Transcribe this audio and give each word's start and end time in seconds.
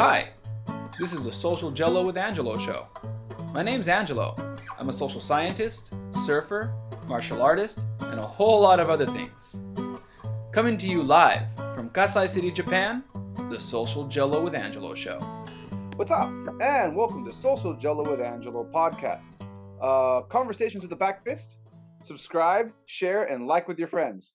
Hi, 0.00 0.30
this 0.98 1.12
is 1.12 1.24
the 1.24 1.30
Social 1.30 1.70
Jello 1.70 2.06
with 2.06 2.16
Angelo 2.16 2.56
show. 2.56 2.86
My 3.52 3.62
name's 3.62 3.86
Angelo. 3.86 4.34
I'm 4.78 4.88
a 4.88 4.94
social 4.94 5.20
scientist, 5.20 5.92
surfer, 6.24 6.72
martial 7.06 7.42
artist, 7.42 7.80
and 8.04 8.18
a 8.18 8.22
whole 8.22 8.62
lot 8.62 8.80
of 8.80 8.88
other 8.88 9.04
things. 9.04 9.60
Coming 10.52 10.78
to 10.78 10.86
you 10.86 11.02
live 11.02 11.42
from 11.74 11.90
Kasai 11.90 12.28
City, 12.28 12.50
Japan, 12.50 13.04
the 13.50 13.60
Social 13.60 14.08
Jello 14.08 14.42
with 14.42 14.54
Angelo 14.54 14.94
show. 14.94 15.18
What's 15.96 16.12
up? 16.12 16.30
And 16.62 16.96
welcome 16.96 17.22
to 17.26 17.34
Social 17.34 17.76
Jello 17.76 18.10
with 18.10 18.22
Angelo 18.22 18.66
podcast. 18.74 19.26
Uh, 19.82 20.22
conversations 20.28 20.82
with 20.82 20.88
the 20.88 20.96
back 20.96 21.22
fist. 21.26 21.58
Subscribe, 22.02 22.72
share, 22.86 23.24
and 23.24 23.46
like 23.46 23.68
with 23.68 23.78
your 23.78 23.88
friends. 23.88 24.32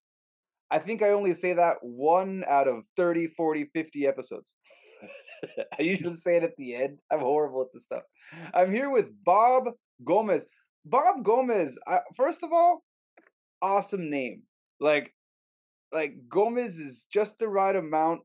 I 0.70 0.78
think 0.78 1.02
I 1.02 1.10
only 1.10 1.34
say 1.34 1.54
that 1.54 1.78
one 1.82 2.44
out 2.48 2.68
of 2.68 2.84
30, 2.98 3.30
40, 3.36 3.72
50 3.74 4.06
episodes. 4.06 4.54
I 5.80 5.82
usually 5.82 6.17
say 6.17 6.38
it 6.38 6.44
at 6.44 6.55
the 6.58 6.76
end. 6.76 6.99
I'm 7.12 7.20
horrible 7.20 7.62
at 7.62 7.67
this 7.73 7.86
stuff. 7.86 8.03
I'm 8.53 8.72
here 8.72 8.90
with 8.90 9.08
Bob 9.23 9.70
Gomez. 10.03 10.45
Bob 10.86 11.23
Gomez, 11.23 11.77
I, 11.88 11.99
first 12.16 12.44
of 12.44 12.53
all, 12.53 12.84
awesome 13.62 14.09
name. 14.09 14.44
Like, 14.80 15.13
like 15.91 16.16
Gomez 16.30 16.77
is 16.77 17.05
just 17.12 17.39
the 17.39 17.48
right 17.48 17.76
amount 17.76 18.22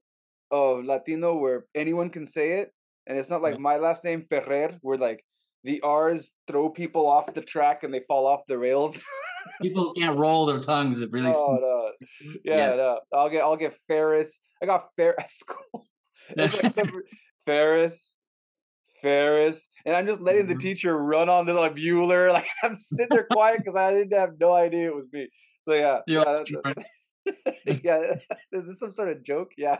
of 0.50 0.84
Latino 0.84 1.36
where 1.36 1.64
anyone 1.74 2.10
can 2.10 2.26
say 2.26 2.60
it, 2.60 2.72
and 3.06 3.18
it's 3.18 3.30
not 3.30 3.42
like 3.42 3.54
mm-hmm. 3.54 3.62
my 3.62 3.76
last 3.76 4.04
name 4.04 4.26
Ferrer, 4.28 4.78
where 4.82 4.98
like 4.98 5.24
the 5.64 5.80
R's 5.80 6.32
throw 6.46 6.68
people 6.68 7.06
off 7.06 7.34
the 7.34 7.42
track 7.42 7.82
and 7.84 7.92
they 7.92 8.02
fall 8.08 8.26
off 8.26 8.40
the 8.48 8.58
rails. 8.58 9.02
People 9.62 9.92
can't 9.94 10.18
roll 10.18 10.46
their 10.46 10.60
tongues. 10.60 11.00
It 11.00 11.10
really. 11.12 11.32
Oh 11.34 11.58
no, 11.60 11.90
yeah, 12.44 12.56
Yeah. 12.56 12.76
no. 12.76 13.00
I'll 13.12 13.30
get, 13.30 13.42
I'll 13.42 13.56
get 13.56 13.76
Ferris. 13.88 14.40
I 14.62 14.66
got 14.66 14.88
Ferris 14.96 15.42
like 16.36 16.74
Ferris, 17.46 18.16
Ferris, 19.02 19.68
and 19.84 19.96
I'm 19.96 20.06
just 20.06 20.20
letting 20.20 20.46
the 20.46 20.54
Mhm. 20.54 20.60
teacher 20.60 20.96
run 20.96 21.28
on 21.28 21.46
to 21.46 21.54
like 21.54 21.74
Bueller. 21.76 22.32
Like 22.32 22.46
I'm 22.62 22.76
sitting 22.76 23.08
there 23.10 23.26
quiet 23.30 23.58
because 23.58 23.76
I 23.76 23.92
didn't 23.92 24.18
have 24.18 24.34
no 24.38 24.52
idea 24.52 24.88
it 24.88 24.94
was 24.96 25.08
me. 25.12 25.28
So 25.64 25.72
yeah, 25.74 26.00
You're 26.06 26.24
yeah, 26.26 26.42
that- 26.64 26.86
yeah. 27.84 28.14
Is 28.52 28.66
this 28.66 28.78
some 28.78 28.92
sort 28.92 29.10
of 29.10 29.22
joke? 29.22 29.52
Yeah. 29.56 29.78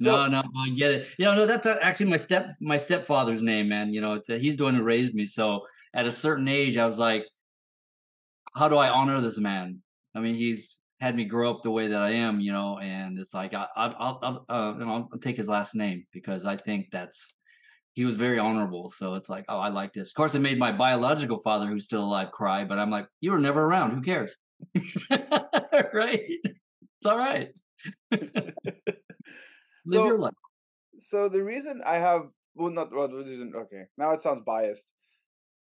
no, 0.00 0.26
no, 0.28 0.42
I 0.56 0.68
get 0.76 0.90
it. 0.92 1.08
You 1.18 1.24
know, 1.26 1.34
no, 1.34 1.46
that's 1.46 1.66
uh, 1.66 1.78
actually 1.80 2.10
my 2.10 2.16
step 2.16 2.54
my 2.60 2.76
stepfather's 2.76 3.42
name, 3.42 3.68
man. 3.68 3.92
You 3.92 4.00
know, 4.00 4.20
he's 4.26 4.56
the 4.56 4.64
one 4.64 4.74
who 4.74 4.82
raised 4.82 5.14
me. 5.14 5.24
So 5.26 5.66
at 5.94 6.06
a 6.06 6.12
certain 6.12 6.48
age, 6.48 6.76
I 6.76 6.84
was 6.84 6.98
like, 6.98 7.24
how 8.54 8.68
do 8.68 8.76
I 8.76 8.88
honor 8.90 9.20
this 9.20 9.38
man? 9.38 9.82
I 10.14 10.20
mean, 10.20 10.34
he's 10.34 10.78
had 11.00 11.14
me 11.14 11.24
grow 11.24 11.50
up 11.50 11.62
the 11.62 11.70
way 11.70 11.88
that 11.88 12.00
I 12.00 12.10
am, 12.10 12.40
you 12.40 12.52
know, 12.52 12.78
and 12.78 13.18
it's 13.18 13.32
like 13.32 13.54
I, 13.54 13.66
I'll, 13.76 14.18
I'll, 14.22 14.44
uh, 14.48 14.72
you 14.78 14.84
know, 14.84 15.08
I'll 15.12 15.18
take 15.20 15.36
his 15.36 15.48
last 15.48 15.74
name 15.74 16.04
because 16.12 16.44
I 16.44 16.56
think 16.56 16.86
that's 16.90 17.34
he 17.94 18.04
was 18.04 18.16
very 18.16 18.38
honorable. 18.38 18.90
So 18.90 19.14
it's 19.14 19.28
like, 19.28 19.44
oh, 19.48 19.58
I 19.58 19.68
like 19.68 19.92
this. 19.92 20.08
Of 20.08 20.14
course, 20.14 20.34
it 20.34 20.40
made 20.40 20.58
my 20.58 20.72
biological 20.72 21.38
father, 21.38 21.66
who's 21.66 21.84
still 21.84 22.04
alive, 22.04 22.30
cry. 22.32 22.64
But 22.64 22.78
I'm 22.78 22.90
like, 22.90 23.06
you 23.20 23.32
were 23.32 23.38
never 23.38 23.64
around. 23.64 23.92
Who 23.92 24.02
cares? 24.02 24.36
right? 25.10 26.20
It's 27.00 27.06
all 27.06 27.18
right. 27.18 27.50
Live 28.10 28.54
So- 29.86 30.06
your 30.06 30.18
life. 30.18 30.34
so 31.00 31.28
the 31.28 31.42
reason 31.42 31.80
I 31.86 31.96
have 31.96 32.22
well 32.56 32.72
not 32.72 32.92
well 32.92 33.06
this 33.08 33.28
isn't 33.28 33.54
okay 33.54 33.84
now 33.96 34.12
it 34.12 34.20
sounds 34.20 34.42
biased. 34.44 34.86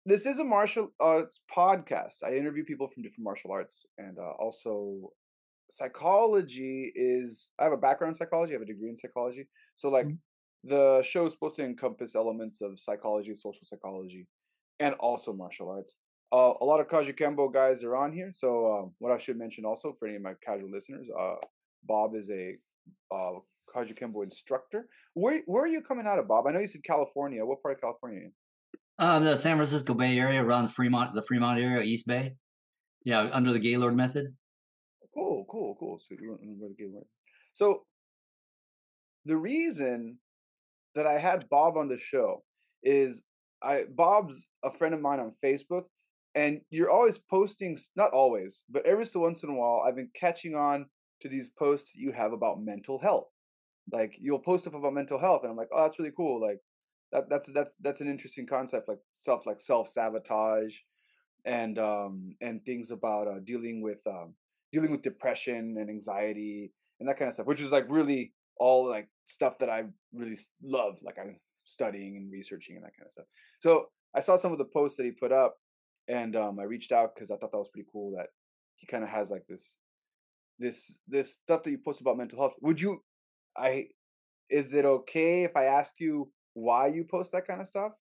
This 0.07 0.27
is 0.27 0.39
a 0.39 0.45
martial 0.45 0.93
arts 1.01 1.41
podcast. 1.55 2.23
I 2.23 2.35
interview 2.37 2.63
people 2.65 2.89
from 2.89 3.03
different 3.03 3.25
martial 3.25 3.51
arts 3.53 3.87
and 3.99 4.19
uh, 4.19 4.33
also 4.39 5.11
psychology 5.71 6.93
is 6.95 7.51
I 7.59 7.65
have 7.65 7.73
a 7.73 7.77
background 7.77 8.13
in 8.13 8.15
psychology. 8.17 8.53
I 8.53 8.57
have 8.57 8.63
a 8.63 8.67
degree 8.67 8.91
in 8.91 8.97
psychology. 8.97 9.49
So 9.77 9.89
like 9.89 10.07
Mhm. 10.07 10.19
the 10.65 11.03
show 11.03 11.27
is 11.27 11.33
supposed 11.33 11.57
to 11.57 11.65
encompass 11.65 12.15
elements 12.15 12.61
of 12.61 12.79
psychology, 12.81 13.35
social 13.37 13.65
psychology, 13.65 14.27
and 14.81 14.95
also 14.97 15.33
martial 15.33 15.69
arts. 15.71 15.97
Uh, 16.33 16.55
a 16.61 16.65
lot 16.65 16.81
of 16.81 16.89
Kajukenbo 16.89 17.53
guys 17.53 17.85
are 17.85 17.97
on 17.97 18.13
here. 18.13 18.33
So 18.33 18.49
um, 18.73 18.95
what 18.99 19.13
I 19.13 19.19
should 19.19 19.37
mention 19.39 19.65
also 19.65 19.95
for 19.99 20.07
any 20.09 20.17
of 20.17 20.23
my 20.23 20.35
casual 20.45 20.71
listeners, 20.71 21.07
uh, 21.19 21.37
Bob 21.85 22.15
is 22.17 22.31
a 22.31 22.57
uh, 23.13 23.39
Kajukenbo 23.75 24.25
instructor. 24.25 24.89
Where 25.15 25.43
where 25.47 25.63
are 25.65 25.69
you 25.69 25.83
coming 25.83 26.07
out 26.07 26.19
of, 26.19 26.27
Bob? 26.29 26.47
I 26.47 26.53
know 26.53 26.61
you 26.61 26.69
said 26.69 26.83
California. 26.85 27.45
What 27.45 27.63
part 27.63 27.75
of 27.77 27.81
California? 27.81 28.21
Are 28.21 28.23
you? 28.23 28.33
Uh, 28.99 29.19
the 29.19 29.37
San 29.37 29.57
Francisco 29.57 29.93
Bay 29.95 30.19
Area, 30.19 30.43
around 30.43 30.69
Fremont, 30.69 31.15
the 31.15 31.23
Fremont 31.23 31.59
area, 31.61 31.83
East 31.83 32.07
Bay. 32.07 32.37
Yeah, 33.05 33.29
under 33.33 33.53
the 33.53 33.59
Gaylord 33.59 33.97
method. 33.97 34.37
Cool, 35.15 35.47
cool, 35.51 35.77
cool. 35.79 35.99
So 36.01 36.15
you 36.21 36.31
weren't 36.31 36.43
really 36.43 36.75
good 36.75 36.93
with- 36.93 37.09
So 37.53 37.87
the 39.25 39.37
reason 39.37 40.19
that 40.95 41.07
I 41.07 41.19
had 41.19 41.49
Bob 41.49 41.77
on 41.77 41.89
the 41.89 41.99
show 41.99 42.45
is 42.83 43.23
I 43.63 43.85
Bob's 43.91 44.47
a 44.63 44.73
friend 44.73 44.95
of 44.95 45.01
mine 45.01 45.21
on 45.21 45.35
Facebook, 45.43 45.85
and 46.35 46.61
you're 46.71 46.91
always 46.91 47.19
posting 47.19 47.79
not 47.97 48.13
always, 48.13 48.65
but 48.69 48.87
every 48.87 49.07
so 49.07 49.21
once 49.21 49.43
in 49.43 49.51
a 49.51 49.55
while, 49.55 49.83
I've 49.87 49.97
been 49.97 50.11
catching 50.15 50.55
on 50.55 50.87
to 51.23 51.29
these 51.29 51.51
posts 51.51 51.95
you 51.95 52.13
have 52.13 52.33
about 52.33 52.61
mental 52.63 52.99
health. 52.99 53.29
Like 53.93 54.15
you'll 54.21 54.39
post 54.41 54.65
stuff 54.65 54.75
about 54.75 54.95
mental 54.95 55.19
health, 55.19 55.43
and 55.43 55.51
I'm 55.51 55.57
like, 55.57 55.71
oh, 55.73 55.83
that's 55.85 55.99
really 55.99 56.13
cool. 56.17 56.41
Like 56.41 56.61
that 57.13 57.29
that's 57.31 57.51
that's 57.53 57.71
that's 57.81 58.01
an 58.01 58.09
interesting 58.09 58.47
concept, 58.47 58.89
like 58.89 59.01
self 59.13 59.47
like 59.47 59.61
self 59.61 59.89
sabotage, 59.91 60.77
and 61.45 61.79
um 61.79 62.35
and 62.41 62.65
things 62.65 62.91
about 62.91 63.29
uh, 63.29 63.41
dealing 63.45 63.83
with 63.83 63.99
um 64.07 64.35
dealing 64.75 64.91
with 64.91 65.03
depression 65.03 65.77
and 65.79 65.89
anxiety 65.89 66.73
and 66.99 67.09
that 67.09 67.17
kind 67.17 67.29
of 67.29 67.35
stuff, 67.35 67.47
which 67.47 67.61
is 67.61 67.71
like 67.71 67.87
really 67.89 68.33
all 68.57 68.89
like 68.89 69.09
stuff 69.27 69.55
that 69.61 69.71
I 69.71 69.85
really 70.13 70.39
love. 70.63 70.97
Like 71.03 71.17
I'm 71.21 71.37
studying 71.63 72.17
and 72.17 72.31
researching 72.31 72.75
and 72.77 72.85
that 72.85 72.97
kind 72.97 73.07
of 73.07 73.13
stuff. 73.13 73.27
So 73.61 73.87
I 74.17 74.21
saw 74.21 74.37
some 74.37 74.53
of 74.53 74.59
the 74.59 74.65
posts 74.65 74.97
that 74.97 75.05
he 75.05 75.13
put 75.13 75.33
up, 75.33 75.57
and 76.09 76.35
um, 76.37 76.59
I 76.59 76.65
reached 76.65 76.93
out 76.93 77.15
because 77.15 77.31
I 77.31 77.37
thought 77.37 77.53
that 77.53 77.59
was 77.59 77.69
pretty 77.73 77.89
cool. 77.93 78.17
That 78.17 78.27
he 78.77 78.87
kind 78.87 79.05
of 79.05 79.11
has 79.11 79.31
like 79.31 79.45
this, 79.49 79.77
this, 80.59 80.99
this 81.09 81.35
stuff 81.35 81.63
that 81.63 81.71
you 81.71 81.79
post 81.79 82.01
about 82.01 82.19
mental 82.19 82.39
health. 82.39 82.55
Would 82.61 82.81
you, 82.81 83.03
I, 83.57 83.87
is 84.51 84.75
it 84.75 84.85
okay 84.85 85.45
if 85.45 85.57
I 85.57 85.65
ask 85.65 85.95
you 85.99 86.31
why 86.55 86.89
you 86.89 87.05
post 87.05 87.33
that 87.33 87.47
kind 87.47 87.61
of 87.61 87.69
stuff? 87.69 87.93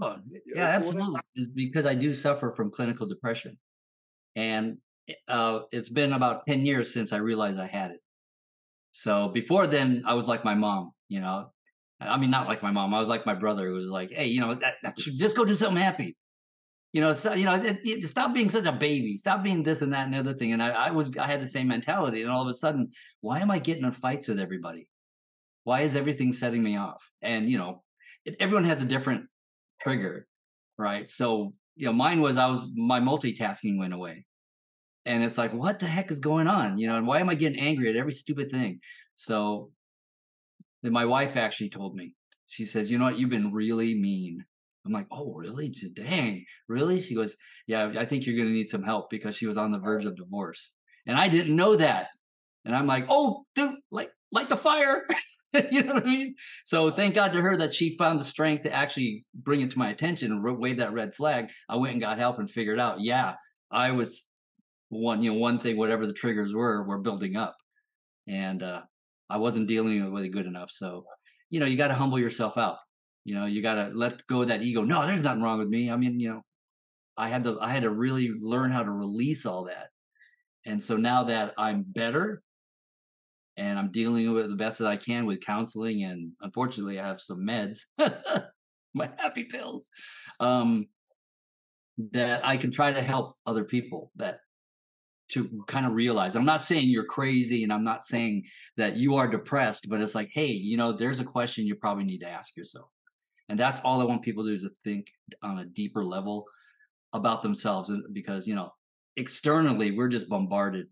Oh, 0.00 0.16
yeah, 0.54 0.80
cool 0.82 0.92
with 0.92 1.00
it? 1.00 1.14
absolutely. 1.36 1.52
Because 1.54 1.86
I 1.86 1.94
do 1.94 2.14
suffer 2.14 2.52
from 2.52 2.70
clinical 2.70 3.06
depression, 3.06 3.56
and 4.34 4.76
uh, 5.28 5.60
it's 5.72 5.88
been 5.88 6.12
about 6.12 6.46
ten 6.46 6.64
years 6.66 6.92
since 6.92 7.12
I 7.12 7.18
realized 7.18 7.58
I 7.58 7.66
had 7.66 7.92
it. 7.92 8.00
So 8.92 9.28
before 9.28 9.66
then, 9.66 10.04
I 10.06 10.14
was 10.14 10.26
like 10.28 10.44
my 10.44 10.54
mom. 10.54 10.92
You 11.08 11.20
know, 11.20 11.52
I 12.00 12.16
mean, 12.18 12.30
not 12.30 12.48
like 12.48 12.62
my 12.62 12.70
mom. 12.70 12.94
I 12.94 12.98
was 13.00 13.08
like 13.08 13.26
my 13.26 13.34
brother, 13.34 13.68
who 13.68 13.74
was 13.74 13.86
like, 13.86 14.10
"Hey, 14.10 14.26
you 14.26 14.40
know, 14.40 14.54
that, 14.54 14.74
that, 14.82 14.96
just 14.96 15.36
go 15.36 15.44
do 15.44 15.54
something 15.54 15.82
happy." 15.82 16.16
You 16.92 17.02
know, 17.02 17.12
so, 17.12 17.34
you 17.34 17.44
know, 17.44 17.54
it, 17.54 17.78
it- 17.84 18.04
stop 18.04 18.32
being 18.34 18.48
such 18.48 18.64
a 18.64 18.72
baby. 18.72 19.16
Stop 19.16 19.42
being 19.42 19.62
this 19.62 19.82
and 19.82 19.92
that 19.92 20.06
and 20.06 20.14
the 20.14 20.18
other 20.18 20.32
thing. 20.34 20.52
And 20.52 20.62
I, 20.62 20.70
I 20.70 20.90
was, 20.92 21.14
I 21.18 21.26
had 21.26 21.42
the 21.42 21.46
same 21.46 21.68
mentality. 21.68 22.22
And 22.22 22.30
all 22.30 22.40
of 22.42 22.48
a 22.48 22.54
sudden, 22.54 22.88
why 23.20 23.40
am 23.40 23.50
I 23.50 23.58
getting 23.58 23.84
in 23.84 23.92
fights 23.92 24.28
with 24.28 24.40
everybody? 24.40 24.88
Why 25.64 25.82
is 25.82 25.94
everything 25.96 26.32
setting 26.32 26.62
me 26.62 26.76
off? 26.76 27.10
And 27.22 27.50
you 27.50 27.58
know, 27.58 27.82
it, 28.24 28.36
everyone 28.40 28.64
has 28.64 28.80
a 28.82 28.86
different 28.86 29.26
trigger, 29.80 30.26
right? 30.78 31.08
So, 31.08 31.54
you 31.74 31.86
know, 31.86 31.92
mine 31.92 32.20
was 32.20 32.36
I 32.38 32.46
was 32.46 32.66
my 32.74 33.00
multitasking 33.00 33.78
went 33.78 33.92
away. 33.92 34.24
And 35.06 35.22
it's 35.22 35.38
like, 35.38 35.54
what 35.54 35.78
the 35.78 35.86
heck 35.86 36.10
is 36.10 36.18
going 36.18 36.48
on? 36.48 36.78
You 36.78 36.88
know, 36.88 36.96
and 36.96 37.06
why 37.06 37.20
am 37.20 37.30
I 37.30 37.36
getting 37.36 37.60
angry 37.60 37.88
at 37.88 37.96
every 37.96 38.12
stupid 38.12 38.50
thing? 38.50 38.80
So 39.14 39.70
then 40.82 40.92
my 40.92 41.04
wife 41.04 41.36
actually 41.36 41.70
told 41.70 41.94
me, 41.94 42.12
she 42.48 42.64
says, 42.64 42.90
you 42.90 42.98
know 42.98 43.04
what, 43.04 43.18
you've 43.18 43.30
been 43.30 43.52
really 43.52 43.94
mean. 43.94 44.44
I'm 44.84 44.92
like, 44.92 45.06
oh, 45.12 45.32
really? 45.34 45.72
Dang, 45.94 46.44
really? 46.68 47.00
She 47.00 47.14
goes, 47.14 47.36
yeah, 47.66 47.92
I 47.96 48.04
think 48.04 48.26
you're 48.26 48.36
going 48.36 48.48
to 48.48 48.54
need 48.54 48.68
some 48.68 48.82
help 48.82 49.08
because 49.08 49.36
she 49.36 49.46
was 49.46 49.56
on 49.56 49.70
the 49.70 49.78
verge 49.78 50.04
of 50.04 50.16
divorce. 50.16 50.74
And 51.06 51.16
I 51.16 51.28
didn't 51.28 51.56
know 51.56 51.76
that. 51.76 52.08
And 52.64 52.74
I'm 52.74 52.86
like, 52.86 53.06
oh, 53.08 53.44
dude, 53.54 53.76
like, 53.92 54.10
light 54.32 54.48
the 54.48 54.56
fire. 54.56 55.06
you 55.70 55.84
know 55.84 55.94
what 55.94 56.04
I 56.04 56.06
mean? 56.06 56.34
So 56.64 56.90
thank 56.90 57.14
God 57.14 57.32
to 57.32 57.40
her 57.40 57.56
that 57.56 57.74
she 57.74 57.96
found 57.96 58.18
the 58.18 58.24
strength 58.24 58.62
to 58.62 58.72
actually 58.72 59.24
bring 59.34 59.60
it 59.60 59.70
to 59.70 59.78
my 59.78 59.90
attention 59.90 60.32
and 60.32 60.58
wave 60.58 60.78
that 60.78 60.92
red 60.92 61.14
flag. 61.14 61.48
I 61.68 61.76
went 61.76 61.92
and 61.92 62.00
got 62.00 62.18
help 62.18 62.38
and 62.38 62.50
figured 62.50 62.80
out, 62.80 63.00
yeah, 63.00 63.34
I 63.70 63.92
was 63.92 64.28
one, 64.88 65.22
you 65.22 65.32
know, 65.32 65.38
one 65.38 65.58
thing, 65.58 65.76
whatever 65.76 66.06
the 66.06 66.12
triggers 66.12 66.54
were, 66.54 66.82
were 66.84 66.98
building 66.98 67.36
up. 67.36 67.56
And 68.28 68.62
uh, 68.62 68.82
I 69.28 69.38
wasn't 69.38 69.68
dealing 69.68 70.12
with 70.12 70.24
it 70.24 70.28
good 70.30 70.46
enough. 70.46 70.70
So, 70.70 71.04
you 71.50 71.60
know, 71.60 71.66
you 71.66 71.76
got 71.76 71.88
to 71.88 71.94
humble 71.94 72.18
yourself 72.18 72.56
out. 72.58 72.78
You 73.24 73.34
know, 73.34 73.46
you 73.46 73.62
got 73.62 73.74
to 73.74 73.90
let 73.94 74.26
go 74.26 74.42
of 74.42 74.48
that 74.48 74.62
ego. 74.62 74.82
No, 74.82 75.04
there's 75.06 75.22
nothing 75.22 75.42
wrong 75.42 75.58
with 75.58 75.68
me. 75.68 75.90
I 75.90 75.96
mean, 75.96 76.20
you 76.20 76.30
know, 76.30 76.42
I 77.16 77.28
had 77.28 77.42
to, 77.44 77.58
I 77.60 77.70
had 77.70 77.82
to 77.82 77.90
really 77.90 78.30
learn 78.40 78.70
how 78.70 78.82
to 78.82 78.90
release 78.90 79.46
all 79.46 79.64
that. 79.64 79.88
And 80.64 80.82
so 80.82 80.96
now 80.96 81.24
that 81.24 81.54
I'm 81.56 81.84
better 81.86 82.42
and 83.56 83.78
I'm 83.78 83.90
dealing 83.90 84.32
with 84.32 84.44
it 84.44 84.48
the 84.48 84.56
best 84.56 84.78
that 84.78 84.88
I 84.88 84.96
can 84.96 85.26
with 85.26 85.40
counseling, 85.40 86.02
and 86.02 86.32
unfortunately, 86.40 87.00
I 87.00 87.06
have 87.06 87.20
some 87.20 87.40
meds, 87.40 87.80
my 88.94 89.10
happy 89.16 89.44
pills, 89.44 89.88
um, 90.40 90.86
that 92.12 92.44
I 92.44 92.58
can 92.58 92.70
try 92.70 92.92
to 92.92 93.00
help 93.00 93.36
other 93.46 93.64
people 93.64 94.10
that 94.16 94.40
to 95.28 95.64
kind 95.66 95.86
of 95.86 95.92
realize. 95.92 96.36
I'm 96.36 96.44
not 96.44 96.62
saying 96.62 96.88
you're 96.88 97.04
crazy 97.04 97.64
and 97.64 97.72
I'm 97.72 97.84
not 97.84 98.04
saying 98.04 98.44
that 98.76 98.96
you 98.96 99.16
are 99.16 99.26
depressed, 99.26 99.88
but 99.88 100.00
it's 100.00 100.14
like, 100.14 100.30
hey, 100.32 100.46
you 100.46 100.76
know, 100.76 100.92
there's 100.92 101.20
a 101.20 101.24
question 101.24 101.66
you 101.66 101.74
probably 101.74 102.04
need 102.04 102.20
to 102.20 102.30
ask 102.30 102.56
yourself. 102.56 102.88
And 103.48 103.58
that's 103.58 103.80
all 103.80 104.00
I 104.00 104.04
want 104.04 104.22
people 104.22 104.44
to 104.44 104.50
do 104.50 104.54
is 104.54 104.62
to 104.62 104.70
think 104.84 105.06
on 105.42 105.58
a 105.58 105.64
deeper 105.64 106.04
level 106.04 106.46
about 107.12 107.42
themselves 107.42 107.90
because, 108.12 108.46
you 108.46 108.54
know, 108.54 108.72
externally 109.16 109.92
we're 109.92 110.08
just 110.08 110.28
bombarded 110.28 110.86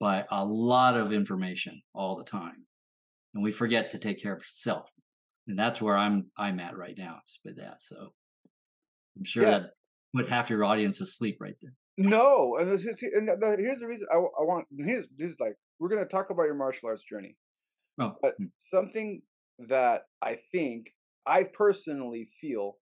by 0.00 0.24
a 0.30 0.44
lot 0.44 0.96
of 0.96 1.12
information 1.12 1.82
all 1.94 2.16
the 2.16 2.24
time. 2.24 2.66
And 3.34 3.42
we 3.42 3.52
forget 3.52 3.90
to 3.92 3.98
take 3.98 4.22
care 4.22 4.34
of 4.34 4.44
self. 4.44 4.90
And 5.48 5.58
that's 5.58 5.80
where 5.80 5.96
I'm 5.96 6.26
I'm 6.36 6.58
at 6.58 6.76
right 6.76 6.96
now 6.96 7.20
with 7.44 7.56
that. 7.58 7.82
So 7.82 8.12
I'm 9.16 9.24
sure 9.24 9.44
yeah. 9.44 9.50
that 9.50 9.70
put 10.14 10.28
half 10.28 10.50
your 10.50 10.64
audience 10.64 11.00
asleep 11.00 11.38
right 11.40 11.56
there. 11.62 11.74
No, 11.98 12.58
and, 12.60 12.68
and 12.70 12.80
here's 13.58 13.80
the 13.80 13.86
reason 13.86 14.06
I, 14.12 14.16
I 14.16 14.44
want. 14.44 14.66
Here's, 14.76 15.06
here's 15.18 15.36
like 15.40 15.56
we're 15.78 15.88
gonna 15.88 16.04
talk 16.04 16.30
about 16.30 16.44
your 16.44 16.54
martial 16.54 16.88
arts 16.88 17.02
journey, 17.02 17.36
oh. 18.00 18.14
but 18.20 18.34
hmm. 18.38 18.46
something 18.62 19.22
that 19.68 20.02
I 20.22 20.38
think 20.52 20.88
I 21.26 21.44
personally 21.44 22.28
feel 22.40 22.76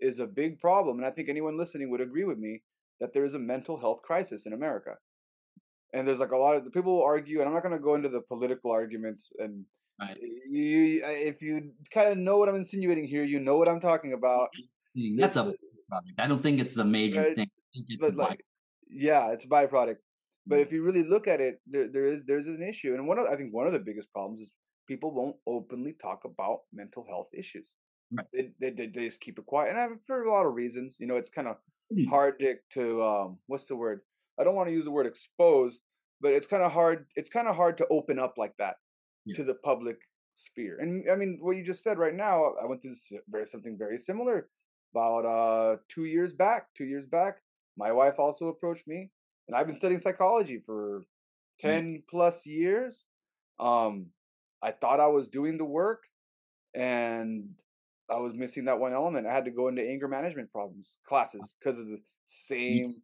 is 0.00 0.20
a 0.20 0.26
big 0.26 0.60
problem, 0.60 0.98
and 0.98 1.06
I 1.06 1.10
think 1.10 1.28
anyone 1.28 1.58
listening 1.58 1.90
would 1.90 2.00
agree 2.00 2.24
with 2.24 2.38
me 2.38 2.62
that 3.00 3.12
there 3.12 3.24
is 3.24 3.34
a 3.34 3.38
mental 3.38 3.78
health 3.78 4.02
crisis 4.02 4.46
in 4.46 4.52
America. 4.52 4.92
And 5.92 6.06
there's 6.06 6.18
like 6.18 6.32
a 6.32 6.36
lot 6.36 6.56
of 6.56 6.64
the 6.64 6.70
people 6.70 6.96
will 6.96 7.04
argue, 7.04 7.40
and 7.40 7.48
I'm 7.48 7.54
not 7.54 7.62
going 7.62 7.76
to 7.76 7.82
go 7.82 7.94
into 7.94 8.08
the 8.08 8.20
political 8.20 8.70
arguments. 8.70 9.32
And 9.38 9.64
right. 10.00 10.16
you, 10.20 11.02
if 11.04 11.40
you 11.40 11.72
kind 11.92 12.10
of 12.10 12.18
know 12.18 12.38
what 12.38 12.48
I'm 12.48 12.56
insinuating 12.56 13.06
here, 13.06 13.24
you 13.24 13.40
know 13.40 13.56
what 13.56 13.68
I'm 13.68 13.80
talking 13.80 14.12
about. 14.12 14.48
That's 15.16 15.36
a 15.36 15.54
I 16.18 16.26
don't 16.26 16.42
think 16.42 16.60
it's 16.60 16.74
the 16.74 16.84
major 16.84 17.22
right? 17.22 17.36
thing. 17.36 17.50
It's 17.88 18.16
like, 18.16 18.44
yeah, 18.88 19.32
it's 19.32 19.44
a 19.44 19.48
byproduct. 19.48 19.96
But 20.46 20.60
if 20.60 20.70
you 20.70 20.84
really 20.84 21.02
look 21.02 21.26
at 21.26 21.40
it, 21.40 21.60
there, 21.66 21.88
there 21.92 22.06
is 22.06 22.22
there's 22.24 22.46
an 22.46 22.62
issue, 22.62 22.94
and 22.94 23.08
one 23.08 23.18
of 23.18 23.26
I 23.26 23.36
think 23.36 23.52
one 23.52 23.66
of 23.66 23.72
the 23.72 23.80
biggest 23.80 24.12
problems 24.12 24.40
is 24.40 24.52
people 24.86 25.12
won't 25.12 25.36
openly 25.46 25.96
talk 26.00 26.24
about 26.24 26.60
mental 26.72 27.04
health 27.08 27.28
issues. 27.36 27.74
Right. 28.12 28.26
They, 28.32 28.50
they, 28.60 28.70
they, 28.70 28.86
they 28.94 29.06
just 29.06 29.20
keep 29.20 29.38
it 29.38 29.46
quiet, 29.46 29.70
and 29.70 29.78
I've 29.78 29.98
for 30.06 30.22
a 30.22 30.30
lot 30.30 30.46
of 30.46 30.54
reasons. 30.54 30.96
You 31.00 31.08
know, 31.08 31.16
it's 31.16 31.30
kind 31.30 31.48
of 31.48 31.56
mm-hmm. 31.92 32.08
hard 32.08 32.38
to, 32.38 32.54
to 32.74 33.02
um, 33.02 33.38
what's 33.48 33.66
the 33.66 33.74
word? 33.74 34.02
I 34.38 34.44
don't 34.44 34.54
want 34.54 34.68
to 34.68 34.72
use 34.72 34.84
the 34.84 34.92
word 34.92 35.06
expose, 35.06 35.80
but 36.20 36.32
it's 36.32 36.46
kind 36.46 36.62
of 36.62 36.70
hard. 36.70 37.06
It's 37.16 37.30
kind 37.30 37.48
of 37.48 37.56
hard 37.56 37.78
to 37.78 37.86
open 37.90 38.20
up 38.20 38.34
like 38.36 38.52
that 38.58 38.76
yeah. 39.24 39.36
to 39.36 39.44
the 39.44 39.54
public 39.54 39.96
sphere. 40.36 40.78
And 40.80 41.10
I 41.10 41.16
mean, 41.16 41.38
what 41.40 41.56
you 41.56 41.64
just 41.64 41.82
said 41.82 41.98
right 41.98 42.14
now, 42.14 42.52
I 42.62 42.66
went 42.66 42.82
through 42.82 42.94
very 43.28 43.46
something 43.46 43.76
very 43.76 43.98
similar 43.98 44.48
about 44.94 45.24
uh 45.26 45.76
two 45.88 46.04
years 46.04 46.32
back. 46.32 46.68
Two 46.76 46.84
years 46.84 47.06
back, 47.06 47.38
my 47.76 47.92
wife 47.92 48.14
also 48.18 48.48
approached 48.48 48.86
me, 48.86 49.10
and 49.48 49.56
I've 49.56 49.66
been 49.66 49.76
studying 49.76 50.00
psychology 50.00 50.62
for 50.64 51.00
mm. 51.00 51.62
10 51.62 51.84
mm. 51.84 52.02
plus 52.08 52.46
years. 52.46 53.04
Um, 53.58 54.06
I 54.62 54.72
thought 54.72 55.00
I 55.00 55.06
was 55.06 55.28
doing 55.28 55.58
the 55.58 55.64
work, 55.64 56.04
and 56.74 57.50
I 58.10 58.16
was 58.16 58.34
missing 58.34 58.66
that 58.66 58.78
one 58.78 58.92
element. 58.92 59.26
I 59.26 59.34
had 59.34 59.44
to 59.46 59.50
go 59.50 59.68
into 59.68 59.82
anger 59.82 60.08
management 60.08 60.50
problems 60.52 60.96
classes 61.08 61.54
because 61.58 61.78
of 61.78 61.86
the 61.86 61.98
same 62.26 62.94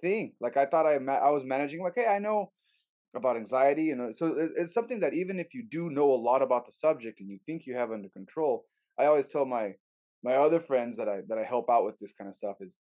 thing. 0.00 0.34
Like 0.40 0.56
I 0.56 0.66
thought 0.66 0.86
I 0.86 0.98
ma- 0.98 1.12
I 1.14 1.30
was 1.30 1.44
managing. 1.44 1.82
Like, 1.82 1.94
hey, 1.96 2.06
I 2.06 2.18
know 2.18 2.52
about 3.14 3.36
anxiety, 3.36 3.90
and 3.90 4.16
so 4.16 4.34
it's 4.56 4.74
something 4.74 5.00
that 5.00 5.14
even 5.14 5.38
if 5.38 5.54
you 5.54 5.64
do 5.70 5.90
know 5.90 6.12
a 6.12 6.16
lot 6.16 6.42
about 6.42 6.66
the 6.66 6.72
subject 6.72 7.20
and 7.20 7.28
you 7.28 7.38
think 7.46 7.66
you 7.66 7.76
have 7.76 7.92
under 7.92 8.08
control, 8.08 8.64
I 8.98 9.06
always 9.06 9.26
tell 9.26 9.44
my 9.44 9.72
my 10.22 10.34
other 10.34 10.60
friends 10.60 10.96
that 10.96 11.08
I 11.08 11.20
that 11.28 11.38
I 11.38 11.44
help 11.44 11.68
out 11.70 11.84
with 11.84 11.98
this 11.98 12.12
kind 12.12 12.28
of 12.28 12.36
stuff 12.36 12.56
is 12.60 12.76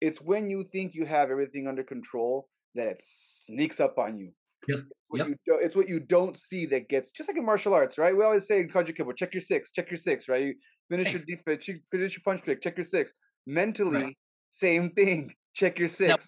it's 0.00 0.20
when 0.20 0.48
you 0.48 0.64
think 0.72 0.94
you 0.94 1.06
have 1.06 1.30
everything 1.30 1.66
under 1.66 1.82
control 1.82 2.48
that 2.74 2.86
it 2.86 3.00
sneaks 3.02 3.80
up 3.80 3.98
on 3.98 4.18
you. 4.18 4.32
Yeah. 4.68 4.76
It's 4.76 5.08
what, 5.08 5.18
yep. 5.18 5.28
you 5.28 5.36
do, 5.46 5.58
it's 5.60 5.76
what 5.76 5.88
you 5.88 6.00
don't 6.00 6.36
see 6.36 6.66
that 6.66 6.88
gets 6.88 7.10
just 7.12 7.28
like 7.28 7.36
in 7.36 7.44
martial 7.44 7.74
arts, 7.74 7.98
right? 7.98 8.16
We 8.16 8.24
always 8.24 8.46
say 8.46 8.60
in 8.60 8.68
Kajukenbo, 8.68 9.16
check 9.16 9.32
your 9.32 9.40
six, 9.40 9.70
check 9.70 9.90
your 9.90 9.98
six, 9.98 10.28
right? 10.28 10.42
You 10.42 10.54
finish 10.90 11.08
hey. 11.08 11.12
your 11.14 11.22
defense, 11.22 11.70
finish 11.90 12.14
your 12.14 12.22
punch 12.24 12.42
trick, 12.42 12.62
check 12.62 12.76
your 12.76 12.84
six. 12.84 13.12
Mentally, 13.46 14.02
right. 14.02 14.16
same 14.50 14.90
thing. 14.90 15.32
Check 15.56 15.78
your 15.78 15.88
six. 15.88 16.26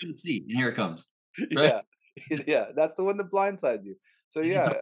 you 0.00 0.14
see, 0.14 0.44
and 0.48 0.56
here 0.56 0.70
it 0.70 0.76
comes. 0.76 1.08
Right? 1.54 1.74
Yeah, 2.30 2.38
yeah. 2.46 2.64
That's 2.74 2.96
the 2.96 3.04
one 3.04 3.18
that 3.18 3.30
blindsides 3.30 3.84
you. 3.84 3.96
So 4.30 4.40
yeah. 4.40 4.72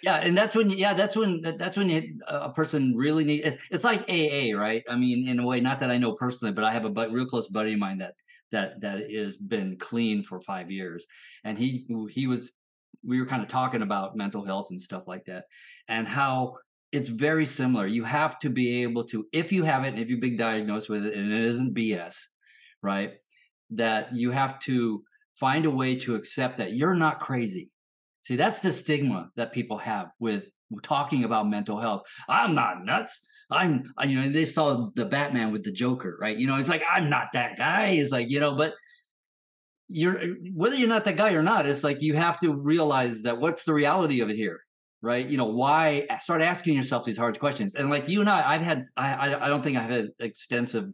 Uh, 0.00 0.16
yeah 0.16 0.16
and 0.16 0.36
that's 0.36 0.54
when 0.54 0.70
yeah 0.70 0.94
that's 0.94 1.16
when 1.16 1.40
that's 1.42 1.76
when 1.76 1.88
you, 1.88 2.20
a 2.26 2.50
person 2.50 2.94
really 2.96 3.24
need 3.24 3.58
it's 3.70 3.84
like 3.84 4.02
aa 4.08 4.58
right? 4.58 4.82
I 4.88 4.96
mean 4.96 5.28
in 5.28 5.38
a 5.38 5.46
way 5.46 5.60
not 5.60 5.78
that 5.80 5.90
i 5.90 5.98
know 5.98 6.12
personally 6.12 6.52
but 6.52 6.64
i 6.64 6.72
have 6.72 6.84
a 6.84 6.90
but, 6.90 7.12
real 7.12 7.26
close 7.26 7.48
buddy 7.48 7.74
of 7.74 7.78
mine 7.78 7.98
that 7.98 8.14
that 8.52 8.80
that 8.80 9.10
has 9.10 9.36
been 9.36 9.76
clean 9.76 10.22
for 10.22 10.40
five 10.40 10.70
years. 10.70 11.06
And 11.44 11.56
he 11.58 11.86
he 12.10 12.26
was 12.26 12.52
we 13.04 13.20
were 13.20 13.26
kind 13.26 13.42
of 13.42 13.48
talking 13.48 13.82
about 13.82 14.16
mental 14.16 14.44
health 14.44 14.68
and 14.70 14.80
stuff 14.80 15.06
like 15.06 15.24
that 15.26 15.44
and 15.88 16.06
how 16.06 16.56
it's 16.92 17.08
very 17.08 17.46
similar. 17.46 17.86
You 17.86 18.04
have 18.04 18.38
to 18.40 18.50
be 18.50 18.82
able 18.82 19.04
to 19.04 19.26
if 19.32 19.52
you 19.52 19.64
have 19.64 19.84
it 19.84 19.98
if 19.98 20.10
you've 20.10 20.20
been 20.20 20.36
diagnosed 20.36 20.88
with 20.88 21.06
it 21.06 21.14
and 21.14 21.32
it 21.32 21.44
isn't 21.44 21.74
bs 21.74 22.24
right 22.82 23.14
that 23.70 24.12
you 24.14 24.30
have 24.30 24.58
to 24.58 25.02
find 25.34 25.64
a 25.64 25.70
way 25.70 25.94
to 25.96 26.14
accept 26.14 26.58
that 26.58 26.72
you're 26.72 26.94
not 26.94 27.20
crazy 27.20 27.70
See, 28.22 28.36
that's 28.36 28.60
the 28.60 28.72
stigma 28.72 29.30
that 29.36 29.52
people 29.52 29.78
have 29.78 30.08
with 30.18 30.44
talking 30.82 31.24
about 31.24 31.48
mental 31.48 31.78
health. 31.78 32.02
I'm 32.28 32.54
not 32.54 32.84
nuts. 32.84 33.26
I'm, 33.50 33.92
you 34.06 34.20
know, 34.20 34.28
they 34.28 34.44
saw 34.44 34.90
the 34.94 35.04
Batman 35.04 35.50
with 35.52 35.64
the 35.64 35.72
Joker, 35.72 36.16
right? 36.20 36.36
You 36.36 36.46
know, 36.46 36.56
it's 36.56 36.68
like, 36.68 36.84
I'm 36.88 37.10
not 37.10 37.28
that 37.32 37.56
guy. 37.56 37.86
It's 37.86 38.12
like, 38.12 38.30
you 38.30 38.38
know, 38.38 38.54
but 38.54 38.74
you're, 39.88 40.20
whether 40.54 40.76
you're 40.76 40.88
not 40.88 41.04
that 41.06 41.16
guy 41.16 41.32
or 41.32 41.42
not, 41.42 41.66
it's 41.66 41.82
like 41.82 42.00
you 42.00 42.14
have 42.14 42.38
to 42.40 42.54
realize 42.54 43.22
that 43.22 43.38
what's 43.38 43.64
the 43.64 43.74
reality 43.74 44.20
of 44.20 44.30
it 44.30 44.36
here, 44.36 44.60
right? 45.02 45.26
You 45.26 45.36
know, 45.36 45.46
why 45.46 46.06
start 46.20 46.42
asking 46.42 46.74
yourself 46.74 47.04
these 47.04 47.18
hard 47.18 47.40
questions. 47.40 47.74
And 47.74 47.90
like 47.90 48.08
you 48.08 48.20
and 48.20 48.30
I, 48.30 48.54
I've 48.54 48.62
had, 48.62 48.82
I, 48.96 49.34
I 49.34 49.48
don't 49.48 49.62
think 49.62 49.76
I've 49.76 49.90
had 49.90 50.10
extensive 50.20 50.90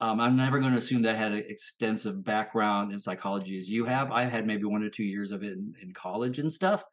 um, 0.00 0.20
I'm 0.20 0.36
never 0.36 0.58
going 0.58 0.72
to 0.72 0.78
assume 0.78 1.02
that 1.02 1.14
I 1.14 1.18
had 1.18 1.32
an 1.32 1.44
extensive 1.48 2.22
background 2.22 2.92
in 2.92 3.00
psychology 3.00 3.56
as 3.56 3.68
you 3.68 3.86
have. 3.86 4.12
I 4.12 4.24
had 4.24 4.46
maybe 4.46 4.64
one 4.64 4.82
or 4.82 4.90
two 4.90 5.04
years 5.04 5.32
of 5.32 5.42
it 5.42 5.52
in, 5.52 5.74
in, 5.82 5.94
college 5.94 6.38
and 6.38 6.52
stuff. 6.52 6.84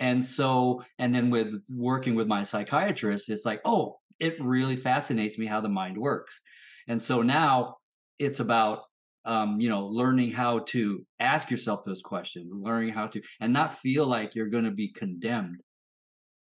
And 0.00 0.22
so, 0.22 0.82
and 0.98 1.14
then 1.14 1.30
with 1.30 1.54
working 1.70 2.16
with 2.16 2.26
my 2.26 2.42
psychiatrist, 2.42 3.30
it's 3.30 3.46
like, 3.46 3.60
oh, 3.64 3.98
it 4.18 4.36
really 4.40 4.74
fascinates 4.74 5.38
me 5.38 5.46
how 5.46 5.60
the 5.60 5.68
mind 5.68 5.96
works. 5.96 6.40
And 6.88 7.00
so 7.00 7.22
now 7.22 7.76
it's 8.18 8.40
about, 8.40 8.82
um, 9.24 9.60
you 9.60 9.68
know, 9.68 9.86
learning 9.86 10.32
how 10.32 10.60
to 10.70 11.06
ask 11.20 11.52
yourself 11.52 11.84
those 11.84 12.02
questions, 12.02 12.50
learning 12.52 12.92
how 12.92 13.06
to, 13.06 13.22
and 13.40 13.52
not 13.52 13.74
feel 13.74 14.04
like 14.04 14.34
you're 14.34 14.48
going 14.48 14.64
to 14.64 14.72
be 14.72 14.92
condemned 14.92 15.60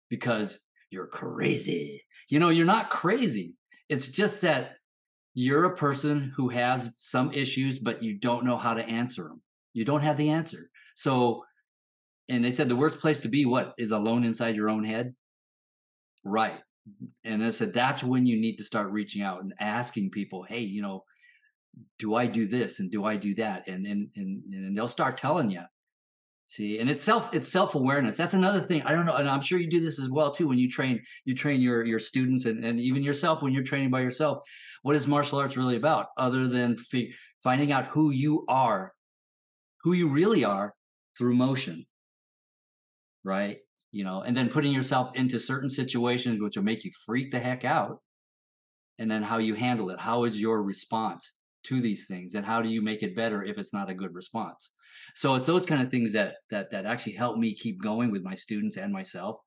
because 0.09 0.59
you're 0.89 1.07
crazy. 1.07 2.03
You 2.29 2.39
know, 2.39 2.49
you're 2.49 2.65
not 2.65 2.89
crazy. 2.89 3.55
It's 3.87 4.09
just 4.09 4.41
that 4.41 4.73
you're 5.33 5.65
a 5.65 5.75
person 5.75 6.31
who 6.35 6.49
has 6.49 6.93
some 6.97 7.33
issues, 7.33 7.79
but 7.79 8.03
you 8.03 8.17
don't 8.17 8.45
know 8.45 8.57
how 8.57 8.73
to 8.73 8.83
answer 8.83 9.23
them. 9.23 9.41
You 9.73 9.85
don't 9.85 10.01
have 10.01 10.17
the 10.17 10.29
answer. 10.29 10.69
So, 10.95 11.43
and 12.29 12.43
they 12.45 12.51
said 12.51 12.69
the 12.69 12.75
worst 12.75 12.99
place 12.99 13.19
to 13.21 13.29
be, 13.29 13.45
what 13.45 13.73
is 13.77 13.91
alone 13.91 14.23
inside 14.23 14.55
your 14.55 14.69
own 14.69 14.83
head? 14.83 15.15
Right. 16.23 16.59
And 17.23 17.41
they 17.41 17.51
said 17.51 17.73
that's 17.73 18.03
when 18.03 18.25
you 18.25 18.39
need 18.39 18.57
to 18.57 18.63
start 18.63 18.91
reaching 18.91 19.21
out 19.21 19.41
and 19.41 19.53
asking 19.59 20.11
people, 20.11 20.43
hey, 20.43 20.59
you 20.59 20.81
know, 20.81 21.03
do 21.97 22.15
I 22.15 22.27
do 22.27 22.45
this 22.45 22.79
and 22.79 22.91
do 22.91 23.03
I 23.03 23.15
do 23.15 23.33
that? 23.35 23.67
And 23.67 23.85
and 23.85 24.09
and, 24.15 24.43
and 24.53 24.77
they'll 24.77 24.87
start 24.87 25.17
telling 25.17 25.49
you. 25.49 25.63
See, 26.53 26.77
and 26.77 26.87
it's 26.87 27.03
self 27.03 27.33
it's 27.33 27.47
self 27.47 27.73
awareness. 27.73 28.15
That's 28.15 28.35
another 28.35 28.59
thing. 28.59 28.83
I 28.83 28.91
don't 28.91 29.07
know, 29.07 29.15
and 29.15 29.27
I'm 29.27 29.41
sure 29.41 29.57
you 29.57 29.67
do 29.67 29.79
this 29.79 29.99
as 29.99 30.11
well 30.11 30.31
too 30.31 30.47
when 30.47 30.59
you 30.59 30.69
train 30.69 31.01
you 31.25 31.33
train 31.33 31.61
your 31.61 31.83
your 31.83 31.97
students 31.97 32.45
and, 32.45 32.63
and 32.63 32.79
even 32.79 33.01
yourself 33.01 33.41
when 33.41 33.53
you're 33.53 33.63
training 33.63 33.89
by 33.89 34.01
yourself. 34.01 34.47
What 34.83 34.95
is 34.95 35.07
martial 35.07 35.39
arts 35.39 35.57
really 35.57 35.77
about, 35.77 36.09
other 36.15 36.47
than 36.47 36.77
finding 37.43 37.71
out 37.71 37.87
who 37.87 38.11
you 38.11 38.45
are, 38.47 38.93
who 39.81 39.93
you 39.93 40.09
really 40.09 40.45
are 40.45 40.75
through 41.17 41.33
motion, 41.33 41.87
right? 43.23 43.57
You 43.91 44.03
know, 44.03 44.21
and 44.21 44.37
then 44.37 44.47
putting 44.47 44.73
yourself 44.73 45.15
into 45.15 45.39
certain 45.39 45.71
situations 45.71 46.39
which 46.39 46.55
will 46.55 46.63
make 46.63 46.83
you 46.83 46.91
freak 47.03 47.31
the 47.31 47.39
heck 47.39 47.65
out, 47.65 47.97
and 48.99 49.09
then 49.09 49.23
how 49.23 49.39
you 49.39 49.55
handle 49.55 49.89
it. 49.89 49.99
How 49.99 50.25
is 50.25 50.39
your 50.39 50.61
response 50.61 51.33
to 51.63 51.81
these 51.81 52.07
things, 52.07 52.35
and 52.35 52.45
how 52.45 52.61
do 52.61 52.69
you 52.69 52.81
make 52.81 53.03
it 53.03 53.15
better 53.15 53.43
if 53.43 53.57
it's 53.57 53.73
not 53.73 53.89
a 53.89 53.93
good 53.93 54.13
response? 54.13 54.71
So 55.15 55.35
it's 55.35 55.47
those 55.47 55.65
kind 55.65 55.81
of 55.81 55.89
things 55.89 56.13
that 56.13 56.35
that 56.49 56.71
that 56.71 56.85
actually 56.85 57.13
help 57.13 57.37
me 57.37 57.53
keep 57.53 57.81
going 57.81 58.11
with 58.11 58.23
my 58.23 58.35
students 58.35 58.77
and 58.77 58.91
myself, 58.91 59.39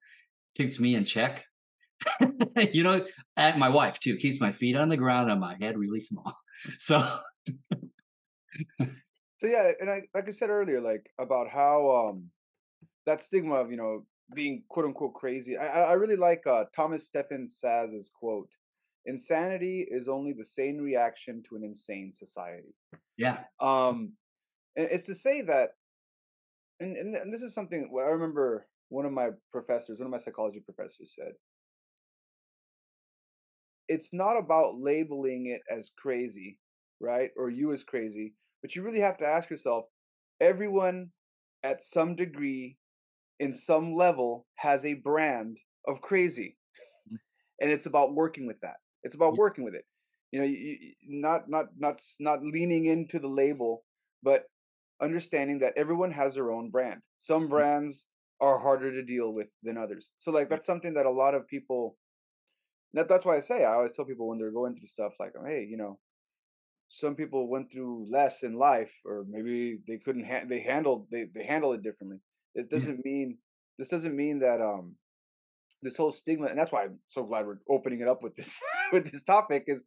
keeps 0.54 0.78
me 0.80 0.94
in 0.94 1.04
check. 1.04 1.44
you 2.73 2.82
know, 2.82 3.04
and 3.37 3.58
my 3.58 3.68
wife 3.68 3.99
too 3.99 4.16
keeps 4.16 4.40
my 4.40 4.52
feet 4.52 4.76
on 4.76 4.88
the 4.88 4.96
ground 4.96 5.30
and 5.30 5.40
my 5.40 5.56
head 5.61 5.78
really 5.78 6.00
small. 6.00 6.35
So 6.78 7.20
So 9.38 9.46
yeah, 9.46 9.70
and 9.80 9.90
I 9.90 10.00
like 10.14 10.28
I 10.28 10.32
said 10.32 10.50
earlier, 10.50 10.80
like 10.80 11.11
about 11.18 11.49
how 11.49 12.08
um 12.08 12.30
that 13.04 13.23
stigma 13.23 13.56
of, 13.56 13.70
you 13.70 13.76
know, 13.76 14.06
being 14.35 14.64
quote 14.68 14.87
unquote 14.87 15.14
crazy. 15.14 15.56
I 15.56 15.90
I 15.90 15.92
really 15.92 16.16
like 16.16 16.46
uh 16.46 16.64
Thomas 16.75 17.06
stephen 17.06 17.46
Szasz's 17.46 18.11
quote. 18.11 18.50
Insanity 19.06 19.86
is 19.88 20.08
only 20.08 20.32
the 20.32 20.44
sane 20.44 20.78
reaction 20.78 21.42
to 21.48 21.56
an 21.56 21.64
insane 21.64 22.12
society. 22.14 22.75
Yeah. 23.16 23.38
Um, 23.60 24.12
and 24.76 24.88
it's 24.90 25.04
to 25.04 25.14
say 25.14 25.42
that, 25.42 25.70
and, 26.80 26.96
and 26.96 27.14
and 27.14 27.32
this 27.32 27.40
is 27.40 27.54
something 27.54 27.88
what 27.90 28.04
I 28.04 28.10
remember 28.10 28.66
one 28.88 29.06
of 29.06 29.12
my 29.12 29.30
professors, 29.50 29.98
one 29.98 30.06
of 30.06 30.12
my 30.12 30.18
psychology 30.18 30.60
professors 30.60 31.14
said. 31.16 31.32
It's 33.88 34.12
not 34.12 34.36
about 34.36 34.75
labeling 34.78 35.46
it 35.46 35.62
as 35.72 35.92
crazy, 35.96 36.58
right? 37.00 37.30
Or 37.36 37.48
you 37.48 37.72
as 37.72 37.84
crazy, 37.84 38.34
but 38.60 38.75
you 38.75 38.82
really 38.82 39.00
have 39.00 39.16
to 39.18 39.26
ask 39.26 39.48
yourself 39.48 39.84
everyone 40.40 41.10
at 41.62 41.86
some 41.86 42.16
degree, 42.16 42.76
in 43.38 43.54
some 43.54 43.94
level, 43.94 44.46
has 44.56 44.84
a 44.84 44.94
brand 44.94 45.58
of 45.86 46.00
crazy. 46.00 46.56
And 47.60 47.70
it's 47.70 47.86
about 47.86 48.14
working 48.14 48.46
with 48.46 48.60
that. 48.60 48.76
It's 49.06 49.14
about 49.16 49.36
working 49.36 49.64
with 49.64 49.75
it. 49.75 49.86
You 50.32 50.40
know, 50.40 50.46
you, 50.46 50.58
you- 50.80 50.94
not 51.26 51.48
not 51.48 51.66
not 51.78 52.02
not 52.20 52.42
leaning 52.42 52.86
into 52.86 53.18
the 53.18 53.28
label, 53.28 53.84
but 54.22 54.44
understanding 55.00 55.60
that 55.60 55.75
everyone 55.76 56.12
has 56.12 56.34
their 56.34 56.50
own 56.50 56.70
brand. 56.70 57.00
Some 57.18 57.48
brands 57.48 58.06
are 58.40 58.58
harder 58.58 58.92
to 58.92 59.02
deal 59.02 59.32
with 59.32 59.48
than 59.62 59.78
others. 59.78 60.10
So 60.18 60.30
like 60.30 60.50
that's 60.50 60.66
something 60.66 60.94
that 60.94 61.06
a 61.06 61.10
lot 61.22 61.34
of 61.34 61.46
people 61.48 61.96
that, 62.94 63.08
that's 63.08 63.25
why 63.25 63.36
I 63.36 63.40
say 63.40 63.64
I 63.64 63.75
always 63.75 63.92
tell 63.92 64.04
people 64.04 64.28
when 64.28 64.38
they're 64.38 64.50
going 64.60 64.75
through 64.75 64.88
stuff 64.88 65.12
like, 65.20 65.32
hey, 65.46 65.66
you 65.68 65.76
know, 65.76 65.98
some 66.88 67.14
people 67.16 67.48
went 67.48 67.70
through 67.72 68.06
less 68.10 68.42
in 68.42 68.54
life, 68.54 68.92
or 69.04 69.25
maybe 69.28 69.78
they 69.88 69.98
couldn't 69.98 70.25
ha- 70.26 70.46
they 70.48 70.60
handled 70.60 71.06
they 71.10 71.25
they 71.34 71.44
handle 71.44 71.72
it 71.72 71.82
differently. 71.82 72.20
It 72.54 72.70
doesn't 72.70 73.04
mean 73.04 73.38
this 73.78 73.88
doesn't 73.88 74.16
mean 74.16 74.40
that 74.40 74.60
um 74.60 74.96
this 75.83 75.97
whole 75.97 76.12
stigma, 76.12 76.47
and 76.47 76.59
that's 76.59 76.73
why 76.73 76.85
I'm 76.85 76.99
so 77.09 77.23
glad 77.25 77.47
we're 77.47 77.59
opening 77.68 78.00
it 78.00 78.09
up 78.09 78.23
with 78.23 78.35
this 78.37 78.59
with 78.92 79.11
this 79.12 79.23
topic. 79.23 79.64
Is 79.66 79.83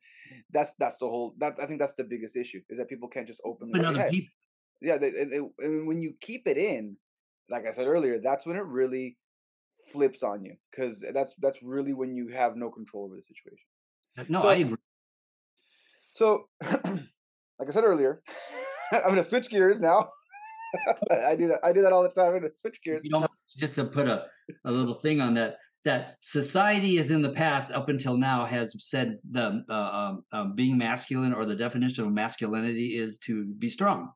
that's 0.51 0.73
that's 0.79 0.97
the 0.99 1.07
whole 1.07 1.35
that 1.39 1.57
I 1.61 1.65
think 1.65 1.79
that's 1.79 1.95
the 1.95 2.03
biggest 2.03 2.35
issue 2.35 2.61
is 2.69 2.77
that 2.77 2.89
people 2.89 3.07
can't 3.09 3.27
just 3.27 3.41
open 3.43 3.71
But 3.73 3.85
other 3.85 4.09
people. 4.09 4.33
yeah, 4.81 4.97
they, 4.97 5.07
and, 5.09 5.33
and 5.33 5.49
and 5.59 5.87
when 5.87 6.01
you 6.01 6.13
keep 6.21 6.47
it 6.47 6.57
in, 6.57 6.95
like 7.49 7.65
I 7.65 7.71
said 7.71 7.87
earlier, 7.87 8.19
that's 8.23 8.45
when 8.45 8.55
it 8.55 8.65
really 8.65 9.17
flips 9.91 10.21
on 10.23 10.45
you 10.45 10.55
because 10.71 11.03
that's 11.13 11.33
that's 11.39 11.63
really 11.63 11.93
when 11.93 12.15
you 12.15 12.27
have 12.29 12.55
no 12.55 12.69
control 12.69 13.05
over 13.05 13.15
the 13.15 13.23
situation. 13.23 13.65
No, 14.31 14.41
So- 14.43 14.47
I 14.49 14.55
agree. 14.55 14.77
So, 16.13 16.49
like 16.61 17.69
I 17.69 17.71
said 17.71 17.83
earlier, 17.83 18.21
I'm 18.91 19.09
gonna 19.09 19.23
switch 19.23 19.49
gears 19.49 19.79
now. 19.79 20.09
I 21.11 21.35
do 21.35 21.47
that. 21.47 21.59
I 21.63 21.71
do 21.73 21.81
that 21.81 21.93
all 21.93 22.03
the 22.03 22.09
time. 22.09 22.27
I'm 22.33 22.39
gonna 22.41 22.53
switch 22.53 22.79
gears. 22.83 23.01
You 23.03 23.11
know, 23.11 23.27
just 23.57 23.75
to 23.75 23.85
put 23.85 24.07
a, 24.07 24.25
a 24.65 24.71
little 24.71 24.93
thing 24.93 25.21
on 25.21 25.33
that, 25.35 25.57
that 25.85 26.17
society 26.21 26.97
is 26.97 27.11
in 27.11 27.21
the 27.21 27.29
past 27.29 27.71
up 27.71 27.89
until 27.89 28.17
now 28.17 28.45
has 28.45 28.75
said 28.79 29.17
the 29.31 29.63
uh, 29.69 29.73
um, 29.73 30.23
um, 30.33 30.55
being 30.55 30.77
masculine 30.77 31.33
or 31.33 31.45
the 31.45 31.55
definition 31.55 32.05
of 32.05 32.11
masculinity 32.11 32.97
is 32.97 33.17
to 33.19 33.45
be 33.45 33.69
strong. 33.69 34.11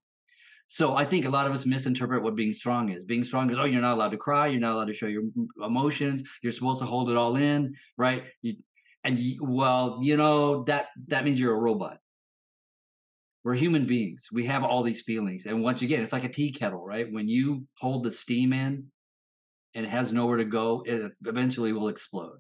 So 0.68 0.96
I 0.96 1.06
think 1.06 1.26
a 1.26 1.30
lot 1.30 1.46
of 1.46 1.54
us 1.54 1.66
misinterpret 1.66 2.24
what 2.24 2.36
being 2.36 2.52
strong 2.52 2.90
is. 2.90 3.06
Being 3.06 3.24
strong 3.24 3.50
is 3.50 3.58
oh, 3.58 3.66
you're 3.66 3.82
not 3.82 3.94
allowed 3.94 4.10
to 4.10 4.18
cry, 4.18 4.48
you're 4.48 4.60
not 4.60 4.74
allowed 4.74 4.88
to 4.88 4.94
show 4.94 5.08
your 5.08 5.24
emotions, 5.64 6.24
you're 6.42 6.52
supposed 6.52 6.80
to 6.80 6.86
hold 6.86 7.10
it 7.10 7.16
all 7.16 7.36
in, 7.36 7.76
right? 7.98 8.24
You, 8.42 8.56
and 9.04 9.20
you, 9.20 9.38
well, 9.42 10.00
you 10.02 10.18
know 10.18 10.64
that 10.64 10.88
that 11.08 11.26
means 11.26 11.40
you're 11.40 11.54
a 11.54 11.60
robot. 11.60 12.00
We're 13.44 13.56
human 13.56 13.86
beings. 13.86 14.30
We 14.32 14.46
have 14.46 14.64
all 14.64 14.84
these 14.84 15.02
feelings, 15.02 15.46
and 15.46 15.62
once 15.62 15.82
again, 15.82 16.02
it's 16.02 16.14
like 16.14 16.24
a 16.24 16.30
tea 16.30 16.52
kettle, 16.52 16.86
right? 16.86 17.12
When 17.12 17.28
you 17.28 17.68
hold 17.80 18.04
the 18.04 18.12
steam 18.12 18.54
in, 18.54 18.86
and 19.76 19.86
has 19.86 20.14
nowhere 20.14 20.38
to 20.38 20.46
go, 20.46 20.84
it 20.86 21.12
eventually 21.26 21.74
will 21.74 21.88
explode. 21.88 22.40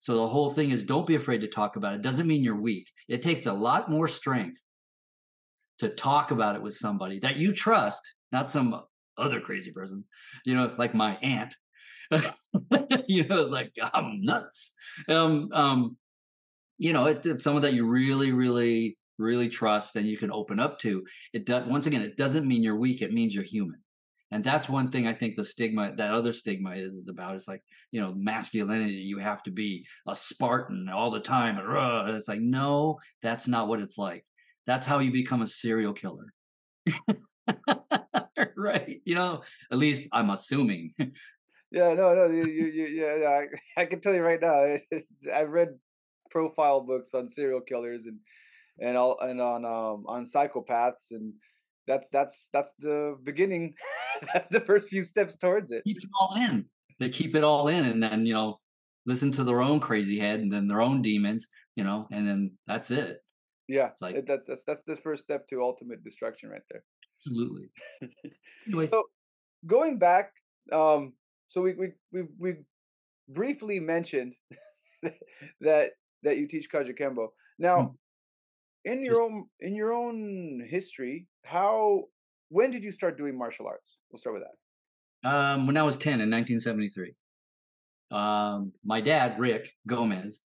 So 0.00 0.16
the 0.16 0.28
whole 0.28 0.50
thing 0.50 0.70
is 0.70 0.84
don't 0.84 1.06
be 1.06 1.14
afraid 1.14 1.40
to 1.40 1.48
talk 1.48 1.76
about 1.76 1.94
it. 1.94 2.02
Doesn't 2.02 2.26
mean 2.26 2.44
you're 2.44 2.60
weak. 2.60 2.90
It 3.08 3.22
takes 3.22 3.46
a 3.46 3.52
lot 3.52 3.90
more 3.90 4.08
strength 4.08 4.62
to 5.78 5.88
talk 5.88 6.30
about 6.30 6.56
it 6.56 6.62
with 6.62 6.74
somebody 6.74 7.18
that 7.20 7.36
you 7.36 7.52
trust, 7.52 8.14
not 8.32 8.50
some 8.50 8.82
other 9.18 9.40
crazy 9.40 9.72
person, 9.72 10.04
you 10.44 10.54
know, 10.54 10.74
like 10.78 10.94
my 10.94 11.16
aunt. 11.16 11.54
you 13.08 13.24
know, 13.26 13.42
like 13.42 13.72
I'm 13.92 14.22
nuts. 14.22 14.74
Um, 15.08 15.50
um, 15.52 15.96
you 16.78 16.92
know, 16.92 17.06
it, 17.06 17.24
it's 17.26 17.42
someone 17.42 17.62
that 17.62 17.74
you 17.74 17.88
really, 17.88 18.32
really, 18.32 18.96
really 19.18 19.48
trust 19.48 19.96
and 19.96 20.06
you 20.06 20.16
can 20.16 20.30
open 20.30 20.60
up 20.60 20.78
to. 20.80 21.04
It 21.32 21.46
does 21.46 21.66
once 21.66 21.86
again, 21.86 22.02
it 22.02 22.16
doesn't 22.16 22.46
mean 22.46 22.62
you're 22.62 22.76
weak, 22.78 23.02
it 23.02 23.12
means 23.12 23.34
you're 23.34 23.44
human. 23.44 23.80
And 24.32 24.42
that's 24.42 24.68
one 24.68 24.90
thing 24.90 25.06
I 25.06 25.12
think 25.12 25.36
the 25.36 25.44
stigma, 25.44 25.94
that 25.96 26.10
other 26.10 26.32
stigma 26.32 26.72
is, 26.72 26.94
is 26.94 27.08
about. 27.08 27.36
It's 27.36 27.46
like, 27.46 27.62
you 27.92 28.00
know, 28.00 28.12
masculinity, 28.16 28.94
you 28.94 29.18
have 29.18 29.42
to 29.44 29.50
be 29.50 29.86
a 30.08 30.16
Spartan 30.16 30.88
all 30.88 31.10
the 31.10 31.20
time. 31.20 31.58
And 31.58 32.16
it's 32.16 32.26
like, 32.26 32.40
no, 32.40 32.98
that's 33.22 33.46
not 33.46 33.68
what 33.68 33.80
it's 33.80 33.96
like. 33.96 34.24
That's 34.66 34.84
how 34.86 34.98
you 34.98 35.12
become 35.12 35.42
a 35.42 35.46
serial 35.46 35.92
killer. 35.92 36.32
right. 38.56 39.00
You 39.04 39.14
know, 39.14 39.42
at 39.70 39.78
least 39.78 40.08
I'm 40.12 40.30
assuming. 40.30 40.94
Yeah, 41.70 41.94
no, 41.94 42.14
no, 42.14 42.26
you, 42.26 42.46
you, 42.46 42.66
you, 42.66 42.86
yeah, 42.86 43.42
I, 43.76 43.82
I 43.82 43.86
can 43.86 44.00
tell 44.00 44.14
you 44.14 44.22
right 44.22 44.40
now. 44.40 44.76
I've 45.34 45.50
read 45.50 45.70
profile 46.30 46.80
books 46.80 47.12
on 47.14 47.28
serial 47.28 47.60
killers 47.60 48.06
and 48.06 48.18
and 48.78 48.96
all 48.96 49.18
and 49.20 49.40
on 49.40 49.64
um 49.64 50.04
on 50.06 50.26
psychopaths, 50.26 51.10
and 51.10 51.32
that's 51.86 52.08
that's 52.10 52.48
that's 52.52 52.72
the 52.78 53.16
beginning. 53.24 53.74
that's 54.34 54.48
the 54.48 54.60
first 54.60 54.88
few 54.88 55.04
steps 55.04 55.36
towards 55.36 55.70
it. 55.70 55.84
keep 55.84 55.98
it 55.98 56.10
all 56.18 56.34
in. 56.36 56.66
They 56.98 57.08
keep 57.10 57.34
it 57.34 57.44
all 57.44 57.68
in 57.68 57.84
and 57.84 58.02
then, 58.02 58.24
you 58.26 58.32
know, 58.34 58.58
listen 59.04 59.30
to 59.32 59.44
their 59.44 59.60
own 59.60 59.80
crazy 59.80 60.18
head 60.18 60.40
and 60.40 60.50
then 60.52 60.66
their 60.68 60.80
own 60.80 61.02
demons, 61.02 61.48
you 61.76 61.84
know, 61.84 62.08
and 62.10 62.26
then 62.26 62.52
that's 62.66 62.90
it. 62.90 63.18
Yeah, 63.68 63.88
It's 63.88 64.00
like- 64.00 64.26
that's 64.26 64.44
that's 64.46 64.64
that's 64.64 64.82
the 64.86 64.96
first 64.96 65.22
step 65.24 65.46
to 65.48 65.60
ultimate 65.62 66.02
destruction 66.04 66.48
right 66.50 66.62
there. 66.70 66.82
Absolutely. 67.18 67.70
Anyways, 68.66 68.90
So 68.90 69.04
going 69.66 69.98
back, 69.98 70.32
um, 70.72 71.12
so 71.48 71.60
we 71.62 71.74
we 71.74 71.92
we 72.12 72.22
we 72.38 72.54
briefly 73.28 73.80
mentioned 73.80 74.34
that 75.60 75.90
that 76.22 76.38
you 76.38 76.46
teach 76.48 76.70
Kajukenbo. 76.70 77.28
Now, 77.58 77.94
in 78.86 79.04
your 79.04 79.14
Just- 79.14 79.22
own 79.22 79.34
in 79.60 79.74
your 79.74 79.92
own 79.92 80.66
history, 80.76 81.26
how 81.44 82.04
when 82.48 82.70
did 82.70 82.82
you 82.84 82.92
start 82.92 83.18
doing 83.18 83.36
martial 83.36 83.66
arts? 83.66 83.98
We'll 84.10 84.20
start 84.20 84.34
with 84.36 84.44
that. 84.46 84.56
um, 85.28 85.66
when 85.66 85.76
I 85.76 85.82
was 85.82 85.96
10 85.98 86.20
in 86.20 86.30
1973, 86.30 87.14
um, 88.12 88.72
my 88.84 89.00
dad, 89.00 89.38
Rick 89.38 89.64
Gomez, 89.88 90.42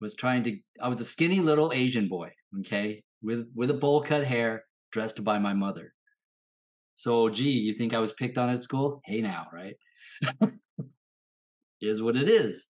was 0.00 0.14
trying 0.16 0.42
to, 0.44 0.50
I 0.80 0.88
was 0.88 1.00
a 1.00 1.04
skinny 1.04 1.38
little 1.40 1.70
Asian 1.72 2.08
boy, 2.08 2.30
okay, 2.60 3.04
with, 3.22 3.48
with 3.54 3.70
a 3.70 3.74
bowl 3.74 4.02
cut 4.02 4.24
hair, 4.24 4.64
dressed 4.90 5.22
by 5.22 5.38
my 5.38 5.54
mother. 5.54 5.94
So, 6.96 7.28
gee, 7.28 7.50
you 7.66 7.72
think 7.74 7.94
I 7.94 8.00
was 8.00 8.12
picked 8.14 8.38
on 8.38 8.48
at 8.50 8.62
school? 8.62 9.00
Hey, 9.04 9.20
now, 9.20 9.46
right? 9.52 9.76
is 11.80 12.02
what 12.02 12.16
it 12.16 12.28
is. 12.28 12.66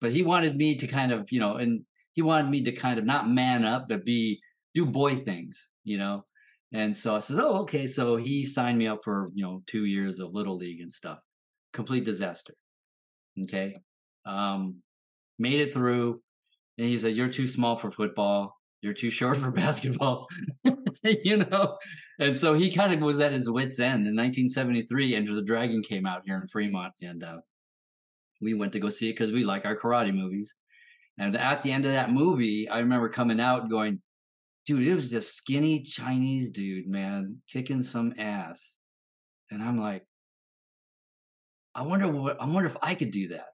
But 0.00 0.12
he 0.12 0.22
wanted 0.22 0.56
me 0.56 0.76
to 0.76 0.86
kind 0.86 1.10
of, 1.12 1.32
you 1.32 1.40
know, 1.40 1.56
and 1.56 1.82
he 2.12 2.22
wanted 2.22 2.50
me 2.50 2.62
to 2.64 2.72
kind 2.72 2.98
of 2.98 3.04
not 3.04 3.28
man 3.28 3.64
up, 3.64 3.86
but 3.88 4.04
be, 4.04 4.40
do 4.74 4.86
boy 4.86 5.16
things, 5.16 5.70
you 5.84 5.98
know? 5.98 6.24
And 6.72 6.96
so 6.96 7.16
I 7.16 7.18
says, 7.18 7.38
oh, 7.38 7.60
okay. 7.62 7.86
So 7.86 8.16
he 8.16 8.46
signed 8.46 8.78
me 8.78 8.86
up 8.86 9.00
for, 9.04 9.28
you 9.34 9.44
know, 9.44 9.62
two 9.66 9.84
years 9.84 10.18
of 10.18 10.32
little 10.32 10.56
league 10.56 10.80
and 10.80 10.90
stuff. 10.90 11.18
Complete 11.72 12.04
disaster. 12.04 12.54
Okay. 13.42 13.76
Um, 14.24 14.76
made 15.38 15.60
it 15.60 15.74
through. 15.74 16.22
And 16.78 16.86
he 16.86 16.96
said, 16.96 17.14
you're 17.14 17.28
too 17.28 17.46
small 17.46 17.76
for 17.76 17.90
football. 17.90 18.56
You're 18.80 18.94
too 18.94 19.10
short 19.10 19.36
for 19.36 19.50
basketball, 19.52 20.26
you 21.04 21.38
know? 21.38 21.76
And 22.18 22.38
so 22.38 22.54
he 22.54 22.72
kind 22.72 22.92
of 22.92 23.00
was 23.00 23.20
at 23.20 23.32
his 23.32 23.50
wit's 23.50 23.78
end. 23.78 24.06
In 24.06 24.16
1973, 24.16 25.14
Enter 25.14 25.34
the 25.34 25.42
Dragon 25.42 25.82
came 25.82 26.06
out 26.06 26.22
here 26.24 26.36
in 26.36 26.46
Fremont. 26.48 26.94
And 27.02 27.22
uh, 27.22 27.38
we 28.40 28.54
went 28.54 28.72
to 28.72 28.80
go 28.80 28.88
see 28.88 29.10
it 29.10 29.12
because 29.12 29.30
we 29.30 29.44
like 29.44 29.66
our 29.66 29.76
karate 29.76 30.14
movies. 30.14 30.54
And 31.18 31.36
at 31.36 31.62
the 31.62 31.70
end 31.70 31.84
of 31.84 31.92
that 31.92 32.10
movie, 32.10 32.68
I 32.68 32.78
remember 32.78 33.10
coming 33.10 33.40
out 33.40 33.68
going, 33.68 34.00
dude, 34.66 34.86
it 34.86 34.94
was 34.94 35.10
this 35.10 35.32
skinny 35.32 35.82
Chinese 35.82 36.50
dude, 36.50 36.86
man, 36.86 37.38
kicking 37.48 37.82
some 37.82 38.14
ass. 38.18 38.78
And 39.50 39.62
I'm 39.62 39.78
like, 39.78 40.06
I 41.74 41.82
wonder 41.82 42.08
what 42.08 42.40
I 42.40 42.46
wonder 42.46 42.66
if 42.66 42.76
I 42.82 42.94
could 42.94 43.10
do 43.10 43.28
that. 43.28 43.46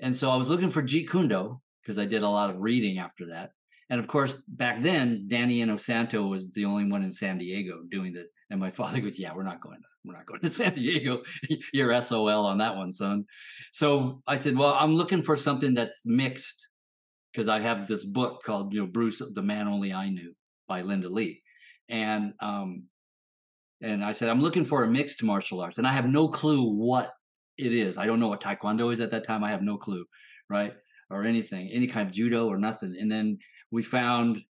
And 0.00 0.14
so 0.14 0.30
I 0.30 0.36
was 0.36 0.48
looking 0.48 0.70
for 0.70 0.82
Jeet 0.82 1.10
Kune 1.10 1.28
Do 1.28 1.60
because 1.82 1.98
I 1.98 2.06
did 2.06 2.22
a 2.22 2.28
lot 2.28 2.50
of 2.50 2.60
reading 2.60 2.98
after 2.98 3.26
that. 3.28 3.52
And 3.88 3.98
of 3.98 4.06
course, 4.06 4.40
back 4.46 4.80
then, 4.82 5.24
Danny 5.26 5.60
Inosanto 5.60 6.28
was 6.28 6.52
the 6.52 6.64
only 6.64 6.84
one 6.84 7.02
in 7.02 7.12
San 7.12 7.38
Diego 7.38 7.80
doing 7.88 8.12
that. 8.14 8.26
And 8.50 8.60
my 8.60 8.70
father 8.80 9.00
goes, 9.00 9.18
"Yeah, 9.18 9.34
we're 9.34 9.42
not 9.42 9.60
going 9.60 9.78
to, 9.78 9.88
we're 10.04 10.14
not 10.14 10.26
going 10.26 10.40
to 10.40 10.50
San 10.50 10.74
Diego. 10.74 11.22
You're 11.72 12.00
SOL 12.00 12.46
on 12.46 12.58
that 12.58 12.76
one, 12.76 12.92
son." 12.92 13.26
So 13.72 14.22
I 14.26 14.36
said, 14.36 14.56
"Well, 14.56 14.74
I'm 14.74 14.94
looking 14.94 15.22
for 15.22 15.36
something 15.36 15.74
that's 15.74 16.06
mixed 16.06 16.70
because 17.32 17.48
I 17.48 17.60
have 17.60 17.86
this 17.86 18.04
book 18.04 18.42
called, 18.44 18.72
you 18.72 18.80
know, 18.80 18.86
Bruce, 18.86 19.20
the 19.34 19.42
Man 19.42 19.68
Only 19.68 19.92
I 19.92 20.10
Knew 20.10 20.34
by 20.68 20.82
Linda 20.82 21.08
Lee, 21.08 21.42
and 21.88 22.34
um, 22.40 22.84
and 23.82 24.04
I 24.04 24.12
said 24.12 24.28
I'm 24.28 24.42
looking 24.42 24.64
for 24.64 24.84
a 24.84 24.88
mixed 24.88 25.22
martial 25.22 25.60
arts, 25.60 25.78
and 25.78 25.86
I 25.86 25.92
have 25.92 26.06
no 26.06 26.28
clue 26.28 26.62
what 26.62 27.12
it 27.58 27.72
is. 27.72 27.98
I 27.98 28.06
don't 28.06 28.20
know 28.20 28.28
what 28.28 28.42
Taekwondo 28.42 28.92
is 28.92 29.00
at 29.00 29.10
that 29.10 29.26
time. 29.26 29.44
I 29.44 29.50
have 29.50 29.62
no 29.62 29.76
clue, 29.76 30.04
right? 30.48 30.72
or 31.10 31.24
anything, 31.24 31.70
any 31.72 31.88
kind 31.88 32.08
of 32.08 32.14
judo 32.14 32.46
or 32.46 32.56
nothing. 32.56 32.96
And 32.98 33.10
then 33.10 33.38
we 33.70 33.82
found 33.82 34.40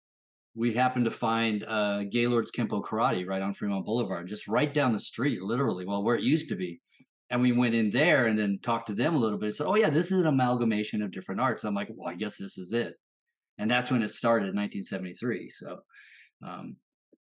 we 0.54 0.74
happened 0.74 1.06
to 1.06 1.10
find 1.10 1.64
uh, 1.64 2.04
Gaylord's 2.10 2.50
Kempo 2.50 2.82
Karate 2.82 3.26
right 3.26 3.40
on 3.40 3.54
Fremont 3.54 3.86
Boulevard, 3.86 4.28
just 4.28 4.48
right 4.48 4.72
down 4.72 4.92
the 4.92 5.00
street, 5.00 5.40
literally, 5.40 5.86
well, 5.86 6.02
where 6.02 6.16
it 6.16 6.22
used 6.22 6.48
to 6.50 6.56
be. 6.56 6.80
And 7.30 7.40
we 7.40 7.52
went 7.52 7.74
in 7.74 7.90
there 7.90 8.26
and 8.26 8.38
then 8.38 8.58
talked 8.60 8.88
to 8.88 8.94
them 8.94 9.14
a 9.14 9.18
little 9.18 9.38
bit. 9.38 9.54
Said, 9.54 9.66
"Oh 9.66 9.76
yeah, 9.76 9.90
this 9.90 10.10
is 10.10 10.18
an 10.20 10.26
amalgamation 10.26 11.02
of 11.02 11.12
different 11.12 11.40
arts." 11.40 11.64
I'm 11.64 11.74
like, 11.74 11.88
"Well, 11.94 12.08
I 12.10 12.14
guess 12.14 12.36
this 12.36 12.58
is 12.58 12.72
it." 12.72 12.94
And 13.58 13.70
that's 13.70 13.90
when 13.90 14.02
it 14.02 14.08
started 14.08 14.48
in 14.48 14.56
1973. 14.56 15.50
So, 15.50 15.80
um, 16.44 16.76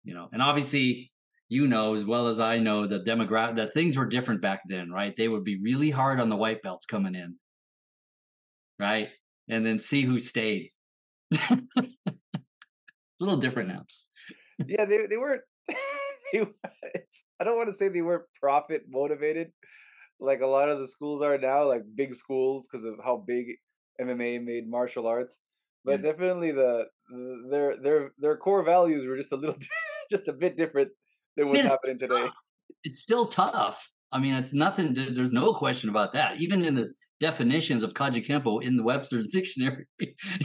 you 0.03 0.13
know, 0.13 0.27
and 0.33 0.41
obviously, 0.41 1.13
you 1.53 1.67
know 1.67 1.93
as 1.93 2.03
well 2.03 2.27
as 2.27 2.39
I 2.39 2.57
know 2.57 2.87
the 2.87 2.99
demographic 2.99 3.57
that 3.57 3.73
things 3.73 3.95
were 3.95 4.07
different 4.07 4.41
back 4.41 4.61
then, 4.67 4.89
right? 4.89 5.15
They 5.15 5.27
would 5.27 5.43
be 5.43 5.61
really 5.61 5.91
hard 5.91 6.19
on 6.19 6.29
the 6.29 6.35
white 6.35 6.63
belts 6.63 6.87
coming 6.87 7.13
in, 7.13 7.35
right? 8.79 9.09
And 9.47 9.63
then 9.63 9.77
see 9.77 10.01
who 10.01 10.19
stayed. 10.19 10.71
it's 11.31 11.51
a 11.51 11.59
little 13.19 13.37
different 13.37 13.69
now. 13.69 13.85
yeah, 14.65 14.85
they 14.85 15.05
they 15.09 15.17
weren't. 15.17 15.41
I 16.35 17.43
don't 17.43 17.57
want 17.57 17.69
to 17.69 17.75
say 17.75 17.89
they 17.89 18.01
weren't 18.01 18.25
profit 18.41 18.83
motivated, 18.89 19.51
like 20.23 20.41
a 20.41 20.47
lot 20.47 20.69
of 20.69 20.79
the 20.79 20.87
schools 20.87 21.21
are 21.21 21.37
now, 21.37 21.67
like 21.67 21.83
big 21.95 22.15
schools 22.15 22.67
because 22.67 22.85
of 22.85 22.95
how 23.03 23.17
big 23.17 23.45
MMA 24.01 24.43
made 24.43 24.69
martial 24.69 25.05
arts. 25.05 25.35
But 25.85 26.01
Yeah. 26.01 26.11
definitely 26.11 26.51
the, 26.51 26.85
the 27.09 27.47
their 27.51 27.77
their 27.77 28.11
their 28.17 28.37
core 28.37 28.63
values 28.63 29.05
were 29.05 29.17
just 29.17 29.33
a 29.33 29.35
little 29.35 29.57
just 30.11 30.27
a 30.29 30.33
bit 30.33 30.57
different 30.57 30.91
than 31.35 31.49
what's 31.49 31.59
Yes. 31.61 31.71
happening 31.71 31.99
today. 31.99 32.29
It's 32.83 32.99
still 32.99 33.25
tough. 33.25 33.89
I 34.11 34.19
mean, 34.19 34.35
it's 34.35 34.53
nothing. 34.53 34.93
There's 34.93 35.33
no 35.33 35.53
question 35.53 35.89
about 35.89 36.13
that. 36.13 36.39
Even 36.39 36.63
in 36.63 36.75
the 36.75 36.93
definitions 37.19 37.83
of 37.83 37.93
Kajukenbo 37.93 38.63
in 38.63 38.77
the 38.77 38.83
Webster's 38.83 39.31
dictionary, 39.37 39.85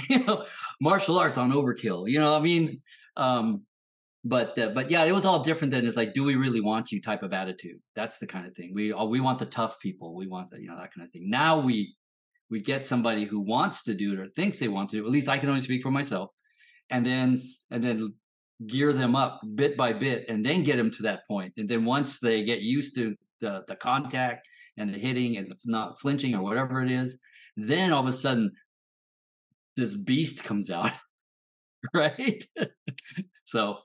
you 0.08 0.24
know, 0.24 0.44
martial 0.80 1.18
arts 1.18 1.38
on 1.38 1.52
overkill. 1.52 2.08
You 2.08 2.18
know, 2.18 2.36
I 2.36 2.40
mean, 2.40 2.80
um, 3.16 3.62
but 4.24 4.58
uh, 4.58 4.70
but 4.70 4.90
yeah, 4.90 5.04
it 5.04 5.12
was 5.12 5.24
all 5.24 5.42
different 5.42 5.72
than 5.72 5.86
it's 5.86 5.96
like, 5.96 6.12
do 6.12 6.24
we 6.24 6.34
really 6.34 6.60
want 6.60 6.90
you 6.90 7.00
type 7.00 7.22
of 7.22 7.32
attitude? 7.32 7.78
That's 7.94 8.18
the 8.18 8.26
kind 8.26 8.46
of 8.46 8.54
thing. 8.54 8.72
We 8.74 8.92
we 8.92 9.20
want 9.20 9.38
the 9.38 9.46
tough 9.46 9.78
people. 9.80 10.14
We 10.16 10.26
want 10.26 10.50
the, 10.50 10.60
you 10.60 10.68
know 10.68 10.76
that 10.76 10.92
kind 10.92 11.06
of 11.06 11.12
thing. 11.12 11.30
Now 11.30 11.60
we 11.60 11.94
we 12.50 12.60
get 12.60 12.84
somebody 12.84 13.24
who 13.24 13.40
wants 13.40 13.84
to 13.84 13.94
do 13.94 14.12
it 14.14 14.18
or 14.18 14.26
thinks 14.26 14.58
they 14.58 14.68
want 14.68 14.90
to. 14.90 14.96
Do. 14.96 15.04
It. 15.04 15.06
At 15.06 15.12
least 15.12 15.28
I 15.28 15.38
can 15.38 15.48
only 15.48 15.60
speak 15.60 15.82
for 15.82 15.90
myself, 15.90 16.30
and 16.90 17.06
then 17.06 17.38
and 17.70 17.84
then 17.84 18.14
gear 18.66 18.92
them 18.92 19.14
up 19.14 19.40
bit 19.54 19.76
by 19.76 19.92
bit, 19.92 20.28
and 20.28 20.44
then 20.44 20.64
get 20.64 20.76
them 20.76 20.90
to 20.90 21.02
that 21.04 21.20
point. 21.28 21.52
And 21.56 21.68
then 21.68 21.84
once 21.84 22.18
they 22.18 22.42
get 22.44 22.60
used 22.60 22.96
to 22.96 23.14
the 23.40 23.62
the 23.68 23.76
contact 23.76 24.48
and 24.76 24.92
the 24.92 24.98
hitting 24.98 25.36
and 25.36 25.48
the 25.48 25.56
not 25.66 26.00
flinching 26.00 26.34
or 26.34 26.42
whatever 26.42 26.82
it 26.82 26.90
is, 26.90 27.18
then 27.56 27.92
all 27.92 28.02
of 28.02 28.08
a 28.08 28.12
sudden 28.12 28.50
this 29.76 29.94
beast 29.94 30.42
comes 30.42 30.70
out, 30.70 30.92
right? 31.94 32.44
so 33.44 33.78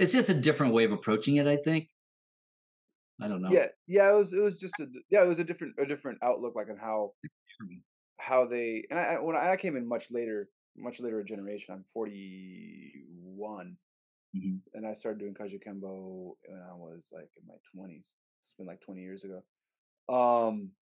it's 0.00 0.12
just 0.12 0.28
a 0.28 0.34
different 0.34 0.74
way 0.74 0.84
of 0.84 0.92
approaching 0.92 1.36
it. 1.36 1.46
I 1.46 1.56
think. 1.56 1.88
I 3.20 3.28
don't 3.28 3.42
know. 3.42 3.50
Yeah, 3.50 3.66
yeah, 3.86 4.10
it 4.10 4.16
was 4.16 4.32
it 4.32 4.40
was 4.40 4.58
just 4.58 4.78
a 4.80 4.86
yeah, 5.10 5.22
it 5.22 5.28
was 5.28 5.38
a 5.38 5.44
different 5.44 5.74
a 5.78 5.86
different 5.86 6.18
outlook 6.22 6.54
like 6.54 6.70
on 6.70 6.76
how 6.78 7.12
how 8.18 8.46
they 8.46 8.86
and 8.90 8.98
I 8.98 9.18
when 9.18 9.36
I 9.36 9.56
came 9.56 9.76
in 9.76 9.86
much 9.86 10.10
later, 10.10 10.48
much 10.76 11.00
later 11.00 11.22
generation. 11.24 11.74
I'm 11.74 11.84
41, 11.92 13.76
Mhm. 14.34 14.62
and 14.74 14.86
I 14.86 14.94
started 14.94 15.18
doing 15.20 15.34
Kajukenbo 15.34 16.34
when 16.46 16.60
I 16.60 16.74
was 16.74 17.08
like 17.12 17.30
in 17.36 17.46
my 17.46 17.56
20s. 17.74 18.14
It's 18.40 18.54
been 18.58 18.66
like 18.66 18.80
20 18.80 19.02
years 19.02 19.24
ago. 19.24 19.42
Um, 20.14 20.72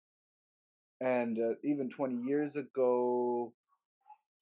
and 1.01 1.39
uh, 1.39 1.55
even 1.63 1.91
20 1.91 2.17
years 2.17 2.57
ago, 2.57 3.55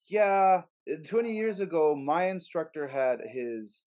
yeah, 0.09 0.62
uh, 0.90 0.97
20 1.09 1.37
years 1.37 1.61
ago, 1.61 1.95
my 1.97 2.28
instructor 2.28 2.88
had 2.88 3.21
his 3.21 3.85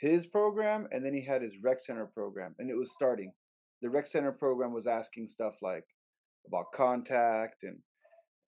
his 0.00 0.26
program, 0.26 0.88
and 0.92 1.04
then 1.04 1.14
he 1.14 1.24
had 1.24 1.42
his 1.42 1.54
rec 1.62 1.80
center 1.80 2.06
program, 2.06 2.54
and 2.58 2.70
it 2.70 2.76
was 2.76 2.92
starting. 2.92 3.32
The 3.82 3.90
rec 3.90 4.06
center 4.06 4.32
program 4.32 4.72
was 4.72 4.86
asking 4.86 5.28
stuff 5.28 5.54
like 5.62 5.84
about 6.46 6.72
contact 6.74 7.62
and 7.62 7.78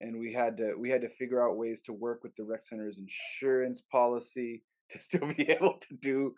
and 0.00 0.18
we 0.18 0.32
had 0.32 0.56
to 0.56 0.74
we 0.78 0.90
had 0.90 1.00
to 1.02 1.08
figure 1.10 1.46
out 1.46 1.56
ways 1.56 1.80
to 1.82 1.92
work 1.92 2.22
with 2.22 2.34
the 2.36 2.44
rec 2.44 2.62
center's 2.62 2.98
insurance 2.98 3.82
policy 3.90 4.62
to 4.90 5.00
still 5.00 5.32
be 5.36 5.48
able 5.48 5.78
to 5.88 5.94
do 6.00 6.34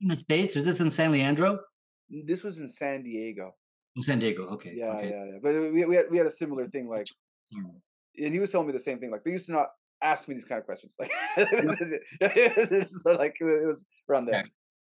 in 0.00 0.08
the 0.08 0.16
states. 0.16 0.56
Is 0.56 0.64
this 0.64 0.80
in 0.80 0.90
San 0.90 1.12
Leandro? 1.12 1.58
this 2.26 2.42
was 2.42 2.58
in 2.58 2.68
San 2.68 3.02
Diego. 3.02 3.54
Oh, 3.98 4.02
San 4.02 4.18
Diego. 4.18 4.44
Okay. 4.48 4.72
Yeah, 4.74 4.92
okay. 4.92 5.10
yeah, 5.10 5.24
yeah. 5.24 5.38
But 5.42 5.54
we 5.72 5.84
we 5.84 5.96
had, 5.96 6.06
we 6.10 6.18
had 6.18 6.26
a 6.26 6.30
similar 6.30 6.68
thing 6.68 6.88
like 6.88 7.06
Sorry. 7.40 7.64
and 8.18 8.32
he 8.32 8.40
was 8.40 8.50
telling 8.50 8.66
me 8.66 8.72
the 8.72 8.80
same 8.80 8.98
thing 8.98 9.10
like 9.10 9.24
they 9.24 9.32
used 9.32 9.46
to 9.46 9.52
not 9.52 9.68
ask 10.02 10.28
me 10.28 10.34
these 10.34 10.44
kind 10.44 10.60
of 10.60 10.64
questions 10.64 10.94
like 10.98 11.10
it's 11.36 13.04
like 13.04 13.34
it 13.40 13.66
was 13.66 13.84
around 14.08 14.26
there. 14.26 14.44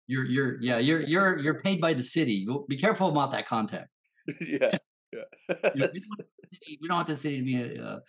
You're 0.07 0.25
you're 0.25 0.61
yeah 0.61 0.77
you're 0.79 1.01
you're 1.01 1.37
you're 1.39 1.59
paid 1.61 1.79
by 1.79 1.93
the 1.93 2.03
city. 2.03 2.45
Be 2.67 2.77
careful 2.77 3.09
about 3.09 3.31
that 3.31 3.47
contact. 3.47 3.89
yeah. 4.27 4.77
You 5.11 5.19
Yeah. 5.47 5.55
know, 5.75 5.89
we, 5.93 5.99
don't 5.99 6.09
want 6.09 6.19
the 6.41 6.47
city, 6.47 6.77
we 6.81 6.87
don't 6.87 6.97
want 6.97 7.07
the 7.07 7.15
city 7.15 7.37
to 7.39 7.43
be 7.43 7.79
uh, 7.79 7.99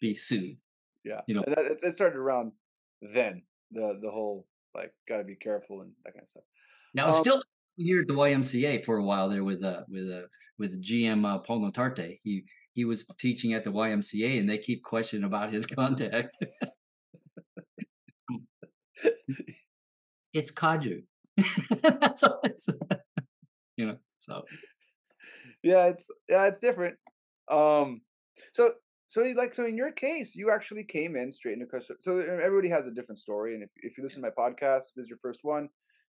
be 0.00 0.14
sued. 0.14 0.56
yeah. 1.04 1.20
you 1.26 1.34
know. 1.34 1.42
And 1.42 1.54
that, 1.56 1.64
it- 1.82 1.94
started 1.94 2.16
around 2.16 2.52
then. 3.02 3.42
The 3.72 3.98
the 4.02 4.10
whole 4.10 4.46
like 4.74 4.92
got 5.08 5.18
to 5.18 5.24
be 5.24 5.34
careful 5.34 5.80
and 5.82 5.92
that 6.04 6.12
kind 6.14 6.22
of 6.24 6.28
stuff. 6.30 6.42
Now 6.94 7.06
Um, 7.06 7.12
still 7.12 7.42
here 7.76 8.00
at 8.02 8.06
the 8.06 8.12
YMCA 8.14 8.84
for 8.84 8.96
a 8.98 9.04
while 9.04 9.28
there 9.28 9.44
with 9.44 9.62
uh 9.64 9.82
with 9.88 10.10
uh 10.10 10.26
with 10.58 10.82
GM 10.82 11.24
uh, 11.26 11.38
Paul 11.38 11.60
Notarte. 11.60 12.18
He 12.22 12.44
he 12.74 12.84
was 12.84 13.06
teaching 13.18 13.52
at 13.54 13.64
the 13.64 13.72
YMCA 13.72 14.38
and 14.40 14.48
they 14.48 14.58
keep 14.58 14.82
questioning 14.82 15.24
about 15.24 15.52
his 15.52 15.64
contact. 15.80 16.36
it's 20.32 20.50
Kaju. 20.52 21.02
That's 21.82 22.22
all 22.22 22.40
it's 22.44 22.68
you 23.76 23.86
know. 23.86 23.96
So. 24.18 24.42
Yeah 25.62 25.86
it's 25.86 26.06
yeah 26.28 26.46
it's 26.46 26.58
different. 26.58 26.96
Um 27.50 28.00
so 28.52 28.72
so 29.08 29.22
you- 29.22 29.36
like 29.36 29.54
so 29.54 29.64
in 29.64 29.76
your 29.76 29.92
case 29.92 30.34
you 30.34 30.50
actually 30.50 30.84
came 30.84 31.16
in 31.16 31.32
straight 31.32 31.54
into 31.54 31.66
custom 31.66 31.96
so 32.00 32.18
everybody 32.18 32.68
has 32.68 32.86
a 32.86 32.90
different 32.90 33.18
story 33.20 33.54
and 33.54 33.62
if, 33.62 33.70
if 33.76 33.98
you 33.98 34.02
listen 34.04 34.22
to 34.22 34.28
my 34.28 34.44
podcast 34.44 34.84
this 34.96 35.04
is 35.04 35.08
your 35.08 35.18
first 35.20 35.40
one 35.42 35.68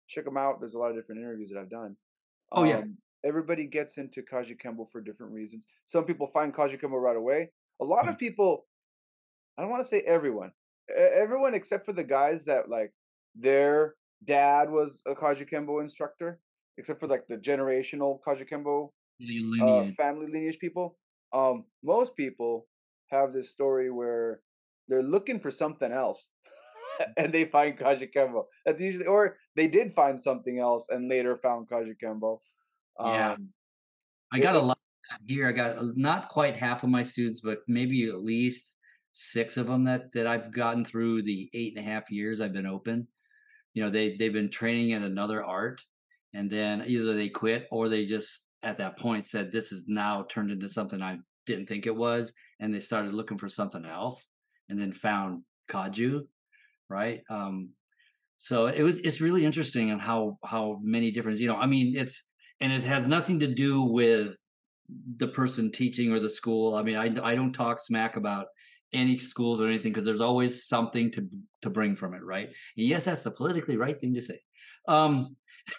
check 0.08 0.24
them 0.24 0.36
out 0.36 0.60
there's 0.60 0.74
a 0.74 0.78
lot 0.78 0.90
of 0.90 0.96
different 0.96 1.20
interviews 1.20 1.50
that 1.52 1.58
i've 1.60 1.70
done. 1.70 1.96
Oh, 2.52 2.64
yeah. 2.64 2.78
Um, 2.78 2.96
everybody 3.24 3.64
gets 3.66 3.96
into 3.98 4.20
Kajukenbo 4.22 4.90
for 4.90 5.00
different 5.00 5.32
reasons. 5.32 5.66
Some 5.86 6.04
people 6.04 6.26
find 6.26 6.54
Kajukenbo 6.54 7.00
right 7.00 7.16
away. 7.16 7.50
A 7.80 7.84
lot 7.84 8.08
of 8.08 8.18
people 8.18 8.66
i 9.58 9.62
don't 9.62 9.70
want 9.70 9.82
to 9.82 9.88
say 9.88 10.02
everyone 10.06 10.52
everyone 10.96 11.54
except 11.54 11.84
for 11.84 11.92
the 11.92 12.04
guys 12.04 12.44
that 12.46 12.68
like 12.68 12.92
their 13.34 13.94
dad 14.26 14.70
was 14.70 15.02
a 15.06 15.14
Kajukenbo 15.14 15.80
instructor 15.80 16.40
except 16.78 17.00
for 17.00 17.06
like 17.06 17.26
the 17.28 17.36
generational 17.36 18.18
Kajukenbo 18.26 18.90
uh, 19.62 19.90
family 19.96 20.26
lineage 20.26 20.58
people. 20.58 20.96
Um, 21.32 21.64
most 21.82 22.16
people 22.16 22.66
have 23.10 23.32
this 23.32 23.50
story 23.50 23.90
where 23.90 24.40
they're 24.88 25.02
looking 25.02 25.40
for 25.40 25.50
something 25.50 25.92
else, 25.92 26.30
and 27.16 27.32
they 27.32 27.44
find 27.44 27.78
Kajukenbo. 27.78 28.44
That's 28.66 28.80
usually, 28.80 29.06
or 29.06 29.36
they 29.56 29.68
did 29.68 29.94
find 29.94 30.20
something 30.20 30.58
else 30.58 30.86
and 30.88 31.08
later 31.08 31.38
found 31.42 31.68
Kajukenbo. 31.68 32.40
Yeah. 33.00 33.32
Um, 33.32 33.48
I 34.32 34.38
got 34.38 34.56
a 34.56 34.60
lot 34.60 34.78
of 34.78 35.10
that 35.10 35.32
here. 35.32 35.48
I 35.48 35.52
got 35.52 35.78
uh, 35.78 35.92
not 35.94 36.28
quite 36.28 36.56
half 36.56 36.82
of 36.82 36.90
my 36.90 37.02
students, 37.02 37.40
but 37.40 37.58
maybe 37.68 38.08
at 38.08 38.22
least 38.22 38.78
six 39.12 39.58
of 39.58 39.66
them 39.66 39.84
that 39.84 40.12
that 40.14 40.26
I've 40.26 40.52
gotten 40.52 40.84
through 40.84 41.22
the 41.22 41.50
eight 41.52 41.76
and 41.76 41.86
a 41.86 41.90
half 41.90 42.10
years 42.10 42.40
I've 42.40 42.52
been 42.52 42.66
open. 42.66 43.08
You 43.74 43.84
know, 43.84 43.90
they 43.90 44.16
they've 44.16 44.32
been 44.32 44.50
training 44.50 44.90
in 44.90 45.02
another 45.02 45.44
art, 45.44 45.82
and 46.34 46.50
then 46.50 46.84
either 46.86 47.14
they 47.14 47.28
quit 47.28 47.68
or 47.70 47.88
they 47.88 48.06
just 48.06 48.50
at 48.62 48.78
that 48.78 48.98
point 48.98 49.26
said 49.26 49.50
this 49.50 49.72
is 49.72 49.84
now 49.88 50.24
turned 50.28 50.50
into 50.50 50.68
something 50.68 51.02
I 51.02 51.18
didn't 51.46 51.66
think 51.66 51.86
it 51.86 51.96
was, 51.96 52.32
and 52.60 52.72
they 52.72 52.80
started 52.80 53.14
looking 53.14 53.38
for 53.38 53.48
something 53.48 53.84
else, 53.84 54.30
and 54.68 54.78
then 54.78 54.92
found 54.92 55.42
Kaju, 55.70 56.26
right? 56.88 57.22
Um, 57.30 57.70
so 58.38 58.66
it 58.66 58.82
was 58.82 58.98
it's 58.98 59.20
really 59.20 59.44
interesting 59.44 59.90
on 59.90 59.98
how 59.98 60.38
how 60.44 60.80
many 60.82 61.10
different 61.10 61.38
you 61.38 61.48
know 61.48 61.56
I 61.56 61.66
mean 61.66 61.96
it's 61.96 62.30
and 62.60 62.72
it 62.72 62.84
has 62.84 63.06
nothing 63.08 63.40
to 63.40 63.46
do 63.46 63.82
with 63.82 64.36
the 65.16 65.28
person 65.28 65.70
teaching 65.70 66.12
or 66.12 66.20
the 66.20 66.30
school. 66.30 66.74
I 66.74 66.82
mean, 66.82 66.96
I 66.96 67.12
I 67.22 67.34
don't 67.34 67.52
talk 67.52 67.80
smack 67.80 68.16
about 68.16 68.46
any 68.92 69.18
schools 69.18 69.60
or 69.60 69.68
anything 69.68 69.92
because 69.92 70.04
there's 70.04 70.20
always 70.20 70.66
something 70.66 71.10
to 71.12 71.28
to 71.62 71.70
bring 71.70 71.96
from 71.96 72.14
it, 72.14 72.22
right? 72.22 72.48
And 72.76 72.86
yes, 72.86 73.04
that's 73.04 73.22
the 73.22 73.30
politically 73.30 73.76
right 73.76 73.98
thing 73.98 74.14
to 74.14 74.20
say. 74.20 74.40
Um, 74.88 75.36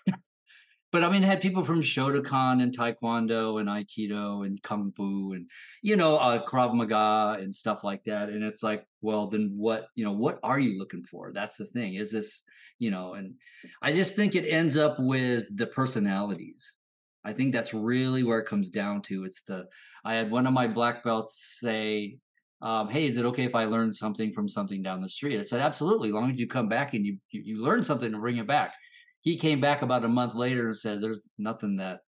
but 0.92 1.04
I 1.04 1.10
mean, 1.10 1.24
I 1.24 1.28
had 1.28 1.42
people 1.42 1.64
from 1.64 1.82
Shotokan 1.82 2.62
and 2.62 2.78
Taekwondo 2.78 3.60
and 3.60 3.70
Aikido 3.70 4.46
and 4.46 4.62
Kung 4.62 4.92
Fu 4.92 5.34
and 5.34 5.50
you 5.82 5.96
know 5.96 6.18
uh, 6.18 6.46
Krav 6.46 6.74
Maga 6.74 7.42
and 7.42 7.54
stuff 7.54 7.84
like 7.84 8.04
that. 8.06 8.30
And 8.30 8.44
it's 8.44 8.64
like, 8.64 8.86
well, 9.02 9.28
then 9.28 9.54
what? 9.56 9.88
You 9.96 10.06
know, 10.06 10.14
what 10.14 10.40
are 10.44 10.60
you 10.60 10.78
looking 10.80 11.04
for? 11.04 11.32
That's 11.34 11.58
the 11.58 11.66
thing. 11.66 11.96
Is 11.96 12.12
this 12.12 12.44
you 12.80 12.92
know? 12.92 13.14
And 13.14 13.36
I 13.82 13.94
just 13.94 14.16
think 14.16 14.36
it 14.36 14.48
ends 14.48 14.78
up 14.78 14.98
with 15.00 15.56
the 15.56 15.68
personalities. 15.68 16.78
I 17.26 17.34
think 17.34 17.54
that's 17.54 17.74
really 17.74 18.24
where 18.24 18.40
it 18.40 18.46
comes 18.46 18.70
down 18.70 19.02
to. 19.04 19.24
It's 19.24 19.44
the 19.44 19.66
I 20.04 20.16
had 20.16 20.30
one 20.30 20.46
of 20.46 20.54
my 20.54 20.68
black 20.68 21.04
belts 21.04 21.58
say, 21.60 22.18
um, 22.64 22.88
hey, 22.88 23.06
is 23.08 23.18
it 23.18 23.26
okay 23.26 23.44
if 23.44 23.56
I 23.56 23.66
learn 23.66 23.92
something 23.92 24.32
from 24.32 24.48
something 24.48 24.82
down 24.82 25.02
the 25.02 25.10
street? 25.10 25.38
I 25.38 25.44
said, 25.44 25.60
absolutely, 25.60 26.08
as 26.08 26.14
long 26.14 26.32
as 26.32 26.40
you 26.40 26.48
come 26.48 26.70
back 26.70 26.94
and 26.94 27.06
you, 27.06 27.18
you, 27.30 27.42
you 27.44 27.62
learn 27.62 27.84
something 27.84 28.10
to 28.10 28.18
bring 28.18 28.38
it 28.38 28.48
back. 28.48 28.74
He 29.20 29.38
came 29.38 29.60
back 29.60 29.82
about 29.82 30.06
a 30.06 30.08
month 30.08 30.34
later 30.34 30.68
and 30.68 30.78
said, 30.78 31.02
there's 31.02 31.30
nothing 31.38 31.76
that 31.78 32.00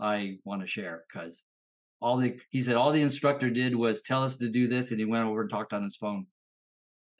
I 0.00 0.38
want 0.44 0.62
to 0.62 0.66
share 0.66 1.04
because 1.06 1.44
all 2.00 2.16
the, 2.16 2.38
he 2.48 2.62
said, 2.62 2.76
all 2.76 2.90
the 2.90 3.02
instructor 3.02 3.50
did 3.50 3.76
was 3.76 4.00
tell 4.00 4.22
us 4.22 4.38
to 4.38 4.48
do 4.48 4.66
this. 4.66 4.90
And 4.90 4.98
he 4.98 5.04
went 5.04 5.26
over 5.26 5.42
and 5.42 5.50
talked 5.50 5.74
on 5.74 5.82
his 5.82 5.96
phone 5.96 6.26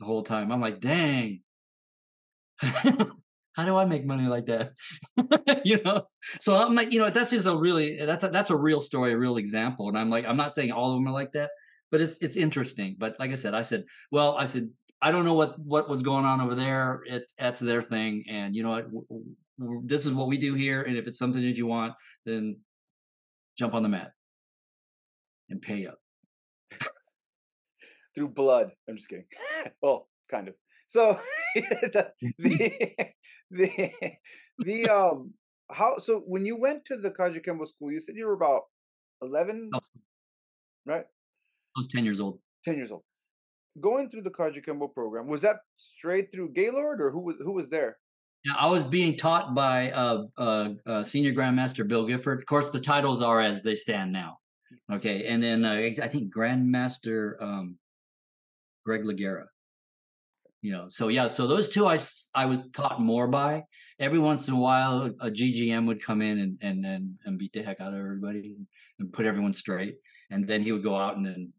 the 0.01 0.07
whole 0.07 0.23
time. 0.23 0.51
I'm 0.51 0.61
like, 0.61 0.81
dang. 0.81 1.43
How 2.61 3.65
do 3.65 3.77
I 3.77 3.85
make 3.85 4.07
money 4.07 4.29
like 4.29 4.47
that? 4.47 4.73
you 5.65 5.83
know, 5.83 6.07
so 6.41 6.55
I'm 6.55 6.75
like, 6.75 6.91
you 6.91 7.01
know, 7.01 7.11
that's 7.11 7.31
just 7.31 7.47
a 7.47 7.57
really 7.57 7.97
that's 7.97 8.23
a, 8.23 8.29
that's 8.29 8.51
a 8.51 8.57
real 8.57 8.81
story, 8.81 9.13
a 9.13 9.19
real 9.19 9.37
example. 9.39 9.89
And 9.89 9.99
I'm 9.99 10.11
like, 10.11 10.27
I'm 10.27 10.37
not 10.37 10.53
saying 10.53 10.73
all 10.73 10.93
of 10.93 10.99
them 10.99 11.09
are 11.09 11.15
like 11.15 11.33
that, 11.33 11.51
but 11.91 12.01
it's 12.01 12.17
it's 12.21 12.37
interesting. 12.37 12.97
But 12.99 13.17
like 13.19 13.31
I 13.31 13.35
said, 13.37 13.55
I 13.55 13.63
said, 13.63 13.85
well, 14.11 14.37
I 14.37 14.45
said, 14.47 14.71
I 15.03 15.11
don't 15.13 15.25
know 15.25 15.35
what 15.35 15.59
what 15.59 15.89
was 15.89 16.03
going 16.03 16.25
on 16.25 16.41
over 16.41 16.55
there. 16.55 17.03
It 17.07 17.31
that's 17.39 17.61
their 17.61 17.83
thing, 17.83 18.25
and 18.29 18.55
you 18.55 18.63
know 18.63 18.71
what, 18.71 18.85
w- 18.85 19.07
w- 19.59 19.83
this 19.85 20.07
is 20.07 20.13
what 20.13 20.29
we 20.29 20.39
do 20.39 20.55
here. 20.55 20.83
And 20.83 20.97
if 20.97 21.07
it's 21.07 21.19
something 21.19 21.43
that 21.43 21.57
you 21.57 21.67
want, 21.67 21.95
then 22.25 22.59
jump 23.59 23.75
on 23.75 23.83
the 23.83 23.89
mat 23.89 24.13
and 25.49 25.61
pay 25.63 25.87
up. 25.87 25.99
through 28.15 28.29
blood. 28.29 28.71
I'm 28.89 28.97
just 28.97 29.09
kidding. 29.09 29.27
well, 29.83 30.09
kind 30.31 30.49
of. 30.49 30.55
So 30.89 31.21
the, 31.55 32.13
the 32.39 32.91
the 33.51 33.93
the 34.59 34.89
um 34.89 35.33
how 35.71 35.99
so 35.99 36.21
when 36.27 36.47
you 36.47 36.57
went 36.59 36.85
to 36.87 36.97
the 36.97 37.11
Kajukenbo 37.11 37.67
school, 37.67 37.91
you 37.93 38.01
said 38.01 38.17
you 38.17 38.27
were 38.27 38.33
about 38.35 38.63
11, 39.23 39.71
Oh. 39.75 39.81
right? 40.85 41.07
I 41.77 41.81
was 41.81 41.87
ten 41.87 42.05
years 42.05 42.21
old. 42.21 42.41
10 42.67 42.77
years 42.77 42.91
old. 42.91 43.03
Going 43.81 44.11
through 44.11 44.23
the 44.23 44.31
Kajukenbo 44.31 44.93
program, 44.93 45.29
was 45.29 45.43
that 45.43 45.59
straight 45.77 46.33
through 46.33 46.51
Gaylord 46.53 47.01
or 47.01 47.11
who 47.11 47.21
was 47.21 47.37
who 47.39 47.53
was 47.53 47.69
there? 47.69 47.97
Yeah, 48.45 48.55
I 48.59 48.69
was 48.69 48.85
being 48.85 49.17
taught 49.17 49.55
by 49.55 49.91
uh, 49.91 50.25
uh, 50.39 50.69
uh, 50.87 51.03
Senior 51.03 51.33
Grandmaster 51.33 51.87
Bill 51.87 52.07
Gifford. 52.07 52.39
Of 52.39 52.47
course, 52.47 52.71
the 52.71 52.81
titles 52.81 53.23
are 53.23 53.41
as 53.41 53.63
they 53.63 53.75
stand 53.75 54.13
now. 54.13 54.39
Okay, 54.91 55.27
and 55.27 55.43
then 55.43 55.65
uh, 55.65 55.73
I 56.03 56.09
think 56.09 56.35
Grandmaster 56.35 57.41
um, 57.43 57.77
Greg 58.85 59.05
Lagera. 59.05 59.45
You 60.63 60.73
know, 60.73 60.87
so 60.89 61.09
yeah, 61.09 61.33
so 61.33 61.47
those 61.47 61.69
two 61.69 61.87
I, 61.87 62.01
I 62.35 62.47
was 62.47 62.63
taught 62.73 63.01
more 63.01 63.29
by. 63.29 63.65
Every 64.01 64.19
once 64.19 64.49
in 64.49 64.55
a 64.55 64.59
while, 64.59 65.05
a 65.21 65.31
GGM 65.31 65.87
would 65.87 66.03
come 66.03 66.23
in 66.23 66.39
and 66.39 66.59
and 66.63 66.85
and, 66.85 67.15
and 67.25 67.39
beat 67.39 67.53
the 67.53 67.63
heck 67.63 67.81
out 67.81 67.93
of 67.93 68.01
everybody 68.01 68.57
and 68.99 69.13
put 69.13 69.27
everyone 69.27 69.53
straight, 69.53 69.97
and 70.31 70.49
then 70.49 70.63
he 70.63 70.73
would 70.73 70.83
go 70.83 70.97
out 70.97 71.17
and 71.17 71.27
then 71.27 71.53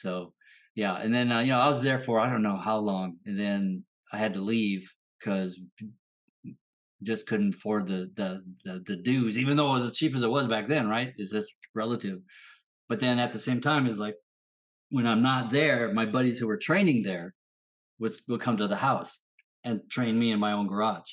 so 0.00 0.32
yeah, 0.74 0.96
and 0.96 1.12
then 1.14 1.32
uh, 1.32 1.40
you 1.40 1.48
know 1.48 1.60
I 1.60 1.68
was 1.68 1.82
there 1.82 1.98
for 1.98 2.20
I 2.20 2.30
don't 2.30 2.42
know 2.42 2.56
how 2.56 2.78
long, 2.78 3.16
and 3.26 3.38
then 3.38 3.84
I 4.12 4.18
had 4.18 4.34
to 4.34 4.40
leave 4.40 4.90
because 5.18 5.58
just 7.02 7.26
couldn't 7.26 7.54
afford 7.54 7.86
the, 7.86 8.10
the 8.16 8.42
the 8.64 8.82
the 8.86 8.96
dues, 8.96 9.38
even 9.38 9.56
though 9.56 9.70
it 9.70 9.80
was 9.80 9.90
as 9.90 9.96
cheap 9.96 10.14
as 10.14 10.22
it 10.22 10.30
was 10.30 10.46
back 10.46 10.68
then, 10.68 10.88
right? 10.88 11.12
Is 11.18 11.30
just 11.30 11.54
relative. 11.74 12.20
But 12.88 13.00
then 13.00 13.18
at 13.18 13.32
the 13.32 13.38
same 13.38 13.60
time, 13.60 13.86
is 13.86 13.98
like 13.98 14.16
when 14.90 15.06
I'm 15.06 15.22
not 15.22 15.50
there, 15.50 15.92
my 15.92 16.06
buddies 16.06 16.38
who 16.38 16.46
were 16.46 16.56
training 16.56 17.02
there 17.02 17.34
would 17.98 18.14
would 18.28 18.40
come 18.40 18.56
to 18.58 18.68
the 18.68 18.76
house 18.76 19.22
and 19.64 19.80
train 19.90 20.18
me 20.18 20.30
in 20.30 20.38
my 20.38 20.52
own 20.52 20.66
garage. 20.66 21.10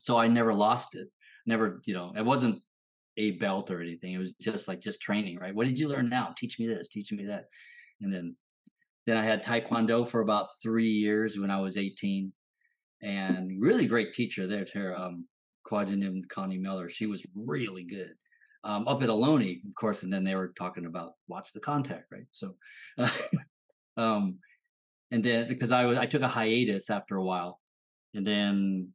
So 0.00 0.18
I 0.18 0.28
never 0.28 0.52
lost 0.52 0.94
it. 0.94 1.08
Never, 1.46 1.80
you 1.86 1.94
know, 1.94 2.12
it 2.16 2.24
wasn't 2.24 2.60
a 3.16 3.32
belt 3.32 3.70
or 3.70 3.80
anything. 3.80 4.12
It 4.12 4.18
was 4.18 4.34
just 4.34 4.68
like 4.68 4.80
just 4.80 5.00
training, 5.00 5.38
right? 5.38 5.54
What 5.54 5.66
did 5.66 5.78
you 5.78 5.88
learn 5.88 6.08
now? 6.08 6.34
Teach 6.36 6.58
me 6.58 6.66
this, 6.66 6.88
teach 6.88 7.12
me 7.12 7.26
that. 7.26 7.46
And 8.02 8.12
then 8.12 8.36
then 9.06 9.16
I 9.16 9.22
had 9.22 9.44
Taekwondo 9.44 10.06
for 10.06 10.20
about 10.20 10.48
three 10.62 10.90
years 10.90 11.38
when 11.38 11.50
I 11.50 11.60
was 11.60 11.76
18 11.76 12.32
and 13.02 13.60
really 13.60 13.86
great 13.86 14.12
teacher 14.12 14.46
there 14.46 14.64
to 14.64 15.00
um 15.00 15.26
Kwanjangnim 15.66 16.28
Connie 16.28 16.58
Miller. 16.58 16.88
She 16.88 17.06
was 17.06 17.26
really 17.34 17.84
good. 17.84 18.14
Um, 18.64 18.86
up 18.86 19.02
at 19.02 19.08
Ohlone, 19.08 19.60
of 19.66 19.74
course, 19.74 20.04
and 20.04 20.12
then 20.12 20.22
they 20.22 20.36
were 20.36 20.52
talking 20.56 20.86
about 20.86 21.14
watch 21.26 21.52
the 21.52 21.60
contact, 21.60 22.12
right? 22.12 22.26
So, 22.30 22.54
um, 23.96 24.38
and 25.10 25.22
then 25.24 25.48
because 25.48 25.72
I 25.72 25.84
was 25.84 25.98
I 25.98 26.06
took 26.06 26.22
a 26.22 26.28
hiatus 26.28 26.88
after 26.88 27.16
a 27.16 27.24
while, 27.24 27.60
and 28.14 28.24
then 28.24 28.92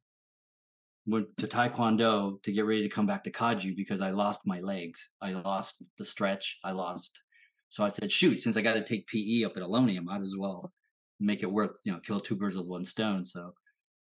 went 1.05 1.27
to 1.37 1.47
Taekwondo 1.47 2.41
to 2.43 2.51
get 2.51 2.65
ready 2.65 2.83
to 2.83 2.89
come 2.89 3.07
back 3.07 3.23
to 3.23 3.31
Kaju 3.31 3.75
because 3.75 4.01
I 4.01 4.11
lost 4.11 4.41
my 4.45 4.59
legs. 4.59 5.09
I 5.21 5.31
lost 5.31 5.83
the 5.97 6.05
stretch. 6.05 6.59
I 6.63 6.71
lost. 6.71 7.23
So 7.69 7.83
I 7.83 7.89
said, 7.89 8.11
shoot, 8.11 8.41
since 8.41 8.57
I 8.57 8.61
got 8.61 8.73
to 8.73 8.83
take 8.83 9.07
PE 9.07 9.43
up 9.43 9.57
at 9.57 9.63
Ohlone, 9.63 9.97
I 9.97 9.99
might 9.99 10.21
as 10.21 10.35
well 10.37 10.71
make 11.19 11.43
it 11.43 11.51
worth, 11.51 11.77
you 11.83 11.91
know, 11.91 11.99
kill 11.99 12.19
two 12.19 12.35
birds 12.35 12.55
with 12.55 12.67
one 12.67 12.85
stone. 12.85 13.25
So, 13.25 13.53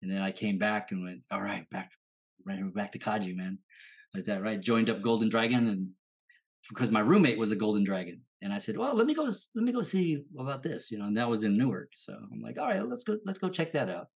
and 0.02 0.10
then 0.10 0.22
I 0.22 0.32
came 0.32 0.58
back 0.58 0.92
and 0.92 1.04
went, 1.04 1.24
all 1.30 1.42
right, 1.42 1.68
back, 1.70 1.92
right, 2.46 2.62
back 2.74 2.92
to 2.92 2.98
Kaji, 2.98 3.36
man, 3.36 3.58
like 4.14 4.24
that, 4.24 4.42
right? 4.42 4.60
Joined 4.60 4.88
up 4.88 5.02
Golden 5.02 5.28
Dragon, 5.28 5.68
and 5.68 5.90
because 6.68 6.90
my 6.90 7.00
roommate 7.00 7.38
was 7.38 7.52
a 7.52 7.56
Golden 7.56 7.84
Dragon, 7.84 8.22
and 8.42 8.52
I 8.52 8.58
said, 8.58 8.78
well, 8.78 8.94
let 8.94 9.06
me 9.06 9.14
go, 9.14 9.24
let 9.24 9.64
me 9.64 9.72
go 9.72 9.82
see 9.82 10.24
about 10.38 10.62
this, 10.62 10.90
you 10.90 10.98
know, 10.98 11.04
and 11.04 11.16
that 11.16 11.28
was 11.28 11.42
in 11.42 11.58
Newark. 11.58 11.90
So 11.94 12.14
I'm 12.14 12.40
like, 12.40 12.58
all 12.58 12.66
right, 12.66 12.86
let's 12.86 13.04
go, 13.04 13.18
let's 13.26 13.38
go 13.38 13.50
check 13.50 13.72
that 13.74 13.90
out. 13.90 14.06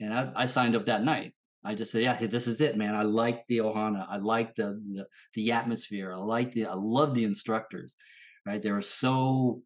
And 0.00 0.14
I, 0.14 0.32
I 0.34 0.46
signed 0.46 0.76
up 0.76 0.86
that 0.86 1.04
night. 1.04 1.34
I 1.64 1.74
just 1.74 1.90
said, 1.90 2.02
yeah, 2.02 2.14
hey, 2.14 2.26
this 2.26 2.46
is 2.46 2.60
it, 2.60 2.76
man. 2.76 2.94
I 2.94 3.02
like 3.02 3.44
the 3.48 3.58
Ohana. 3.58 4.06
I 4.08 4.18
like 4.18 4.54
the, 4.54 4.80
the 4.92 5.06
the 5.34 5.52
atmosphere. 5.52 6.12
I 6.12 6.16
like 6.16 6.52
the, 6.52 6.66
I 6.66 6.74
love 6.74 7.14
the 7.14 7.24
instructors, 7.24 7.96
right? 8.46 8.62
They 8.62 8.70
were 8.70 8.82
so 8.82 9.62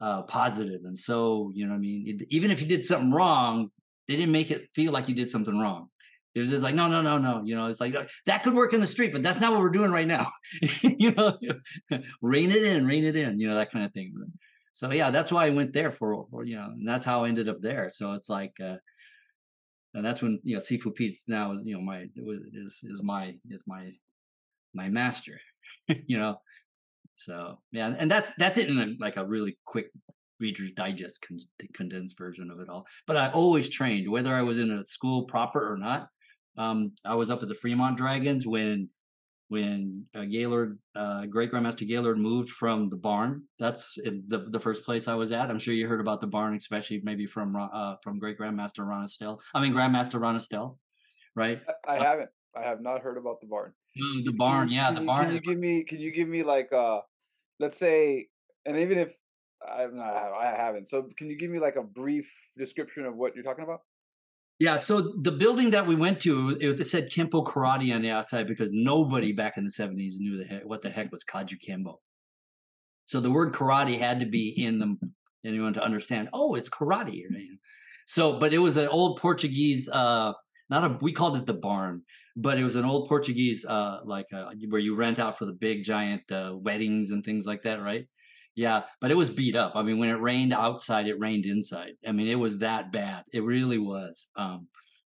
uh, 0.00 0.22
positive 0.22 0.82
and 0.84 0.98
so, 0.98 1.50
you 1.54 1.64
know 1.64 1.72
what 1.72 1.78
I 1.78 1.80
mean? 1.80 2.20
It- 2.20 2.26
even 2.30 2.50
if 2.50 2.60
you 2.60 2.66
did 2.68 2.84
something 2.84 3.12
wrong, 3.12 3.70
they 4.08 4.16
didn't 4.16 4.32
make 4.32 4.50
it 4.50 4.68
feel 4.74 4.92
like 4.92 5.08
you 5.08 5.14
did 5.14 5.30
something 5.30 5.58
wrong. 5.58 5.88
It 6.34 6.40
was 6.40 6.48
just 6.48 6.64
like, 6.64 6.74
no, 6.74 6.88
no, 6.88 7.02
no, 7.02 7.18
no. 7.18 7.42
You 7.44 7.54
know, 7.54 7.66
it's 7.66 7.80
like 7.80 7.94
that 8.26 8.42
could 8.42 8.54
work 8.54 8.72
in 8.72 8.80
the 8.80 8.86
street, 8.86 9.12
but 9.12 9.22
that's 9.22 9.38
not 9.40 9.52
what 9.52 9.60
we're 9.60 9.70
doing 9.70 9.90
right 9.92 10.06
now. 10.06 10.30
you 10.82 11.12
know, 11.12 11.38
rein 12.22 12.50
it 12.50 12.64
in, 12.64 12.86
rein 12.86 13.04
it 13.04 13.16
in, 13.16 13.38
you 13.38 13.48
know, 13.48 13.54
that 13.54 13.70
kind 13.70 13.84
of 13.84 13.92
thing. 13.92 14.14
So 14.72 14.90
yeah, 14.90 15.10
that's 15.10 15.30
why 15.30 15.46
I 15.46 15.50
went 15.50 15.74
there 15.74 15.92
for, 15.92 16.26
for 16.30 16.44
you 16.44 16.56
know, 16.56 16.64
and 16.64 16.88
that's 16.88 17.04
how 17.04 17.24
I 17.24 17.28
ended 17.28 17.48
up 17.50 17.60
there. 17.60 17.90
So 17.90 18.12
it's 18.12 18.30
like, 18.30 18.54
uh, 18.64 18.76
and 19.94 20.04
that's 20.04 20.22
when 20.22 20.40
you 20.42 20.54
know 20.54 20.60
Sifu 20.60 20.94
Pete 20.94 21.18
now 21.28 21.52
is 21.52 21.60
you 21.64 21.74
know 21.74 21.82
my 21.82 22.06
is 22.54 22.80
is 22.82 23.02
my 23.02 23.34
is 23.50 23.62
my 23.66 23.90
my 24.74 24.88
master, 24.88 25.38
you 26.06 26.18
know. 26.18 26.38
So 27.14 27.58
yeah, 27.72 27.94
and 27.98 28.10
that's 28.10 28.32
that's 28.34 28.58
it 28.58 28.68
in 28.68 28.78
a, 28.78 28.86
like 28.98 29.16
a 29.16 29.26
really 29.26 29.58
quick 29.64 29.86
Reader's 30.40 30.72
Digest 30.72 31.24
con- 31.26 31.38
condensed 31.74 32.18
version 32.18 32.50
of 32.50 32.60
it 32.60 32.68
all. 32.68 32.86
But 33.06 33.16
I 33.16 33.30
always 33.30 33.68
trained, 33.68 34.10
whether 34.10 34.34
I 34.34 34.42
was 34.42 34.58
in 34.58 34.70
a 34.70 34.86
school 34.86 35.24
proper 35.24 35.72
or 35.72 35.76
not. 35.76 36.08
Um, 36.58 36.92
I 37.04 37.14
was 37.14 37.30
up 37.30 37.42
at 37.42 37.48
the 37.48 37.54
Fremont 37.54 37.96
Dragons 37.96 38.46
when 38.46 38.90
when 39.48 40.06
uh, 40.14 40.24
Gaylord, 40.24 40.78
uh, 40.96 41.26
Great 41.26 41.52
Grandmaster 41.52 41.86
Gaylord, 41.86 42.18
moved 42.18 42.48
from 42.48 42.88
the 42.88 42.96
barn. 42.96 43.44
That's 43.58 43.98
in 43.98 44.24
the 44.28 44.46
the 44.50 44.60
first 44.60 44.84
place 44.84 45.08
I 45.08 45.14
was 45.14 45.30
at. 45.30 45.50
I'm 45.50 45.58
sure 45.58 45.74
you 45.74 45.86
heard 45.86 46.00
about 46.00 46.20
the 46.20 46.26
barn, 46.26 46.54
especially 46.54 47.00
maybe 47.04 47.26
from 47.26 47.56
uh, 47.56 47.96
from 48.02 48.18
Great 48.18 48.38
Grandmaster 48.38 48.86
Ron 48.86 49.04
Estelle. 49.04 49.40
I 49.54 49.60
mean 49.60 49.72
Grandmaster 49.72 50.20
Ron 50.20 50.36
Estelle, 50.36 50.78
right? 51.36 51.60
I, 51.86 51.96
I 51.96 52.04
haven't. 52.04 52.30
I 52.54 52.62
have 52.62 52.82
not 52.82 53.00
heard 53.00 53.16
about 53.16 53.40
the 53.40 53.46
barn. 53.46 53.72
Mm, 54.00 54.24
The 54.24 54.32
barn, 54.32 54.68
yeah, 54.70 54.86
can 54.86 54.94
the 54.94 55.00
barn 55.02 55.26
Can 55.26 55.34
you 55.34 55.40
give 55.40 55.58
me? 55.58 55.84
Can 55.84 56.00
you 56.00 56.12
give 56.12 56.28
me 56.28 56.42
like 56.42 56.72
uh, 56.72 57.00
let's 57.60 57.78
say, 57.78 58.28
and 58.64 58.78
even 58.78 58.98
if 58.98 59.10
I've 59.66 59.92
not, 59.92 60.32
I 60.32 60.54
haven't. 60.56 60.88
So 60.88 61.08
can 61.16 61.28
you 61.28 61.38
give 61.38 61.50
me 61.50 61.58
like 61.58 61.76
a 61.76 61.82
brief 61.82 62.30
description 62.56 63.04
of 63.04 63.16
what 63.16 63.34
you're 63.34 63.44
talking 63.44 63.64
about? 63.64 63.82
Yeah, 64.58 64.76
so 64.76 65.14
the 65.22 65.32
building 65.32 65.70
that 65.70 65.86
we 65.86 65.96
went 65.96 66.20
to, 66.20 66.56
it 66.60 66.66
was 66.66 66.78
it 66.78 66.86
said 66.86 67.10
Kempo 67.10 67.44
Karate 67.44 67.94
on 67.94 68.02
the 68.02 68.10
outside 68.10 68.46
because 68.46 68.70
nobody 68.72 69.32
back 69.32 69.56
in 69.56 69.64
the 69.64 69.70
seventies 69.70 70.18
knew 70.20 70.36
the 70.36 70.44
heck, 70.44 70.64
what 70.64 70.82
the 70.82 70.90
heck 70.90 71.10
was 71.10 71.24
Kaju 71.24 71.56
Kempo. 71.66 71.96
So 73.04 73.20
the 73.20 73.30
word 73.30 73.52
karate 73.52 73.98
had 73.98 74.20
to 74.20 74.26
be 74.26 74.48
in 74.50 74.78
them, 74.78 74.98
anyone 75.44 75.74
to 75.74 75.82
understand. 75.82 76.28
Oh, 76.32 76.54
it's 76.54 76.68
karate. 76.68 77.22
So, 78.06 78.38
but 78.38 78.54
it 78.54 78.58
was 78.58 78.76
an 78.76 78.88
old 78.88 79.20
Portuguese, 79.20 79.88
uh, 79.88 80.32
not 80.70 80.84
a 80.84 80.98
we 81.00 81.12
called 81.12 81.36
it 81.36 81.46
the 81.46 81.54
barn, 81.54 82.02
but 82.36 82.58
it 82.58 82.64
was 82.64 82.76
an 82.76 82.84
old 82.84 83.08
Portuguese, 83.08 83.64
uh, 83.64 84.00
like 84.04 84.26
uh, 84.32 84.50
where 84.68 84.80
you 84.80 84.94
rent 84.94 85.18
out 85.18 85.38
for 85.38 85.44
the 85.44 85.52
big 85.52 85.84
giant 85.84 86.30
uh, 86.30 86.52
weddings 86.54 87.10
and 87.10 87.24
things 87.24 87.46
like 87.46 87.62
that, 87.62 87.82
right? 87.82 88.06
Yeah, 88.54 88.82
but 89.00 89.10
it 89.10 89.16
was 89.16 89.30
beat 89.30 89.56
up. 89.56 89.72
I 89.74 89.82
mean, 89.82 89.98
when 89.98 90.10
it 90.10 90.20
rained 90.20 90.52
outside, 90.52 91.06
it 91.06 91.18
rained 91.18 91.46
inside. 91.46 91.92
I 92.06 92.12
mean, 92.12 92.28
it 92.28 92.34
was 92.34 92.58
that 92.58 92.92
bad. 92.92 93.24
It 93.32 93.42
really 93.44 93.78
was. 93.78 94.30
Um, 94.36 94.68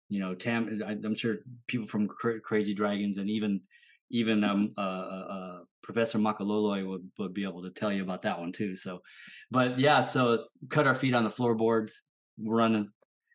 you 0.10 0.20
know, 0.20 0.34
Tam. 0.34 0.82
I, 0.86 0.92
I'm 0.92 1.16
sure 1.16 1.38
people 1.68 1.88
from 1.88 2.08
Cra- 2.08 2.40
Crazy 2.40 2.74
Dragons 2.74 3.18
and 3.18 3.30
even 3.30 3.62
even 4.10 4.44
um, 4.44 4.74
uh, 4.78 4.82
uh, 4.82 5.28
uh, 5.30 5.60
Professor 5.84 6.18
Makaloloi 6.18 6.88
would, 6.88 7.10
would 7.20 7.34
be 7.34 7.44
able 7.44 7.62
to 7.64 7.70
tell 7.70 7.92
you 7.92 8.04
about 8.04 8.22
that 8.22 8.40
one 8.40 8.52
too. 8.52 8.74
So, 8.74 9.02
but 9.52 9.80
yeah, 9.80 10.02
so 10.02 10.46
cut 10.70 10.88
our 10.88 10.96
feet 10.96 11.14
on 11.14 11.24
the 11.24 11.30
floorboards, 11.30 12.04
running, 12.40 12.90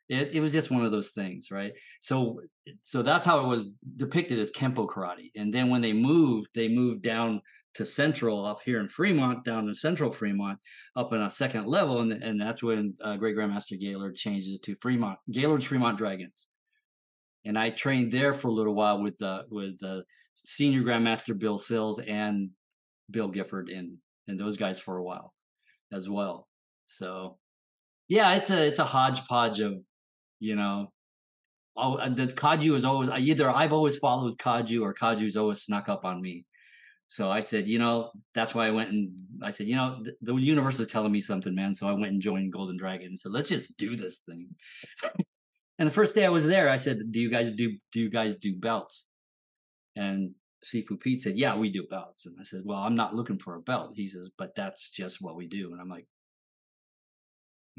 It, 0.09 0.33
it 0.33 0.41
was 0.41 0.53
just 0.53 0.71
one 0.71 0.85
of 0.85 0.93
those 0.93 1.11
things, 1.11 1.51
right? 1.51 1.73
So 2.01 2.41
so 2.83 3.03
that's 3.03 3.25
how 3.25 3.41
it 3.41 3.47
was 3.47 3.71
depicted 3.97 4.39
as 4.39 4.51
Kempo 4.51 4.87
karate. 4.87 5.31
And 5.37 5.53
then 5.53 5.71
when 5.71 5.81
they 5.81 5.93
moved, 5.93 6.49
they 6.55 6.69
moved 6.69 7.03
down 7.03 7.41
to 7.75 7.85
Central 7.85 8.45
up 8.45 8.61
here 8.65 8.81
in 8.81 8.89
Fremont, 8.89 9.45
down 9.45 9.69
in 9.69 9.75
Central 9.75 10.13
Fremont, 10.13 10.59
up 10.97 11.13
in 11.13 11.23
a 11.23 11.31
second 11.31 11.67
level, 11.67 12.01
and 12.01 12.13
and 12.13 12.41
that's 12.41 12.63
when 12.63 12.95
uh, 13.03 13.17
Great 13.17 13.37
Grandmaster 13.37 13.81
Gaylord 13.81 14.17
changed 14.17 14.53
it 14.53 14.63
to 14.65 14.77
Fremont 14.81 15.19
Gaylord's 15.31 15.67
Fremont 15.67 15.99
Dragons. 15.99 16.49
And 17.45 17.59
I 17.59 17.71
trained 17.71 18.13
there 18.13 18.35
for 18.35 18.49
a 18.49 18.53
little 18.53 18.75
while 18.75 19.03
with 19.03 19.19
the 19.19 19.45
with 19.51 19.79
the 19.79 20.05
senior 20.35 20.83
Grandmaster 20.83 21.39
Bill 21.39 21.59
Sills 21.59 21.99
and 21.99 22.51
Bill 23.11 23.29
Gifford 23.29 23.69
and 23.69 23.99
and 24.29 24.39
those 24.39 24.57
guys 24.57 24.79
for 24.79 24.99
a 24.99 25.03
while 25.03 25.33
as 25.93 26.09
well. 26.09 26.49
So 26.85 27.39
yeah, 28.09 28.35
it's 28.35 28.51
a 28.51 28.67
it's 28.67 28.79
a 28.79 28.85
hodgepodge 28.85 29.61
of 29.61 29.83
you 30.43 30.57
know. 30.57 30.93
Oh, 31.75 31.97
the 31.97 32.27
Kaju 32.27 32.75
is 32.75 32.85
always 32.85 33.09
either 33.09 33.51
I've 33.51 33.73
always 33.73 33.97
followed 33.97 34.37
Kaju 34.39 34.83
or 34.83 34.93
Kaju's 34.93 35.39
always 35.39 35.63
snuck 35.63 35.89
up 35.89 36.05
on 36.05 36.21
me. 36.21 36.45
So 37.09 37.31
I 37.31 37.41
said, 37.41 37.67
you 37.67 37.79
know, 37.79 38.11
that's 38.35 38.55
why 38.55 38.67
I 38.67 38.71
went 38.71 38.91
and 38.91 39.13
I 39.43 39.51
said, 39.51 39.69
you 39.69 39.77
know, 39.77 40.03
the, 40.03 40.15
the 40.21 40.35
universe 40.35 40.81
is 40.81 40.87
telling 40.87 41.13
me 41.13 41.21
something, 41.21 41.55
man. 41.55 41.75
So 41.75 41.89
I 41.89 41.93
went 41.93 42.13
and 42.13 42.21
joined 42.21 42.53
Golden 42.53 42.77
Dragon 42.77 43.07
and 43.07 43.19
said, 43.19 43.33
let's 43.33 43.49
just 43.49 43.77
do 43.79 43.97
this 43.97 44.19
thing. 44.19 44.49
and 45.79 45.89
the 45.89 45.93
first 45.93 46.15
day 46.15 46.27
I 46.27 46.31
was 46.31 46.47
there, 46.47 46.69
I 46.69 46.77
said, 46.77 46.99
do 47.11 47.21
you 47.21 47.31
guys 47.31 47.53
do 47.53 47.77
do 47.93 48.01
you 48.01 48.11
guys 48.11 48.37
do 48.37 48.55
belts? 48.55 49.09
And 49.97 50.33
Sifu 50.65 51.01
Pete 51.01 51.21
said, 51.21 51.39
yeah, 51.39 51.57
we 51.57 51.71
do 51.71 51.87
belts. 51.89 52.27
And 52.27 52.37
I 52.41 52.45
said, 52.45 52.63
well, 52.65 52.79
I'm 52.79 52.97
not 52.97 53.15
looking 53.15 53.39
for 53.39 53.57
a 53.57 53.61
belt. 53.61 53.93
He 53.95 54.09
says, 54.09 54.29
but 54.37 54.55
that's 54.55 54.91
just 54.91 55.21
what 55.21 55.37
we 55.37 55.47
do. 55.47 55.73
And 55.73 55.81
I'm 55.81 55.89
like, 55.89 56.07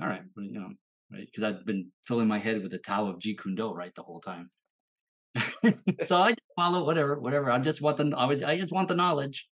all 0.01 0.07
right, 0.07 0.23
you 0.37 0.59
know, 0.59 0.69
right? 1.13 1.25
Because 1.25 1.43
I've 1.43 1.65
been 1.65 1.91
filling 2.05 2.27
my 2.27 2.39
head 2.39 2.61
with 2.61 2.71
the 2.71 2.79
Tao 2.79 3.07
of 3.07 3.19
Jeet 3.19 3.41
Kune 3.41 3.55
Do 3.55 3.73
right 3.73 3.93
the 3.95 4.03
whole 4.03 4.19
time. 4.19 4.49
so 6.01 6.17
I 6.17 6.31
just 6.31 6.41
follow 6.55 6.85
whatever, 6.85 7.19
whatever. 7.19 7.51
I 7.51 7.59
just 7.59 7.81
want 7.81 7.97
the, 7.97 8.13
I, 8.17 8.27
I 8.27 8.57
just 8.57 8.71
want 8.71 8.87
the 8.87 8.95
knowledge. 8.95 9.47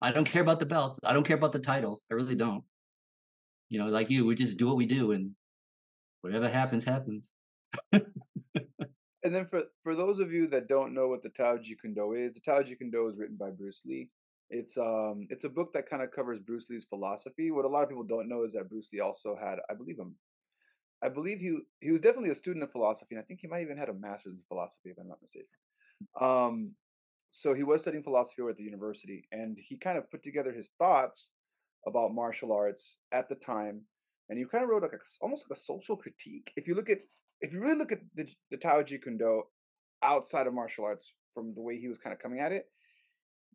I 0.00 0.12
don't 0.12 0.24
care 0.24 0.42
about 0.42 0.60
the 0.60 0.66
belts. 0.66 0.98
I 1.04 1.12
don't 1.12 1.26
care 1.26 1.36
about 1.36 1.52
the 1.52 1.58
titles. 1.58 2.02
I 2.10 2.14
really 2.14 2.34
don't. 2.34 2.64
You 3.68 3.78
know, 3.78 3.86
like 3.86 4.10
you, 4.10 4.26
we 4.26 4.34
just 4.34 4.58
do 4.58 4.66
what 4.66 4.76
we 4.76 4.84
do, 4.84 5.12
and 5.12 5.30
whatever 6.20 6.48
happens, 6.48 6.84
happens. 6.84 7.32
and 7.92 8.04
then 9.22 9.46
for 9.46 9.62
for 9.82 9.94
those 9.94 10.18
of 10.18 10.32
you 10.32 10.48
that 10.48 10.68
don't 10.68 10.92
know 10.92 11.08
what 11.08 11.22
the 11.22 11.30
Tao 11.30 11.56
Jeet 11.56 11.80
Kune 11.80 11.94
Do 11.94 12.12
is, 12.12 12.34
the 12.34 12.40
Tao 12.40 12.60
Jeet 12.60 12.78
Kune 12.78 12.90
Do 12.90 13.08
is 13.08 13.16
written 13.16 13.36
by 13.36 13.50
Bruce 13.50 13.82
Lee. 13.86 14.10
It's 14.50 14.76
um 14.76 15.26
it's 15.30 15.44
a 15.44 15.48
book 15.48 15.72
that 15.72 15.88
kind 15.88 16.02
of 16.02 16.10
covers 16.10 16.40
Bruce 16.40 16.66
Lee's 16.68 16.84
philosophy. 16.84 17.50
What 17.50 17.64
a 17.64 17.68
lot 17.68 17.82
of 17.82 17.88
people 17.88 18.04
don't 18.04 18.28
know 18.28 18.42
is 18.42 18.52
that 18.52 18.68
Bruce 18.68 18.88
Lee 18.92 19.00
also 19.00 19.36
had, 19.40 19.60
I 19.70 19.74
believe 19.74 19.98
him, 19.98 20.16
I 21.02 21.08
believe 21.08 21.40
he 21.40 21.58
he 21.80 21.90
was 21.90 22.00
definitely 22.00 22.30
a 22.30 22.34
student 22.34 22.62
of 22.62 22.70
philosophy, 22.70 23.14
and 23.14 23.20
I 23.20 23.26
think 23.26 23.40
he 23.40 23.48
might 23.48 23.62
even 23.62 23.76
had 23.76 23.88
a 23.88 23.94
master's 23.94 24.34
in 24.34 24.40
philosophy, 24.48 24.90
if 24.90 24.98
I'm 24.98 25.08
not 25.08 25.20
mistaken. 25.20 25.48
Um, 26.20 26.72
so 27.30 27.54
he 27.54 27.62
was 27.62 27.80
studying 27.80 28.02
philosophy 28.04 28.42
at 28.48 28.56
the 28.56 28.62
university, 28.62 29.26
and 29.32 29.56
he 29.58 29.76
kind 29.76 29.98
of 29.98 30.10
put 30.10 30.22
together 30.22 30.52
his 30.52 30.70
thoughts 30.78 31.30
about 31.86 32.14
martial 32.14 32.52
arts 32.52 32.98
at 33.12 33.28
the 33.28 33.34
time, 33.34 33.82
and 34.28 34.38
he 34.38 34.44
kind 34.44 34.62
of 34.62 34.70
wrote 34.70 34.82
like 34.82 34.92
a, 34.92 34.98
almost 35.20 35.46
like 35.48 35.58
a 35.58 35.60
social 35.60 35.96
critique. 35.96 36.52
If 36.56 36.68
you 36.68 36.74
look 36.74 36.90
at 36.90 36.98
if 37.40 37.52
you 37.52 37.60
really 37.60 37.78
look 37.78 37.90
at 37.90 38.00
the, 38.14 38.26
the 38.50 38.56
Tao 38.56 38.82
Jeet 38.82 39.02
Kune 39.02 39.18
Do 39.18 39.42
outside 40.02 40.46
of 40.46 40.54
martial 40.54 40.84
arts 40.84 41.12
from 41.34 41.54
the 41.54 41.60
way 41.60 41.78
he 41.78 41.88
was 41.88 41.98
kind 41.98 42.12
of 42.12 42.20
coming 42.20 42.38
at 42.38 42.52
it, 42.52 42.66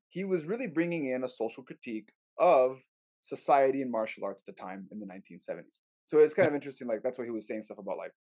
he 0.09 0.25
was 0.25 0.45
really 0.45 0.67
bringing 0.67 1.11
in 1.11 1.23
a 1.23 1.29
social 1.29 1.63
critique 1.63 2.09
of 2.37 2.79
society 3.21 3.81
and 3.81 3.91
martial 3.91 4.25
arts 4.25 4.43
at 4.45 4.55
the 4.55 4.61
time 4.61 4.87
in 4.91 4.99
the 4.99 5.05
1970s. 5.05 5.79
So 6.07 6.19
it's 6.19 6.33
kind 6.33 6.47
of 6.47 6.55
interesting. 6.55 6.87
Like 6.87 7.03
that's 7.03 7.17
what 7.17 7.25
he 7.25 7.31
was 7.31 7.47
saying 7.47 7.63
stuff 7.63 7.77
about 7.77 7.97
like 7.97 8.11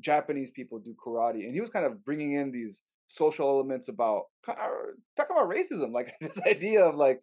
Japanese 0.00 0.50
people 0.50 0.78
do 0.78 0.94
karate, 0.94 1.44
and 1.44 1.54
he 1.54 1.60
was 1.60 1.70
kind 1.70 1.86
of 1.86 2.04
bringing 2.04 2.34
in 2.34 2.52
these 2.52 2.82
social 3.08 3.48
elements 3.48 3.88
about 3.88 4.24
kind 4.44 4.58
of 4.58 4.66
uh, 4.66 4.92
talking 5.16 5.36
about 5.36 5.50
racism, 5.50 5.92
like 5.92 6.14
this 6.20 6.40
idea 6.46 6.84
of 6.84 6.96
like 6.96 7.20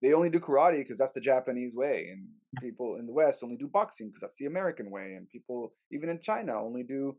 they 0.00 0.12
only 0.12 0.30
do 0.30 0.40
karate 0.40 0.78
because 0.78 0.98
that's 0.98 1.12
the 1.12 1.20
Japanese 1.20 1.74
way, 1.76 2.08
and 2.10 2.26
people 2.60 2.96
in 2.96 3.06
the 3.06 3.12
West 3.12 3.42
only 3.42 3.56
do 3.56 3.68
boxing 3.68 4.08
because 4.08 4.20
that's 4.20 4.36
the 4.38 4.46
American 4.46 4.90
way, 4.90 5.14
and 5.16 5.28
people 5.28 5.74
even 5.92 6.08
in 6.08 6.20
China 6.20 6.60
only 6.60 6.82
do 6.82 7.16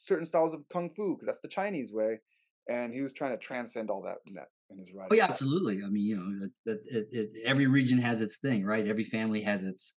certain 0.00 0.26
styles 0.26 0.54
of 0.54 0.60
kung 0.72 0.90
fu 0.90 1.14
because 1.14 1.26
that's 1.26 1.40
the 1.40 1.48
Chinese 1.48 1.92
way. 1.92 2.20
And 2.68 2.92
he 2.92 3.00
was 3.00 3.12
trying 3.12 3.32
to 3.32 3.38
transcend 3.38 3.90
all 3.90 4.02
that 4.02 4.18
in 4.26 4.34
that 4.34 4.48
in 4.70 4.78
his 4.78 4.94
writing. 4.94 5.08
Oh 5.10 5.14
yeah, 5.14 5.24
absolutely. 5.24 5.80
I 5.84 5.88
mean, 5.88 6.04
you 6.04 6.16
know, 6.16 6.48
that, 6.66 6.80
it, 6.86 7.08
it, 7.10 7.30
every 7.44 7.66
region 7.66 7.98
has 7.98 8.20
its 8.20 8.36
thing, 8.38 8.64
right? 8.64 8.86
Every 8.86 9.04
family 9.04 9.42
has 9.42 9.64
its. 9.64 9.96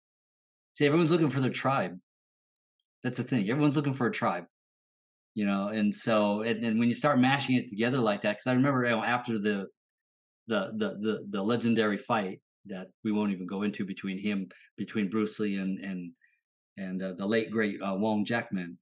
See, 0.74 0.86
everyone's 0.86 1.12
looking 1.12 1.30
for 1.30 1.40
their 1.40 1.52
tribe. 1.52 1.98
That's 3.04 3.18
the 3.18 3.24
thing. 3.24 3.50
Everyone's 3.50 3.76
looking 3.76 3.94
for 3.94 4.08
a 4.08 4.12
tribe, 4.12 4.46
you 5.34 5.46
know. 5.46 5.68
And 5.68 5.94
so, 5.94 6.42
and, 6.42 6.64
and 6.64 6.80
when 6.80 6.88
you 6.88 6.96
start 6.96 7.20
mashing 7.20 7.56
it 7.56 7.70
together 7.70 7.98
like 7.98 8.22
that, 8.22 8.34
because 8.34 8.48
I 8.48 8.54
remember 8.54 8.84
you 8.84 8.92
know, 8.92 9.04
after 9.04 9.40
the, 9.40 9.68
the 10.48 10.72
the 10.78 10.98
the 11.00 11.26
the 11.30 11.44
legendary 11.44 11.98
fight 11.98 12.42
that 12.66 12.88
we 13.04 13.12
won't 13.12 13.32
even 13.32 13.48
go 13.48 13.64
into 13.64 13.86
between 13.86 14.20
him, 14.20 14.50
between 14.78 15.10
Bruce 15.10 15.40
Lee 15.40 15.58
and 15.58 15.80
and 15.80 16.12
and 16.78 17.04
uh, 17.04 17.14
the 17.18 17.26
late 17.26 17.52
great 17.52 17.82
uh, 17.82 17.96
Wong 17.96 18.24
Jack 18.24 18.52
Man. 18.54 18.78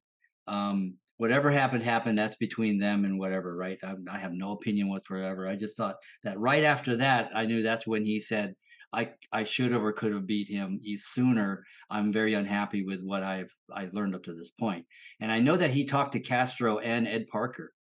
Um, 0.47 0.95
whatever 1.19 1.51
happened 1.51 1.83
happened 1.83 2.17
that's 2.17 2.37
between 2.37 2.79
them 2.79 3.05
and 3.05 3.19
whatever 3.19 3.55
right 3.55 3.77
I, 3.83 3.93
I, 4.09 4.17
have 4.17 4.31
no 4.31 4.53
opinion 4.53 4.87
whatsoever 4.87 5.47
i 5.47 5.55
just 5.55 5.77
thought 5.77 5.97
that 6.23 6.39
right 6.39 6.63
after 6.63 6.95
that 6.95 7.29
i 7.35 7.45
knew 7.45 7.61
that's 7.61 7.85
when 7.85 8.03
he 8.03 8.19
said 8.21 8.55
i 8.93 9.09
i 9.31 9.43
should 9.43 9.71
have 9.71 9.83
or 9.83 9.91
could 9.91 10.11
have 10.11 10.27
beat 10.27 10.47
him 10.49 10.79
sooner 10.97 11.63
i'm 11.89 12.11
very 12.11 12.33
unhappy 12.33 12.83
with 12.83 13.01
what 13.01 13.23
i've 13.23 13.53
i've 13.73 13.93
learned 13.93 14.15
up 14.15 14.23
to 14.23 14.33
this 14.33 14.51
point 14.51 14.85
and 15.19 15.31
i 15.31 15.39
know 15.39 15.55
that 15.55 15.71
he 15.71 15.85
talked 15.85 16.13
to 16.13 16.19
castro 16.19 16.79
and 16.79 17.07
ed 17.07 17.27
parker 17.27 17.73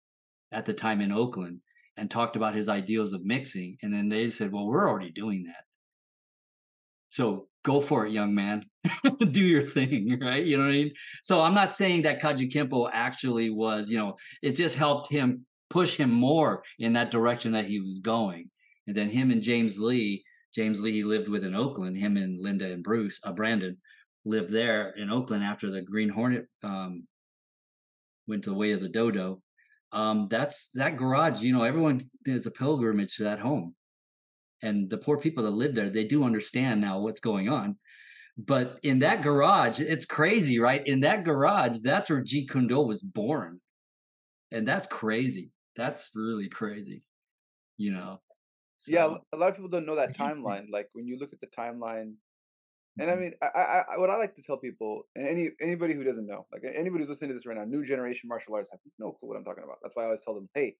at 0.53 0.65
the 0.65 0.75
time 0.75 1.01
in 1.01 1.13
oakland 1.13 1.61
and 1.97 2.11
talked 2.11 2.37
about 2.37 2.55
his 2.55 2.69
ideals 2.69 3.13
of 3.13 3.25
mixing 3.25 3.77
and 3.83 3.93
then 3.93 4.09
they 4.09 4.29
said 4.29 4.53
well 4.53 4.67
we're 4.67 4.89
already 4.89 5.11
doing 5.11 5.45
that 5.45 5.65
so 7.11 7.49
go 7.69 7.81
for 7.81 8.07
it, 8.07 8.13
young 8.13 8.35
man. 8.35 8.65
Do 9.31 9.43
your 9.45 9.67
thing, 9.67 10.19
right? 10.23 10.45
You 10.45 10.57
know 10.57 10.65
what 10.65 10.71
I 10.71 10.73
mean? 10.73 10.93
So 11.23 11.43
I'm 11.43 11.55
not 11.55 11.75
saying 11.75 12.03
that 12.03 12.21
Kajukenbo 12.21 12.91
actually 12.93 13.51
was, 13.51 13.91
you 13.91 13.99
know, 13.99 14.17
it 14.43 14.53
just 14.53 14.77
helped 14.77 15.11
him 15.11 15.45
push 15.71 15.97
him 15.97 16.11
more 16.11 16.63
in 16.79 16.95
that 16.95 17.11
direction 17.11 17.53
that 17.53 17.67
he 17.67 17.81
was 17.81 17.99
going. 17.99 18.51
And 18.87 18.97
then 18.97 19.09
him 19.09 19.31
and 19.31 19.43
James 19.43 19.79
Lee, 19.79 20.25
James 20.55 20.81
Lee 20.81 21.05
lived 21.05 21.29
with 21.29 21.45
in 21.45 21.55
Oakland, 21.55 21.97
him 21.97 22.17
and 22.17 22.41
Linda 22.41 22.73
and 22.73 22.83
Bruce, 22.83 23.21
uh, 23.23 23.33
Brandon 23.33 23.77
lived 24.25 24.51
there 24.51 24.91
in 24.91 25.11
Oakland 25.11 25.45
after 25.45 25.71
the 25.71 25.83
Green 25.83 26.09
Hornet 26.09 26.47
um, 26.63 27.07
went 28.27 28.45
to 28.45 28.51
the 28.51 28.57
way 28.57 28.73
of 28.73 28.81
the 28.81 28.89
dodo. 28.89 29.41
Um, 29.93 30.29
that's 30.31 30.71
that 30.75 30.97
garage, 30.97 31.41
you 31.41 31.53
know, 31.53 31.63
everyone 31.63 32.11
is 32.27 32.47
a 32.47 32.51
pilgrimage 32.51 33.17
to 33.17 33.25
that 33.25 33.39
home. 33.39 33.75
And 34.63 34.91
the 34.91 34.99
poor 34.99 35.19
people 35.19 35.45
that 35.45 35.51
live 35.51 35.75
there 35.75 35.89
they 35.89 36.05
do 36.05 36.25
understand 36.25 36.81
now 36.81 36.99
what's 36.99 37.21
going 37.21 37.49
on. 37.49 37.77
But 38.37 38.79
in 38.83 38.99
that 39.01 39.23
garage 39.23 39.81
it's 39.81 40.05
crazy 40.05 40.59
right? 40.59 40.87
In 40.87 41.01
that 41.01 41.25
garage 41.25 41.79
that's 41.83 42.11
where 42.11 42.23
Jeet 42.23 42.51
Kune 42.51 42.67
Do 42.67 42.81
was 42.81 43.03
born. 43.03 43.61
And 44.51 44.67
that's 44.67 44.87
crazy. 44.87 45.51
That's 45.77 46.11
really 46.15 46.49
crazy 46.49 47.03
you 47.79 47.93
know 47.93 48.21
so, 48.79 48.93
yeah 48.93 49.15
a 49.33 49.37
lot 49.37 49.51
of 49.51 49.57
people 49.57 49.69
don't 49.69 49.87
know 49.87 49.97
that 49.97 50.17
timeline 50.17 50.67
like 50.71 50.89
when 50.93 51.07
you 51.07 51.19
look 51.19 51.33
at 51.33 51.41
the 51.41 51.47
timeline 51.47 52.15
and 52.99 53.09
I 53.11 53.13
mm-hmm. 53.13 53.23
mean, 53.23 53.35
I, 53.43 53.83
I, 53.95 53.99
what 53.99 54.11
I 54.11 54.17
like 54.17 54.35
to 54.37 54.43
tell 54.43 54.57
people, 54.57 55.05
and 55.15 55.27
any 55.27 55.51
anybody 55.61 55.95
who 55.95 56.03
doesn't 56.03 56.27
know, 56.27 56.47
like 56.53 56.63
anybody 56.65 57.03
who's 57.03 57.09
listening 57.09 57.31
to 57.31 57.35
this 57.35 57.47
right 57.47 57.57
now, 57.57 57.65
new 57.65 57.87
generation 57.87 58.29
martial 58.29 58.55
arts 58.55 58.71
have 58.73 58.81
no 58.99 59.13
clue 59.13 59.29
what 59.29 59.37
I'm 59.37 59.45
talking 59.45 59.63
about. 59.65 59.79
That's 59.83 59.95
why 59.95 60.03
I 60.03 60.07
always 60.07 60.21
tell 60.21 60.35
them, 60.35 60.49
hey, 60.55 60.75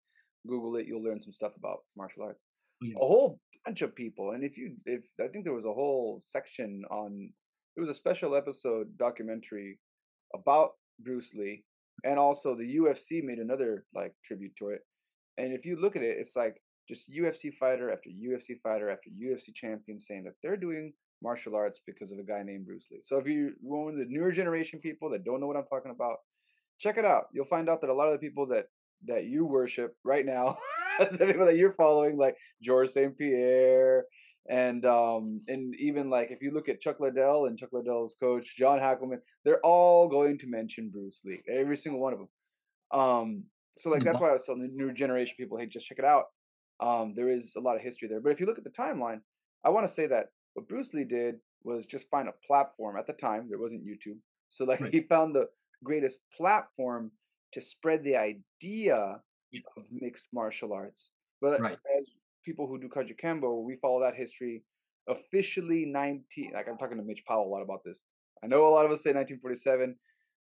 Google 0.47 0.77
it, 0.77 0.87
you'll 0.87 1.03
learn 1.03 1.21
some 1.21 1.33
stuff 1.33 1.53
about 1.57 1.79
martial 1.97 2.25
arts. 2.25 2.45
Yeah. 2.81 2.95
A 2.97 3.07
whole 3.07 3.39
bunch 3.65 3.83
of 3.83 3.95
people. 3.95 4.33
And 4.33 4.43
if 4.43 4.57
you, 4.57 4.75
if 4.85 5.05
I 5.21 5.29
think 5.29 5.45
there 5.45 5.55
was 5.55 5.65
a 5.65 5.73
whole 5.73 6.21
section 6.25 6.83
on, 6.91 7.31
it 7.77 7.81
was 7.81 7.89
a 7.89 7.95
special 7.95 8.35
episode 8.35 8.97
documentary 8.99 9.79
about 10.35 10.71
Bruce 11.01 11.33
Lee, 11.35 11.63
and 12.05 12.19
also 12.19 12.57
the 12.57 12.77
UFC 12.79 13.23
made 13.23 13.39
another 13.39 13.85
like 13.95 14.13
tribute 14.25 14.53
to 14.59 14.71
it. 14.71 14.81
And 15.37 15.53
if 15.53 15.65
you 15.65 15.81
look 15.81 15.95
at 15.95 16.03
it, 16.03 16.17
it's 16.19 16.35
like 16.35 16.61
just 16.89 17.11
UFC 17.11 17.53
fighter 17.55 17.93
after 17.93 18.11
UFC 18.11 18.61
fighter 18.63 18.91
after 18.91 19.11
UFC 19.11 19.55
champion 19.55 20.01
saying 20.01 20.25
that 20.25 20.35
they're 20.43 20.57
doing 20.57 20.93
martial 21.23 21.55
arts 21.55 21.81
because 21.87 22.13
of 22.13 22.19
a 22.19 22.23
guy 22.23 22.43
named 22.43 22.67
Bruce 22.67 22.87
Lee. 22.91 23.01
So 23.03 23.19
if 23.19 23.27
you're 23.27 23.51
one 23.61 23.93
of 23.93 23.99
the 23.99 24.07
newer 24.09 24.33
generation 24.33 24.79
people 24.79 25.11
that 25.11 25.25
don't 25.25 25.41
know 25.41 25.47
what 25.47 25.57
I'm 25.57 25.67
talking 25.67 25.91
about, 25.91 26.19
check 26.79 26.97
it 26.97 27.05
out. 27.05 27.27
You'll 27.33 27.45
find 27.45 27.69
out 27.69 27.81
that 27.81 27.91
a 27.91 27.95
lot 27.95 28.07
of 28.09 28.13
the 28.13 28.27
people 28.27 28.47
that 28.47 28.67
that 29.07 29.27
you 29.27 29.45
worship 29.45 29.97
right 30.05 30.27
now 30.27 30.59
the 30.99 31.27
people 31.27 31.47
that 31.47 31.57
you're 31.57 31.75
following, 31.75 32.17
like 32.17 32.37
George 32.63 32.91
St. 32.91 33.17
Pierre, 33.17 34.05
and 34.49 34.85
um, 34.85 35.41
and 35.49 35.75
even 35.77 36.11
like 36.11 36.31
if 36.31 36.43
you 36.43 36.51
look 36.51 36.69
at 36.69 36.81
Chuck 36.81 37.01
Liddell 37.01 37.47
and 37.47 37.59
Chuck 37.59 37.71
Liddell's 37.73 38.17
coach 38.19 38.57
John 38.57 38.79
Hackleman, 38.79 39.19
they're 39.45 39.61
all 39.61 40.09
going 40.09 40.39
to 40.39 40.47
mention 40.47 40.91
Bruce 40.91 41.21
Lee, 41.25 41.43
every 41.49 41.77
single 41.77 42.01
one 42.01 42.15
of 42.15 42.19
them. 42.19 42.29
Um, 43.01 43.45
so 43.77 43.91
like 43.91 44.03
that's 44.03 44.21
why 44.21 44.31
I 44.31 44.33
was 44.33 44.43
telling 44.45 44.63
the 44.63 44.69
new 44.69 44.93
generation 44.93 45.35
people, 45.39 45.59
hey, 45.59 45.67
just 45.67 45.87
check 45.87 45.99
it 45.99 46.05
out. 46.05 46.25
Um, 46.81 47.15
there 47.17 47.29
is 47.29 47.55
a 47.57 47.61
lot 47.61 47.77
of 47.77 47.83
history 47.83 48.09
there. 48.09 48.21
But 48.21 48.31
if 48.33 48.41
you 48.41 48.47
look 48.47 48.59
at 48.59 48.65
the 48.65 48.71
timeline, 48.71 49.21
I 49.65 49.71
want 49.71 49.87
to 49.87 49.93
say 49.93 50.07
that 50.07 50.27
what 50.55 50.69
Bruce 50.69 50.95
Lee 50.95 51.05
did 51.05 51.37
was 51.65 51.87
just 51.87 52.09
find 52.11 52.29
a 52.29 52.47
platform. 52.47 52.97
At 52.97 53.07
the 53.07 53.13
time, 53.13 53.47
there 53.49 53.59
wasn't 53.59 53.85
YouTube, 53.85 54.19
so 54.49 54.65
like 54.65 54.81
right. 54.81 54.93
he 54.93 55.01
found 55.03 55.35
the 55.35 55.49
greatest 55.85 56.19
platform 56.37 57.11
to 57.53 57.61
spread 57.61 58.05
the 58.05 58.17
idea 58.17 59.21
Yeah. 59.51 59.61
of 59.77 59.85
mixed 59.91 60.27
martial 60.33 60.73
arts. 60.73 61.11
But 61.41 61.61
Right. 61.61 61.79
as 61.99 62.05
people 62.45 62.67
who 62.67 62.79
do 62.79 62.89
Kajukenbo, 62.89 63.63
we 63.65 63.77
follow 63.77 64.01
that 64.01 64.15
history 64.15 64.65
officially 65.09 65.87
19 65.87 66.53
like 66.53 66.69
I'm 66.69 66.77
talking 66.77 66.99
to 66.99 67.03
Mitch 67.03 67.25
Powell 67.27 67.47
a 67.47 67.53
lot 67.55 67.63
about 67.63 67.83
this. 67.85 68.03
I 68.43 68.47
know 68.47 68.67
a 68.67 68.69
lot 68.69 68.85
of 68.85 68.93
us 68.93 69.03
say 69.03 69.13
1947. 69.13 69.91
I'm 69.91 69.97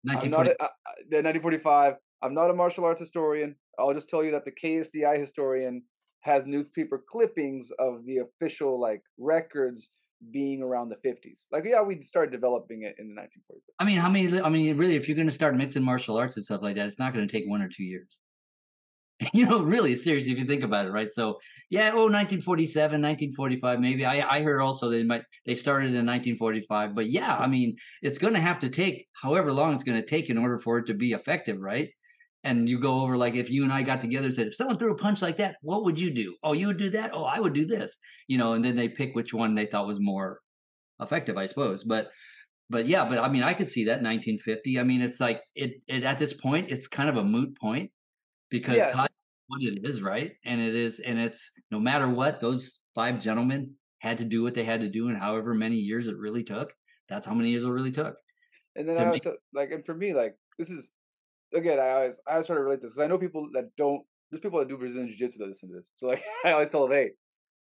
not 0.04 0.24
1940. 0.24 0.50
a, 0.50 0.64
uh, 0.64 0.66
uh, 0.66 0.94
the 1.10 1.24
1945. 1.24 1.96
I'm 2.22 2.34
not 2.34 2.50
a 2.50 2.54
martial 2.54 2.86
arts 2.86 3.00
historian. 3.00 3.56
I'll 3.80 3.94
just 3.94 4.10
tell 4.10 4.24
you 4.24 4.32
that 4.32 4.46
the 4.46 4.52
KSDI 4.52 5.18
historian 5.18 5.84
has 6.22 6.46
newspaper 6.46 7.04
clippings 7.10 7.72
of 7.80 8.06
the 8.06 8.20
official 8.20 8.80
like 8.80 9.02
records 9.18 9.92
being 10.32 10.62
around 10.62 10.90
the 10.90 11.10
50s. 11.10 11.42
Like 11.52 11.66
yeah, 11.66 11.82
we 11.82 12.02
started 12.04 12.32
developing 12.32 12.84
it 12.84 12.96
in 13.00 13.14
the 13.14 13.22
1940s. 13.22 13.62
I 13.80 13.86
mean, 13.86 13.98
how 13.98 14.10
many? 14.10 14.42
I 14.42 14.50
mean, 14.50 14.78
really, 14.78 14.96
if 14.96 15.08
you're 15.08 15.16
going 15.16 15.28
to 15.28 15.34
start 15.34 15.56
mixing 15.56 15.84
martial 15.84 16.18
arts 16.18 16.38
and 16.38 16.46
stuff 16.46 16.62
like 16.62 16.76
that, 16.76 16.88
it's 16.88 17.00
not 17.00 17.14
going 17.14 17.28
to 17.28 17.32
take 17.32 17.50
one 17.50 17.62
or 17.62 17.70
two 17.70 17.84
years. 17.84 18.22
you 19.34 19.46
know, 19.46 19.62
really, 19.62 19.96
seriously, 19.96 20.32
if 20.32 20.40
you 20.40 20.46
think 20.46 20.64
about 20.64 20.88
it, 20.88 20.92
right? 20.92 21.10
So, 21.10 21.40
yeah, 21.70 21.90
oh, 21.94 22.10
1947, 22.10 23.02
1945, 23.02 23.80
maybe. 23.80 24.06
I, 24.06 24.38
I 24.38 24.42
heard 24.42 24.62
also 24.62 24.90
they 24.90 25.04
might 25.04 25.24
they 25.46 25.56
started 25.56 25.88
in 25.88 26.06
1945, 26.06 26.96
but 26.96 27.10
yeah, 27.10 27.36
I 27.36 27.48
mean, 27.48 27.76
it's 28.02 28.18
going 28.18 28.34
to 28.34 28.40
have 28.40 28.60
to 28.60 28.70
take 28.70 29.08
however 29.14 29.52
long 29.52 29.74
it's 29.74 29.84
going 29.84 30.02
to 30.02 30.08
take 30.08 30.30
in 30.30 30.38
order 30.38 30.58
for 30.58 30.80
it 30.80 30.88
to 30.88 30.94
be 30.94 31.12
effective, 31.12 31.60
right? 31.60 31.90
And 32.44 32.68
you 32.68 32.80
go 32.80 33.02
over 33.02 33.18
like 33.18 33.36
if 33.36 33.52
you 33.52 33.64
and 33.64 33.72
I 33.72 33.84
got 33.84 34.02
together 34.02 34.26
and 34.26 34.34
said, 34.34 34.48
if 34.48 34.56
someone 34.56 34.78
threw 34.78 34.92
a 34.92 34.98
punch 34.98 35.22
like 35.22 35.38
that, 35.38 35.58
what 35.62 35.84
would 35.84 36.00
you 36.00 36.12
do? 36.12 36.36
Oh, 36.42 36.54
you 36.54 36.68
would 36.68 36.78
do 36.78 36.90
that. 36.90 37.12
Oh, 37.14 37.24
I 37.24 37.40
would 37.40 37.54
do 37.54 37.66
this. 37.66 38.00
You 38.28 38.38
know, 38.40 38.54
and 38.54 38.66
then 38.66 38.76
they 38.76 38.90
pick 38.90 39.14
which 39.14 39.34
one 39.34 39.54
they 39.54 39.68
thought 39.68 39.86
was 39.86 40.00
more 40.00 40.40
effective, 41.00 41.38
I 41.38 41.46
suppose. 41.46 41.84
But 41.84 42.10
but 42.70 42.88
yeah, 42.88 43.08
but 43.08 43.20
I 43.20 43.28
mean, 43.28 43.44
I 43.44 43.54
could 43.54 43.68
see 43.68 43.86
that 43.86 44.02
1950. 44.02 44.80
I 44.80 44.84
mean, 44.84 45.02
it's 45.02 45.20
like 45.20 45.42
it, 45.56 45.74
it 45.88 46.04
at 46.04 46.18
this 46.18 46.34
point, 46.34 46.72
it's 46.72 46.88
kind 46.88 47.10
of 47.10 47.18
a 47.18 47.24
moot 47.24 47.56
point 47.58 47.92
because 48.50 48.78
Yeah. 48.78 49.06
What 49.48 49.62
it 49.64 49.80
is, 49.84 50.02
right? 50.02 50.32
And 50.46 50.62
it 50.62 50.76
is, 50.76 51.02
and 51.02 51.20
it's 51.20 51.52
no 51.72 51.80
matter 51.80 52.08
what, 52.08 52.40
those 52.40 52.80
five 52.96 53.20
gentlemen 53.20 53.76
had 54.00 54.18
to 54.20 54.24
do 54.26 54.44
what 54.44 54.54
they 54.54 54.64
had 54.64 54.80
to 54.80 54.88
do, 54.88 55.10
and 55.10 55.18
however 55.18 55.54
many 55.54 55.76
years 55.76 56.08
it 56.08 56.18
really 56.18 56.42
took, 56.42 56.72
that's 57.10 57.26
how 57.26 57.34
many 57.34 57.50
years 57.50 57.66
it 57.66 57.70
really 57.70 57.92
took. 57.92 58.16
And 58.78 58.88
then 58.88 58.98
I 58.98 59.10
also 59.10 59.36
like, 59.54 59.72
and 59.72 59.86
for 59.86 59.94
me, 59.94 60.14
like 60.14 60.38
this 60.58 60.70
is 60.70 60.90
again, 61.54 61.80
I 61.80 61.90
always 61.92 62.20
I 62.28 62.34
always 62.34 62.48
try 62.48 62.56
to 62.56 62.62
relate 62.62 62.82
this 62.82 62.94
because 62.94 63.04
I 63.04 63.08
know 63.08 63.18
people 63.18 63.50
that 63.54 63.76
don't. 63.78 64.02
There's 64.30 64.42
people 64.42 64.60
that 64.60 64.70
do 64.70 64.78
Brazilian 64.78 65.10
Jiu 65.10 65.18
Jitsu 65.18 65.40
that 65.40 65.50
listen 65.50 65.70
to 65.70 65.76
this. 65.76 65.86
So 65.96 66.08
like, 66.08 66.24
I 66.46 66.52
always 66.52 66.70
tell 66.70 66.88
them, 66.88 66.94
hey, 66.96 67.12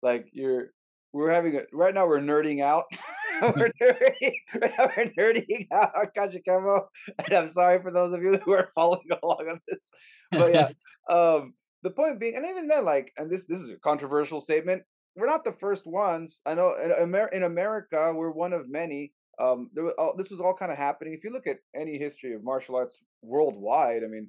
like 0.01 0.27
you're 0.31 0.71
we're 1.11 1.31
having 1.31 1.55
a 1.55 1.61
right 1.71 1.93
now 1.93 2.07
we're 2.07 2.19
nerding 2.19 2.61
out. 2.61 2.85
we're 3.41 3.71
nerding, 3.81 4.33
right 4.61 4.73
now 4.77 4.89
we're 4.97 5.11
nerding 5.17 5.67
out 5.71 5.91
on 5.95 6.07
Kajukenbo, 6.17 6.85
and 7.25 7.33
I'm 7.33 7.49
sorry 7.49 7.81
for 7.81 7.91
those 7.91 8.13
of 8.13 8.21
you 8.21 8.37
who 8.37 8.53
are 8.53 8.69
following 8.75 9.07
along 9.21 9.47
on 9.49 9.59
this. 9.67 9.89
But 10.31 10.53
yeah, 10.53 10.69
um, 11.09 11.53
the 11.83 11.89
point 11.89 12.19
being, 12.19 12.35
and 12.35 12.47
even 12.47 12.67
then, 12.67 12.85
like, 12.85 13.11
and 13.17 13.29
this 13.29 13.45
this 13.45 13.59
is 13.59 13.69
a 13.69 13.77
controversial 13.77 14.41
statement. 14.41 14.83
We're 15.15 15.27
not 15.27 15.43
the 15.43 15.53
first 15.59 15.85
ones. 15.85 16.41
I 16.43 16.55
know 16.55 16.73
in, 16.83 16.91
Amer- 16.91 17.27
in 17.27 17.43
America, 17.43 18.11
we're 18.15 18.31
one 18.31 18.51
of 18.51 18.67
many 18.67 19.11
um 19.39 19.69
there 19.73 19.83
was 19.83 19.93
all, 19.97 20.15
this 20.17 20.29
was 20.29 20.39
all 20.39 20.53
kind 20.53 20.71
of 20.71 20.77
happening. 20.77 21.13
If 21.13 21.23
you 21.23 21.31
look 21.31 21.47
at 21.47 21.57
any 21.75 21.97
history 21.97 22.33
of 22.33 22.43
martial 22.43 22.75
arts 22.75 22.99
worldwide 23.21 24.03
i 24.03 24.07
mean 24.07 24.27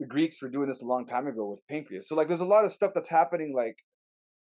the 0.00 0.06
greeks 0.06 0.42
were 0.42 0.48
doing 0.48 0.68
this 0.68 0.82
a 0.82 0.86
long 0.86 1.06
time 1.06 1.26
ago 1.26 1.50
with 1.50 1.60
pankration 1.70 2.02
so 2.02 2.14
like 2.14 2.28
there's 2.28 2.40
a 2.40 2.44
lot 2.44 2.64
of 2.64 2.72
stuff 2.72 2.92
that's 2.94 3.08
happening 3.08 3.54
like 3.54 3.76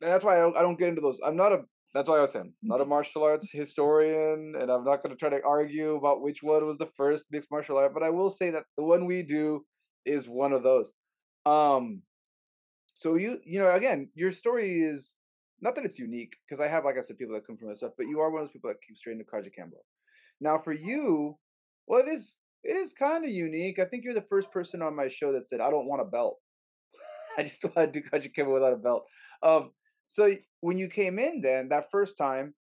and 0.00 0.10
that's 0.10 0.24
why 0.24 0.36
I 0.36 0.40
don't, 0.40 0.56
I 0.56 0.62
don't 0.62 0.78
get 0.78 0.88
into 0.88 1.00
those. 1.00 1.20
I'm 1.24 1.36
not 1.36 1.52
a 1.52 1.60
that's 1.94 2.08
why 2.08 2.16
i 2.16 2.22
was 2.22 2.32
saying 2.32 2.50
not 2.62 2.80
a 2.80 2.86
martial 2.86 3.22
arts 3.22 3.50
historian 3.52 4.54
and 4.58 4.70
i'm 4.70 4.82
not 4.82 5.02
going 5.02 5.14
to 5.14 5.16
try 5.16 5.28
to 5.28 5.44
argue 5.44 5.96
about 5.96 6.22
which 6.22 6.42
one 6.42 6.66
was 6.66 6.78
the 6.78 6.88
first 6.96 7.26
mixed 7.30 7.50
martial 7.50 7.76
art 7.76 7.92
but 7.92 8.02
i 8.02 8.08
will 8.08 8.30
say 8.30 8.50
that 8.50 8.64
the 8.78 8.82
one 8.82 9.04
we 9.04 9.22
do 9.22 9.62
is 10.04 10.28
one 10.28 10.52
of 10.52 10.62
those. 10.62 10.92
Um 11.46 12.02
so 12.94 13.14
you 13.14 13.38
you 13.44 13.58
know 13.58 13.74
again 13.74 14.10
your 14.14 14.32
story 14.32 14.82
is 14.82 15.14
not 15.62 15.76
that 15.76 15.84
it's 15.84 15.98
unique 15.98 16.34
because 16.46 16.60
I 16.60 16.68
have, 16.68 16.84
like 16.84 16.98
I 16.98 17.02
said, 17.02 17.18
people 17.18 17.34
that 17.34 17.46
come 17.46 17.56
from 17.56 17.68
that 17.68 17.78
stuff, 17.78 17.92
but 17.96 18.08
you 18.08 18.20
are 18.20 18.30
one 18.30 18.42
of 18.42 18.48
those 18.48 18.52
people 18.52 18.68
that 18.68 18.82
keep 18.86 18.98
straight 18.98 19.12
into 19.12 19.24
Kajukenbo. 19.24 19.78
Now, 20.40 20.58
for 20.58 20.72
you, 20.72 21.38
well, 21.86 22.00
it 22.00 22.08
is 22.08 22.36
it 22.64 22.76
is 22.76 22.92
kind 22.92 23.24
of 23.24 23.30
unique. 23.30 23.78
I 23.78 23.84
think 23.84 24.04
you're 24.04 24.14
the 24.14 24.26
first 24.28 24.50
person 24.50 24.82
on 24.82 24.94
my 24.94 25.08
show 25.08 25.32
that 25.32 25.46
said 25.46 25.60
I 25.60 25.70
don't 25.70 25.86
want 25.86 26.02
a 26.02 26.04
belt. 26.04 26.38
I 27.38 27.44
just 27.44 27.64
want 27.76 27.92
to 27.92 28.00
do 28.00 28.06
Kajukenbo 28.06 28.52
without 28.52 28.72
a 28.72 28.76
belt. 28.76 29.06
Um, 29.42 29.72
so 30.08 30.34
when 30.60 30.78
you 30.78 30.88
came 30.88 31.18
in, 31.18 31.40
then 31.40 31.68
that 31.70 31.90
first 31.90 32.18
time, 32.18 32.54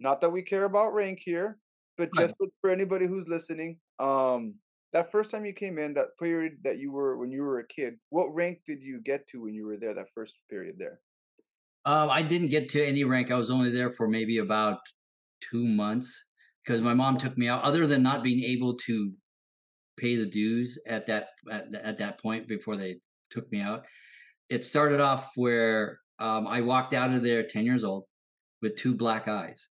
not 0.00 0.20
that 0.20 0.30
we 0.30 0.42
care 0.42 0.64
about 0.64 0.94
rank 0.94 1.20
here, 1.22 1.58
but 1.96 2.12
just 2.14 2.34
for- 2.36 2.48
for 2.60 2.70
anybody 2.70 3.06
who's 3.06 3.28
listening, 3.28 3.80
um, 3.98 4.54
that 4.92 5.12
first 5.12 5.30
time 5.30 5.44
you 5.44 5.52
came 5.52 5.78
in, 5.78 5.94
that 5.94 6.18
period 6.18 6.58
that 6.64 6.78
you 6.78 6.92
were 6.92 7.16
when 7.18 7.30
you 7.30 7.42
were 7.42 7.58
a 7.60 7.66
kid, 7.66 7.98
what 8.10 8.34
rank 8.34 8.60
did 8.66 8.82
you 8.82 9.00
get 9.00 9.26
to 9.28 9.42
when 9.42 9.54
you 9.54 9.66
were 9.66 9.76
there? 9.76 9.94
That 9.94 10.12
first 10.14 10.38
period 10.48 10.76
there. 10.78 11.00
Um, 11.84 12.10
I 12.10 12.22
didn't 12.22 12.48
get 12.48 12.68
to 12.70 12.84
any 12.84 13.04
rank. 13.04 13.30
I 13.30 13.36
was 13.36 13.50
only 13.50 13.70
there 13.70 13.90
for 13.90 14.08
maybe 14.08 14.38
about 14.38 14.78
two 15.40 15.64
months 15.64 16.26
because 16.64 16.80
my 16.80 16.94
mom 16.94 17.18
took 17.18 17.36
me 17.38 17.48
out. 17.48 17.62
Other 17.62 17.86
than 17.86 18.02
not 18.02 18.22
being 18.22 18.44
able 18.44 18.76
to 18.86 19.12
pay 19.96 20.16
the 20.16 20.26
dues 20.26 20.78
at 20.86 21.06
that 21.06 21.28
at, 21.50 21.74
at 21.74 21.98
that 21.98 22.20
point 22.20 22.46
before 22.46 22.76
they 22.76 22.96
took 23.30 23.50
me 23.50 23.60
out, 23.60 23.84
it 24.48 24.64
started 24.64 25.00
off 25.00 25.30
where 25.34 26.00
um, 26.18 26.46
I 26.46 26.60
walked 26.60 26.94
out 26.94 27.10
of 27.12 27.22
there 27.22 27.42
ten 27.42 27.64
years 27.64 27.84
old 27.84 28.04
with 28.60 28.76
two 28.76 28.94
black 28.94 29.28
eyes. 29.28 29.68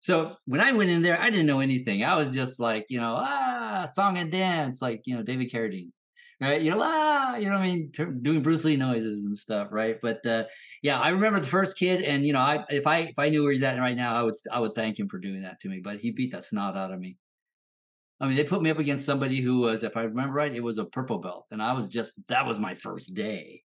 So 0.00 0.34
when 0.46 0.60
I 0.60 0.72
went 0.72 0.90
in 0.90 1.02
there, 1.02 1.20
I 1.20 1.30
didn't 1.30 1.46
know 1.46 1.60
anything. 1.60 2.02
I 2.02 2.16
was 2.16 2.34
just 2.34 2.58
like, 2.58 2.86
you 2.88 3.00
know, 3.00 3.14
ah, 3.16 3.86
song 3.86 4.18
and 4.18 4.32
dance, 4.32 4.82
like 4.82 5.02
you 5.06 5.16
know, 5.16 5.22
David 5.22 5.50
Carradine 5.50 5.92
right? 6.42 6.60
You 6.60 6.72
know, 6.72 6.80
ah, 6.82 7.36
you 7.36 7.46
know, 7.46 7.52
what 7.52 7.62
I 7.62 7.68
mean, 7.68 7.90
doing 8.22 8.42
Bruce 8.42 8.64
Lee 8.64 8.76
noises 8.76 9.24
and 9.24 9.38
stuff, 9.38 9.68
right? 9.70 9.98
But 10.02 10.26
uh, 10.26 10.44
yeah, 10.82 11.00
I 11.00 11.10
remember 11.10 11.38
the 11.40 11.46
first 11.46 11.78
kid, 11.78 12.02
and 12.02 12.26
you 12.26 12.32
know, 12.32 12.40
I 12.40 12.64
if 12.68 12.86
I 12.86 12.98
if 12.98 13.18
I 13.18 13.28
knew 13.28 13.44
where 13.44 13.52
he's 13.52 13.62
at 13.62 13.78
right 13.78 13.96
now, 13.96 14.16
I 14.16 14.22
would 14.22 14.34
I 14.50 14.58
would 14.58 14.74
thank 14.74 14.98
him 14.98 15.08
for 15.08 15.18
doing 15.18 15.42
that 15.42 15.60
to 15.60 15.68
me. 15.68 15.80
But 15.82 16.00
he 16.00 16.10
beat 16.10 16.32
the 16.32 16.42
snot 16.42 16.76
out 16.76 16.92
of 16.92 16.98
me. 16.98 17.16
I 18.20 18.26
mean, 18.26 18.36
they 18.36 18.44
put 18.44 18.62
me 18.62 18.70
up 18.70 18.78
against 18.78 19.06
somebody 19.06 19.40
who 19.40 19.60
was, 19.60 19.82
if 19.82 19.96
I 19.96 20.02
remember 20.02 20.34
right, 20.34 20.54
it 20.54 20.62
was 20.62 20.78
a 20.78 20.84
purple 20.84 21.18
belt, 21.18 21.46
and 21.50 21.62
I 21.62 21.72
was 21.72 21.86
just 21.86 22.14
that 22.28 22.46
was 22.46 22.58
my 22.58 22.74
first 22.74 23.14
day. 23.14 23.62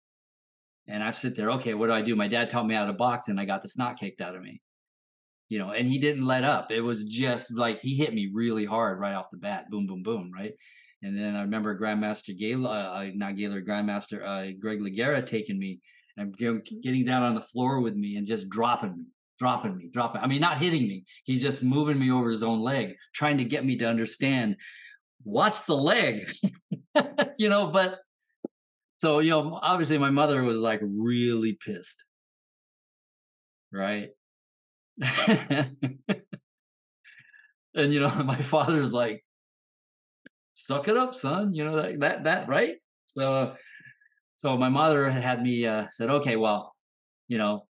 And 0.89 1.03
I 1.03 1.13
sit 1.13 1.37
there, 1.37 1.53
okay, 1.53 1.75
what 1.75 1.87
do 1.87 1.93
I 1.93 2.03
do? 2.03 2.17
My 2.17 2.27
dad 2.27 2.51
taught 2.51 2.67
me 2.67 2.75
how 2.75 2.87
to 2.87 2.93
box, 2.93 3.29
and 3.29 3.39
I 3.39 3.45
got 3.45 3.63
the 3.63 3.69
snot 3.69 3.99
kicked 3.99 4.21
out 4.21 4.35
of 4.35 4.43
me. 4.43 4.63
You 5.49 5.59
know, 5.59 5.71
and 5.71 5.87
he 5.87 5.99
didn't 5.99 6.25
let 6.25 6.45
up. 6.45 6.73
It 6.73 6.81
was 6.81 7.05
just 7.05 7.55
like 7.55 7.83
he 7.83 7.95
hit 7.95 8.15
me 8.15 8.31
really 8.33 8.65
hard 8.65 8.99
right 8.99 9.15
off 9.15 9.31
the 9.31 9.37
bat, 9.37 9.71
boom, 9.71 9.87
boom, 9.87 10.03
boom, 10.03 10.31
right. 10.35 10.55
And 11.03 11.19
then 11.19 11.35
I 11.35 11.43
remember 11.43 11.79
Grandmaster 11.79 12.37
Gaylor, 12.37 12.71
uh, 12.71 13.11
not 13.15 13.37
Gaylor, 13.37 13.61
Grandmaster 13.61 14.23
uh, 14.25 14.53
Greg 14.61 14.81
Lagera 14.81 15.25
taking 15.25 15.59
me 15.59 15.81
and 16.17 16.37
getting 16.37 17.05
down 17.05 17.23
on 17.23 17.35
the 17.35 17.41
floor 17.41 17.81
with 17.81 17.97
me 17.97 18.17
and 18.17 18.27
just 18.27 18.49
dropping 18.49 18.97
me, 18.97 19.05
dropping 19.38 19.77
me, 19.77 19.88
dropping. 19.93 20.23
I 20.23 20.27
mean, 20.27 20.41
not 20.41 20.59
hitting 20.59 20.83
me. 20.83 21.05
He's 21.25 21.43
just 21.43 21.62
moving 21.62 21.99
me 21.99 22.11
over 22.12 22.31
his 22.31 22.43
own 22.43 22.61
leg, 22.61 22.95
trying 23.15 23.38
to 23.38 23.45
get 23.45 23.65
me 23.65 23.77
to 23.79 23.87
understand. 23.87 24.57
Watch 25.25 25.67
the 25.67 25.77
leg, 25.77 26.31
you 27.38 27.49
know. 27.49 27.69
But 27.69 27.99
so 28.95 29.19
you 29.19 29.31
know, 29.31 29.59
obviously, 29.61 29.99
my 29.99 30.11
mother 30.11 30.43
was 30.43 30.61
like 30.61 30.81
really 30.83 31.55
pissed, 31.55 32.05
right? 33.73 34.11
and 37.75 37.93
you 37.93 38.01
know, 38.01 38.09
my 38.25 38.37
father's 38.37 38.93
like, 38.93 39.25
suck 40.55 40.88
it 40.88 40.97
up, 40.97 41.15
son. 41.15 41.53
You 41.53 41.65
know 41.65 41.77
that 41.77 42.01
that 42.01 42.25
that 42.25 42.49
right. 42.49 42.77
So, 43.07 43.55
so 44.33 44.57
my 44.57 44.69
mother 44.69 45.11
had 45.11 45.43
me 45.43 45.67
uh, 45.67 45.87
said, 45.91 46.11
okay, 46.11 46.37
well, 46.37 46.75
you 47.29 47.38
know, 47.38 47.67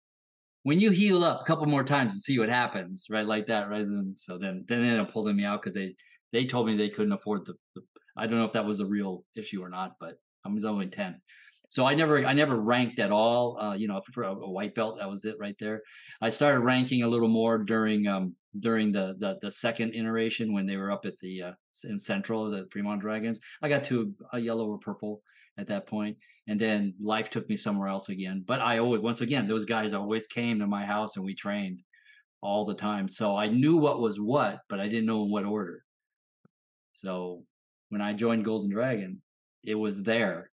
when 0.63 0.79
you 0.79 0.91
heal 0.91 1.23
up 1.23 1.41
a 1.41 1.45
couple 1.45 1.65
more 1.65 1.83
times 1.83 2.13
and 2.13 2.21
see 2.21 2.37
what 2.37 2.49
happens, 2.49 3.07
right, 3.09 3.25
like 3.25 3.47
that, 3.47 3.69
right. 3.69 3.81
And 3.81 4.17
so 4.17 4.37
then 4.37 4.65
then 4.67 4.81
they 4.81 4.87
ended 4.89 5.01
up 5.01 5.11
pulling 5.11 5.35
me 5.35 5.45
out 5.45 5.61
because 5.61 5.73
they 5.73 5.95
they 6.31 6.45
told 6.45 6.67
me 6.67 6.75
they 6.75 6.89
couldn't 6.89 7.13
afford 7.13 7.45
the, 7.45 7.53
the. 7.75 7.81
I 8.17 8.27
don't 8.27 8.37
know 8.37 8.45
if 8.45 8.53
that 8.53 8.65
was 8.65 8.77
the 8.77 8.85
real 8.85 9.23
issue 9.35 9.63
or 9.63 9.69
not, 9.69 9.93
but 9.99 10.15
I 10.45 10.49
was 10.49 10.65
only 10.65 10.87
ten. 10.87 11.21
So 11.69 11.85
I 11.85 11.95
never, 11.95 12.25
I 12.25 12.33
never 12.33 12.59
ranked 12.59 12.99
at 12.99 13.13
all. 13.13 13.57
Uh, 13.57 13.73
you 13.75 13.87
know, 13.87 14.01
for 14.01 14.23
a, 14.23 14.31
a 14.33 14.49
white 14.49 14.75
belt, 14.75 14.97
that 14.99 15.09
was 15.09 15.23
it 15.23 15.37
right 15.39 15.55
there. 15.57 15.81
I 16.19 16.27
started 16.27 16.59
ranking 16.59 17.03
a 17.03 17.07
little 17.07 17.29
more 17.29 17.57
during 17.59 18.07
um, 18.07 18.35
during 18.59 18.91
the, 18.91 19.15
the 19.19 19.39
the 19.41 19.51
second 19.51 19.93
iteration 19.93 20.53
when 20.53 20.65
they 20.65 20.77
were 20.77 20.91
up 20.91 21.05
at 21.05 21.17
the 21.19 21.41
uh, 21.41 21.51
in 21.85 21.97
Central, 21.97 22.49
the 22.49 22.67
Fremont 22.71 23.01
Dragons. 23.01 23.39
I 23.61 23.69
got 23.69 23.83
to 23.85 24.13
a, 24.33 24.39
yellow 24.39 24.67
or 24.67 24.77
purple 24.77 25.21
at 25.57 25.67
that 25.67 25.87
point, 25.87 26.17
and 26.47 26.59
then 26.59 26.93
life 26.99 27.29
took 27.29 27.47
me 27.49 27.55
somewhere 27.55 27.87
else 27.87 28.09
again. 28.09 28.43
But 28.45 28.61
I 28.61 28.79
always, 28.79 29.01
once 29.01 29.21
again, 29.21 29.47
those 29.47 29.65
guys 29.65 29.93
always 29.93 30.27
came 30.27 30.59
to 30.59 30.67
my 30.67 30.85
house 30.85 31.15
and 31.15 31.25
we 31.25 31.33
trained 31.33 31.81
all 32.41 32.65
the 32.65 32.73
time. 32.73 33.07
So 33.07 33.35
I 33.35 33.47
knew 33.47 33.77
what 33.77 34.01
was 34.01 34.19
what, 34.19 34.59
but 34.67 34.79
I 34.79 34.87
didn't 34.87 35.05
know 35.05 35.23
in 35.23 35.31
what 35.31 35.45
order. 35.45 35.83
So 36.91 37.43
when 37.89 38.01
I 38.01 38.13
joined 38.13 38.45
Golden 38.45 38.69
Dragon, 38.69 39.21
it 39.63 39.75
was 39.75 40.01
there, 40.03 40.49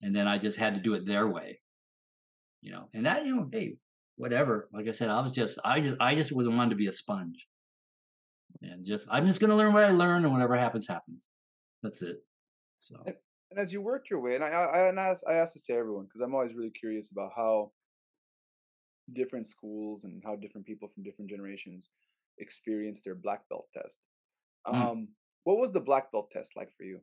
and 0.00 0.14
then 0.14 0.26
I 0.28 0.38
just 0.38 0.56
had 0.56 0.74
to 0.74 0.80
do 0.80 0.94
it 0.94 1.04
their 1.04 1.28
way. 1.28 1.60
You 2.62 2.72
know, 2.72 2.88
and 2.94 3.06
that 3.06 3.26
you 3.26 3.36
know, 3.36 3.48
hey, 3.52 3.76
whatever. 4.18 4.68
Like 4.72 4.88
I 4.88 4.90
said, 4.90 5.08
I 5.08 5.20
was 5.20 5.32
just, 5.32 5.58
I 5.64 5.80
just, 5.80 5.96
I 6.00 6.14
just 6.14 6.32
was 6.32 6.46
wanted 6.48 6.70
to 6.70 6.76
be 6.76 6.88
a 6.88 6.92
sponge. 6.92 7.48
and 8.62 8.84
just 8.84 9.06
I'm 9.10 9.26
just 9.26 9.40
gonna 9.40 9.56
learn 9.56 9.72
what 9.72 9.84
I 9.84 9.90
learn, 9.90 10.24
and 10.24 10.32
whatever 10.32 10.56
happens, 10.56 10.86
happens. 10.86 11.30
That's 11.82 12.02
it. 12.02 12.18
So 12.78 12.96
And 13.50 13.58
as 13.58 13.72
you 13.72 13.80
worked 13.80 14.10
your 14.10 14.20
way, 14.20 14.34
and 14.34 14.44
I 14.44 14.48
I, 14.48 14.88
and 14.88 15.00
I 15.00 15.08
ask, 15.08 15.22
I 15.26 15.34
ask 15.34 15.54
this 15.54 15.62
to 15.64 15.72
everyone 15.72 16.04
because 16.04 16.20
I'm 16.20 16.34
always 16.34 16.54
really 16.54 16.70
curious 16.70 17.10
about 17.10 17.30
how 17.34 17.72
different 19.14 19.46
schools 19.46 20.04
and 20.04 20.22
how 20.24 20.36
different 20.36 20.66
people 20.66 20.88
from 20.94 21.02
different 21.02 21.30
generations 21.30 21.88
experience 22.38 23.02
their 23.02 23.14
black 23.14 23.48
belt 23.48 23.66
test. 23.72 23.96
Mm. 24.66 24.74
Um, 24.74 25.08
what 25.44 25.58
was 25.58 25.72
the 25.72 25.80
black 25.80 26.12
belt 26.12 26.30
test 26.30 26.52
like 26.56 26.70
for 26.76 26.84
you? 26.84 27.00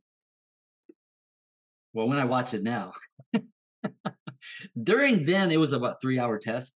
well, 1.96 2.08
when 2.10 2.20
I 2.20 2.26
watch 2.26 2.54
it 2.54 2.62
now, 2.62 2.94
during 4.84 5.26
then 5.26 5.50
it 5.50 5.58
was 5.58 5.72
about 5.72 6.02
three 6.02 6.20
hour 6.20 6.38
test, 6.38 6.74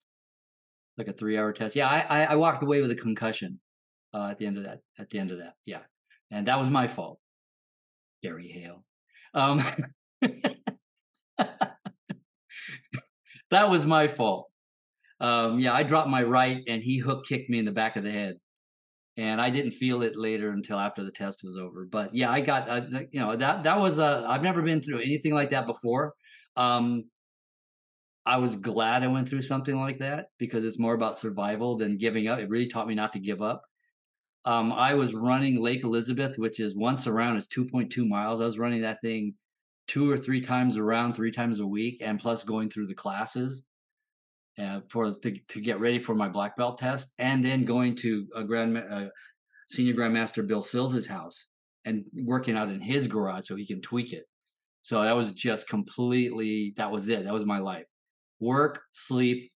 like 0.98 1.08
a 1.08 1.12
three 1.12 1.38
hour 1.38 1.52
test. 1.52 1.76
Yeah, 1.76 1.88
I 1.88 2.24
I, 2.24 2.34
walked 2.34 2.62
away 2.62 2.80
with 2.80 2.90
a 2.90 2.96
concussion 2.96 3.60
uh, 4.12 4.28
at 4.30 4.38
the 4.38 4.46
end 4.46 4.58
of 4.58 4.64
that. 4.64 4.80
At 4.98 5.10
the 5.10 5.18
end 5.18 5.30
of 5.30 5.38
that, 5.38 5.54
yeah, 5.64 5.82
and 6.30 6.46
that 6.48 6.58
was 6.58 6.68
my 6.68 6.88
fault. 6.88 7.20
Gary 8.22 8.48
Hale. 8.48 8.84
Um, 9.32 9.62
that 13.50 13.70
was 13.70 13.86
my 13.86 14.08
fault. 14.08 14.50
Um, 15.20 15.60
yeah, 15.60 15.72
I 15.72 15.84
dropped 15.84 16.08
my 16.08 16.22
right, 16.22 16.62
and 16.66 16.82
he 16.82 16.98
hook 16.98 17.26
kicked 17.26 17.48
me 17.48 17.58
in 17.58 17.64
the 17.64 17.72
back 17.72 17.96
of 17.96 18.04
the 18.04 18.10
head, 18.10 18.34
and 19.16 19.40
I 19.40 19.50
didn't 19.50 19.72
feel 19.72 20.02
it 20.02 20.16
later 20.16 20.50
until 20.50 20.78
after 20.78 21.04
the 21.04 21.12
test 21.12 21.40
was 21.44 21.56
over. 21.56 21.86
But 21.90 22.14
yeah, 22.14 22.30
I 22.30 22.40
got 22.40 22.68
uh, 22.68 22.82
you 23.12 23.20
know 23.20 23.36
that 23.36 23.62
that 23.64 23.78
was 23.78 23.98
uh, 23.98 24.24
I've 24.28 24.42
never 24.42 24.62
been 24.62 24.80
through 24.80 25.00
anything 25.00 25.34
like 25.34 25.50
that 25.50 25.66
before. 25.66 26.14
Um, 26.56 27.04
I 28.28 28.36
was 28.36 28.56
glad 28.56 29.02
I 29.02 29.06
went 29.06 29.26
through 29.26 29.40
something 29.40 29.74
like 29.80 30.00
that 30.00 30.26
because 30.36 30.62
it's 30.62 30.78
more 30.78 30.92
about 30.92 31.16
survival 31.16 31.78
than 31.78 31.96
giving 31.96 32.28
up. 32.28 32.38
It 32.38 32.50
really 32.50 32.66
taught 32.66 32.86
me 32.86 32.94
not 32.94 33.14
to 33.14 33.18
give 33.18 33.40
up. 33.40 33.62
Um, 34.44 34.70
I 34.70 34.92
was 34.92 35.14
running 35.14 35.62
Lake 35.62 35.82
Elizabeth, 35.82 36.36
which 36.36 36.60
is 36.60 36.76
once 36.76 37.06
around 37.06 37.38
is 37.38 37.48
2.2 37.48 38.06
miles. 38.06 38.42
I 38.42 38.44
was 38.44 38.58
running 38.58 38.82
that 38.82 39.00
thing 39.00 39.32
two 39.86 40.10
or 40.10 40.18
three 40.18 40.42
times 40.42 40.76
around, 40.76 41.14
three 41.14 41.32
times 41.32 41.60
a 41.60 41.66
week, 41.66 42.02
and 42.02 42.20
plus 42.20 42.44
going 42.44 42.68
through 42.68 42.88
the 42.88 42.94
classes 42.94 43.64
uh, 44.58 44.80
for 44.90 45.10
to, 45.10 45.38
to 45.48 45.60
get 45.62 45.80
ready 45.80 45.98
for 45.98 46.14
my 46.14 46.28
black 46.28 46.54
belt 46.54 46.76
test, 46.76 47.14
and 47.18 47.42
then 47.42 47.64
going 47.64 47.96
to 47.96 48.26
a 48.36 48.44
grand 48.44 48.76
uh, 48.76 49.06
senior 49.70 49.94
grandmaster 49.94 50.46
Bill 50.46 50.60
Sills's 50.60 51.06
house 51.06 51.48
and 51.86 52.04
working 52.14 52.58
out 52.58 52.68
in 52.68 52.82
his 52.82 53.08
garage 53.08 53.46
so 53.46 53.56
he 53.56 53.66
can 53.66 53.80
tweak 53.80 54.12
it. 54.12 54.24
So 54.82 55.02
that 55.02 55.16
was 55.16 55.32
just 55.32 55.66
completely 55.66 56.74
that 56.76 56.92
was 56.92 57.08
it. 57.08 57.24
That 57.24 57.32
was 57.32 57.46
my 57.46 57.58
life. 57.58 57.86
Work, 58.40 58.80
sleep, 58.92 59.50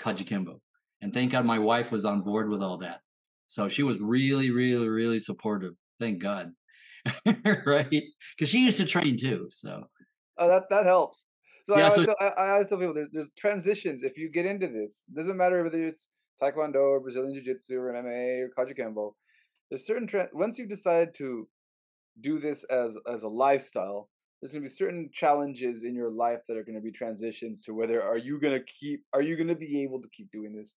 Kajukenbo. 0.00 0.60
And 1.00 1.12
thank 1.12 1.32
God 1.32 1.44
my 1.44 1.58
wife 1.58 1.92
was 1.92 2.04
on 2.04 2.22
board 2.22 2.48
with 2.48 2.62
all 2.62 2.78
that. 2.78 3.00
So 3.46 3.68
she 3.68 3.82
was 3.82 4.00
really, 4.00 4.50
really, 4.50 4.88
really 4.88 5.18
supportive. 5.18 5.72
Thank 6.00 6.22
God. 6.22 6.52
right? 7.66 7.88
Because 7.90 8.48
she 8.48 8.64
used 8.64 8.78
to 8.78 8.86
train 8.86 9.16
too. 9.18 9.48
So 9.50 9.84
Oh, 10.38 10.48
that 10.48 10.64
that 10.70 10.86
helps. 10.86 11.26
So, 11.68 11.78
Yeah, 11.78 11.86
I, 11.86 11.88
so- 11.90 12.04
tell, 12.04 12.16
I, 12.20 12.50
always 12.50 12.66
tell 12.66 12.78
people 12.78 12.94
there's 12.94 13.10
there's 13.12 13.28
transitions. 13.38 14.02
If 14.02 14.16
you 14.16 14.30
get 14.30 14.46
into 14.46 14.68
this, 14.68 15.04
doesn't 15.14 15.36
matter 15.36 15.62
whether 15.62 15.86
it's 15.86 16.08
Taekwondo 16.42 16.76
or 16.76 17.00
Brazilian 17.00 17.34
Jiu 17.34 17.42
Jitsu 17.54 17.78
or 17.78 17.92
MMA 17.92 18.46
or 18.46 18.50
Kajukenbo. 18.56 19.12
There's 19.70 19.86
certain 19.86 20.06
tra- 20.06 20.28
once 20.32 20.58
you 20.58 20.66
decide 20.66 21.14
to 21.16 21.48
do 22.20 22.40
this 22.40 22.64
as 22.64 22.94
as 23.12 23.22
a 23.22 23.28
lifestyle, 23.28 24.08
there's 24.44 24.52
gonna 24.52 24.62
be 24.62 24.68
certain 24.68 25.08
challenges 25.10 25.84
in 25.84 25.94
your 25.94 26.10
life 26.10 26.40
that 26.46 26.58
are 26.58 26.62
gonna 26.62 26.78
be 26.78 26.92
transitions 26.92 27.62
to 27.62 27.72
whether 27.72 28.02
are 28.02 28.18
you 28.18 28.38
gonna 28.38 28.60
keep 28.78 29.02
are 29.14 29.22
you 29.22 29.38
gonna 29.38 29.54
be 29.54 29.82
able 29.82 30.02
to 30.02 30.08
keep 30.10 30.30
doing 30.32 30.54
this. 30.54 30.74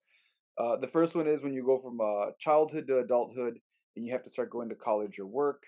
Uh, 0.56 0.76
the 0.76 0.86
first 0.86 1.16
one 1.16 1.26
is 1.26 1.42
when 1.42 1.52
you 1.52 1.64
go 1.66 1.80
from 1.80 2.00
uh, 2.00 2.30
childhood 2.38 2.86
to 2.86 3.00
adulthood 3.00 3.58
and 3.96 4.06
you 4.06 4.12
have 4.12 4.22
to 4.22 4.30
start 4.30 4.50
going 4.50 4.68
to 4.68 4.76
college 4.76 5.18
or 5.18 5.26
work. 5.26 5.64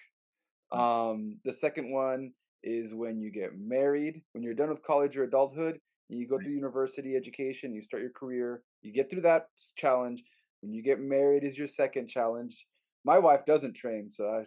Um, 0.70 1.38
the 1.44 1.52
second 1.52 1.90
one 1.90 2.30
is 2.62 2.94
when 2.94 3.20
you 3.20 3.32
get 3.32 3.58
married, 3.58 4.22
when 4.30 4.44
you're 4.44 4.54
done 4.54 4.68
with 4.68 4.84
college 4.84 5.16
or 5.16 5.24
adulthood, 5.24 5.80
and 6.08 6.20
you 6.20 6.28
go 6.28 6.38
through 6.38 6.52
university 6.52 7.16
education, 7.16 7.74
you 7.74 7.82
start 7.82 8.04
your 8.04 8.12
career, 8.12 8.62
you 8.80 8.92
get 8.92 9.10
through 9.10 9.22
that 9.22 9.48
challenge. 9.76 10.22
When 10.60 10.72
you 10.72 10.84
get 10.84 11.00
married 11.00 11.42
is 11.42 11.58
your 11.58 11.66
second 11.66 12.08
challenge. 12.08 12.64
My 13.04 13.18
wife 13.18 13.44
doesn't 13.44 13.74
train, 13.74 14.08
so 14.12 14.24
I, 14.24 14.44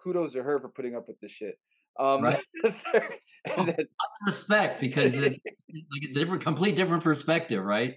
kudos 0.00 0.34
to 0.34 0.44
her 0.44 0.60
for 0.60 0.68
putting 0.68 0.94
up 0.94 1.08
with 1.08 1.18
this 1.18 1.32
shit. 1.32 1.58
Um, 1.98 2.22
Right. 2.22 2.40
third- 2.62 3.18
then, 3.56 3.76
respect 4.26 4.80
because 4.80 5.12
it's 5.14 5.38
like 5.44 6.10
a 6.10 6.14
different, 6.14 6.42
complete 6.42 6.76
different 6.76 7.04
perspective, 7.04 7.64
right? 7.64 7.96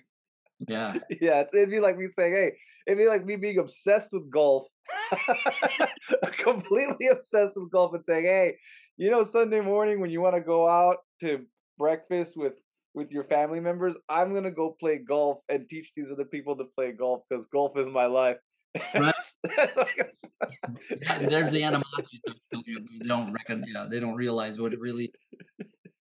Yeah. 0.68 0.96
yeah, 1.22 1.42
it's, 1.42 1.54
it'd 1.54 1.70
be 1.70 1.80
like 1.80 1.98
me 1.98 2.08
saying, 2.08 2.34
"Hey," 2.34 2.52
it'd 2.88 2.98
be 2.98 3.08
like 3.08 3.24
me 3.26 3.36
being 3.36 3.60
obsessed 3.60 4.12
with 4.12 4.30
golf, 4.30 4.66
completely 6.40 7.08
obsessed 7.08 7.54
with 7.56 7.72
golf, 7.72 7.94
and 7.94 8.04
saying, 8.04 8.26
"Hey, 8.26 8.58
you 8.98 9.12
know, 9.12 9.24
Sunday 9.24 9.62
morning 9.62 10.00
when 10.00 10.10
you 10.10 10.20
want 10.20 10.36
to 10.36 10.42
go 10.42 10.68
out 10.68 10.98
to 11.22 11.46
breakfast 11.78 12.36
with 12.36 12.54
with 12.94 13.12
your 13.12 13.24
family 13.26 13.60
members, 13.60 13.96
I'm 14.10 14.34
gonna 14.34 14.52
go 14.52 14.76
play 14.80 14.98
golf 14.98 15.40
and 15.48 15.70
teach 15.70 15.92
these 15.96 16.12
other 16.12 16.26
people 16.26 16.58
to 16.58 16.66
play 16.76 16.92
golf 16.92 17.22
because 17.30 17.46
golf 17.48 17.78
is 17.78 17.88
my 17.88 18.08
life." 18.08 18.38
Right. 18.94 19.14
There's 21.30 21.52
the 21.52 21.64
animosity 21.64 22.20
they 22.52 23.08
don't 23.08 23.34
reckon 23.34 23.64
yeah 23.68 23.88
they 23.90 24.00
don't 24.00 24.16
realize 24.16 24.60
what 24.60 24.74
it 24.74 24.80
really 24.80 25.12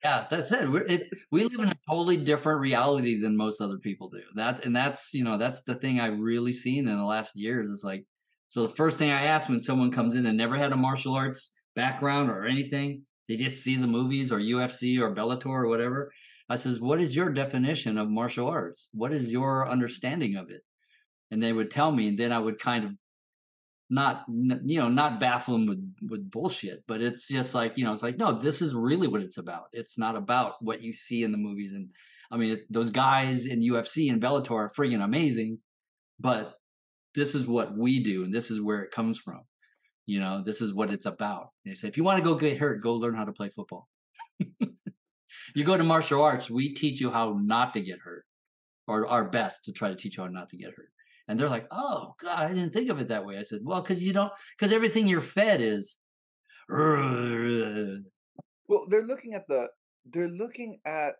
yeah 0.03 0.27
that's 0.29 0.53
it. 0.53 0.69
It 0.89 1.09
we 1.31 1.45
live 1.45 1.61
in 1.61 1.69
a 1.69 1.77
totally 1.89 2.17
different 2.17 2.61
reality 2.61 3.21
than 3.21 3.37
most 3.37 3.61
other 3.61 3.79
people 3.79 4.09
do 4.09 4.21
that's 4.35 4.61
and 4.61 4.75
that's 4.75 5.13
you 5.15 5.25
know 5.25 5.39
that's 5.39 5.63
the 5.63 5.75
thing 5.75 6.01
i've 6.01 6.19
really 6.19 6.53
seen 6.53 6.89
in 6.89 6.97
the 6.97 7.05
last 7.05 7.37
years 7.37 7.69
is 7.69 7.83
like 7.85 8.05
so 8.49 8.67
the 8.67 8.75
first 8.75 8.99
thing 8.99 9.11
i 9.11 9.23
ask 9.25 9.49
when 9.49 9.61
someone 9.61 9.91
comes 9.91 10.15
in 10.15 10.27
and 10.27 10.37
never 10.37 10.57
had 10.57 10.73
a 10.73 10.77
martial 10.77 11.15
arts 11.15 11.53
background 11.75 12.31
or 12.31 12.45
anything 12.45 13.03
they 13.29 13.37
just 13.37 13.63
see 13.63 13.77
the 13.77 13.87
movies 13.87 14.31
or 14.31 14.39
ufc 14.39 14.99
or 15.01 15.15
bellator 15.15 15.47
or 15.47 15.69
whatever 15.69 16.13
i 16.49 16.57
says 16.57 16.81
what 16.81 17.01
is 17.01 17.17
your 17.17 17.31
definition 17.31 17.99
of 17.99 18.09
martial 18.09 18.49
arts 18.49 18.89
what 18.93 19.13
is 19.13 19.33
your 19.33 19.69
understanding 19.69 20.37
of 20.37 20.51
it 20.51 20.63
and 21.31 21.43
they 21.43 21.53
would 21.53 21.71
tell 21.71 21.91
me 21.93 22.09
and 22.09 22.19
then 22.19 22.33
i 22.33 22.39
would 22.39 22.59
kind 22.59 22.85
of 22.85 22.93
not 23.91 24.25
you 24.29 24.81
know 24.81 24.89
not 24.89 25.21
baffle 25.21 25.55
them 25.55 25.67
with 25.67 25.95
with 26.11 26.31
bullshit 26.31 26.83
but 26.89 27.03
it's 27.03 27.29
just 27.29 27.55
like 27.55 27.77
you 27.77 27.85
know 27.85 27.93
it's 27.93 28.03
like 28.03 28.17
no 28.17 28.33
this 28.33 28.63
is 28.63 28.75
really 28.75 29.07
what 29.07 29.21
it's 29.21 29.39
about. 29.39 29.67
It's 29.73 29.99
not 29.99 30.17
about 30.17 30.55
what 30.61 30.83
you 30.83 30.93
see 30.93 31.23
in 31.23 31.33
the 31.33 31.39
movies 31.39 31.73
and 31.73 31.91
i 32.31 32.37
mean 32.37 32.59
those 32.71 32.91
guys 32.91 33.47
in 33.47 33.61
ufc 33.61 34.11
and 34.11 34.23
bellator 34.23 34.53
are 34.53 34.71
freaking 34.71 35.05
amazing 35.05 35.59
but 36.19 36.55
this 37.15 37.35
is 37.35 37.47
what 37.47 37.77
we 37.77 38.03
do 38.03 38.25
and 38.25 38.33
this 38.33 38.51
is 38.51 38.61
where 38.61 38.83
it 38.83 38.91
comes 38.91 39.19
from. 39.19 39.43
You 40.07 40.21
know 40.21 40.43
this 40.45 40.61
is 40.61 40.75
what 40.75 40.91
it's 40.91 41.07
about. 41.07 41.51
They 41.65 41.75
say 41.75 41.89
if 41.89 41.97
you 41.97 42.05
want 42.05 42.19
to 42.19 42.25
go 42.25 42.35
get 42.35 42.59
hurt 42.59 42.83
go 42.83 42.95
learn 42.95 43.15
how 43.15 43.25
to 43.25 43.33
play 43.33 43.51
football. 43.51 43.89
You 45.55 45.63
go 45.63 45.77
to 45.77 45.85
martial 45.85 46.23
arts 46.23 46.49
we 46.49 46.75
teach 46.75 47.01
you 47.01 47.11
how 47.11 47.39
not 47.41 47.75
to 47.75 47.81
get 47.81 47.99
hurt 48.01 48.25
or 48.89 49.07
our 49.07 49.25
best 49.25 49.67
to 49.67 49.73
try 49.73 49.89
to 49.91 49.95
teach 49.95 50.17
you 50.17 50.23
how 50.23 50.29
not 50.29 50.51
to 50.51 50.57
get 50.57 50.71
hurt 50.75 50.89
and 51.29 51.39
they're 51.39 51.49
like, 51.49 51.67
"Oh 51.71 52.15
God, 52.21 52.39
I 52.39 52.49
didn't 52.49 52.73
think 52.73 52.91
of 52.91 52.99
it 53.01 53.09
that 53.09 53.25
way." 53.25 53.39
I 53.39 53.43
said, 53.43 53.61
"Well, 53.65 53.83
because 53.83 54.03
you 54.03 54.13
don't, 54.13 54.33
because 54.59 54.73
everything 54.73 55.07
you're 55.07 55.21
fed 55.21 55.61
is." 55.61 56.01
Well, 58.67 58.87
they're 58.89 59.03
looking 59.03 59.35
at 59.35 59.47
the 59.47 59.69
they're 60.07 60.29
looking 60.29 60.81
at 60.87 61.17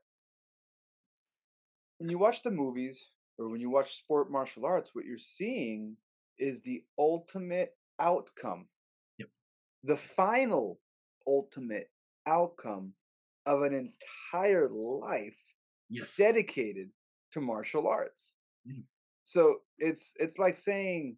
when 1.99 2.09
you 2.11 2.19
watch 2.19 2.43
the 2.43 2.51
movies 2.51 3.05
or 3.39 3.49
when 3.49 3.61
you 3.61 3.71
watch 3.71 3.97
sport 3.99 4.31
martial 4.31 4.65
arts, 4.65 4.95
what 4.95 5.05
you're 5.05 5.19
seeing 5.19 5.97
is 6.39 6.63
the 6.63 6.83
ultimate 6.99 7.77
outcome. 8.01 8.67
Yep. 9.19 9.29
The 9.85 9.97
final 9.97 10.81
ultimate 11.27 11.91
outcome 12.27 12.95
of 13.47 13.63
an 13.63 13.75
entire 13.75 14.69
life 14.71 15.37
Yes. 15.91 16.17
dedicated 16.17 16.91
to 17.33 17.41
martial 17.41 17.87
arts. 17.87 18.35
Mm. 18.67 18.85
So 19.25 19.61
it's 19.79 20.13
it's 20.21 20.39
like 20.39 20.57
saying 20.57 21.17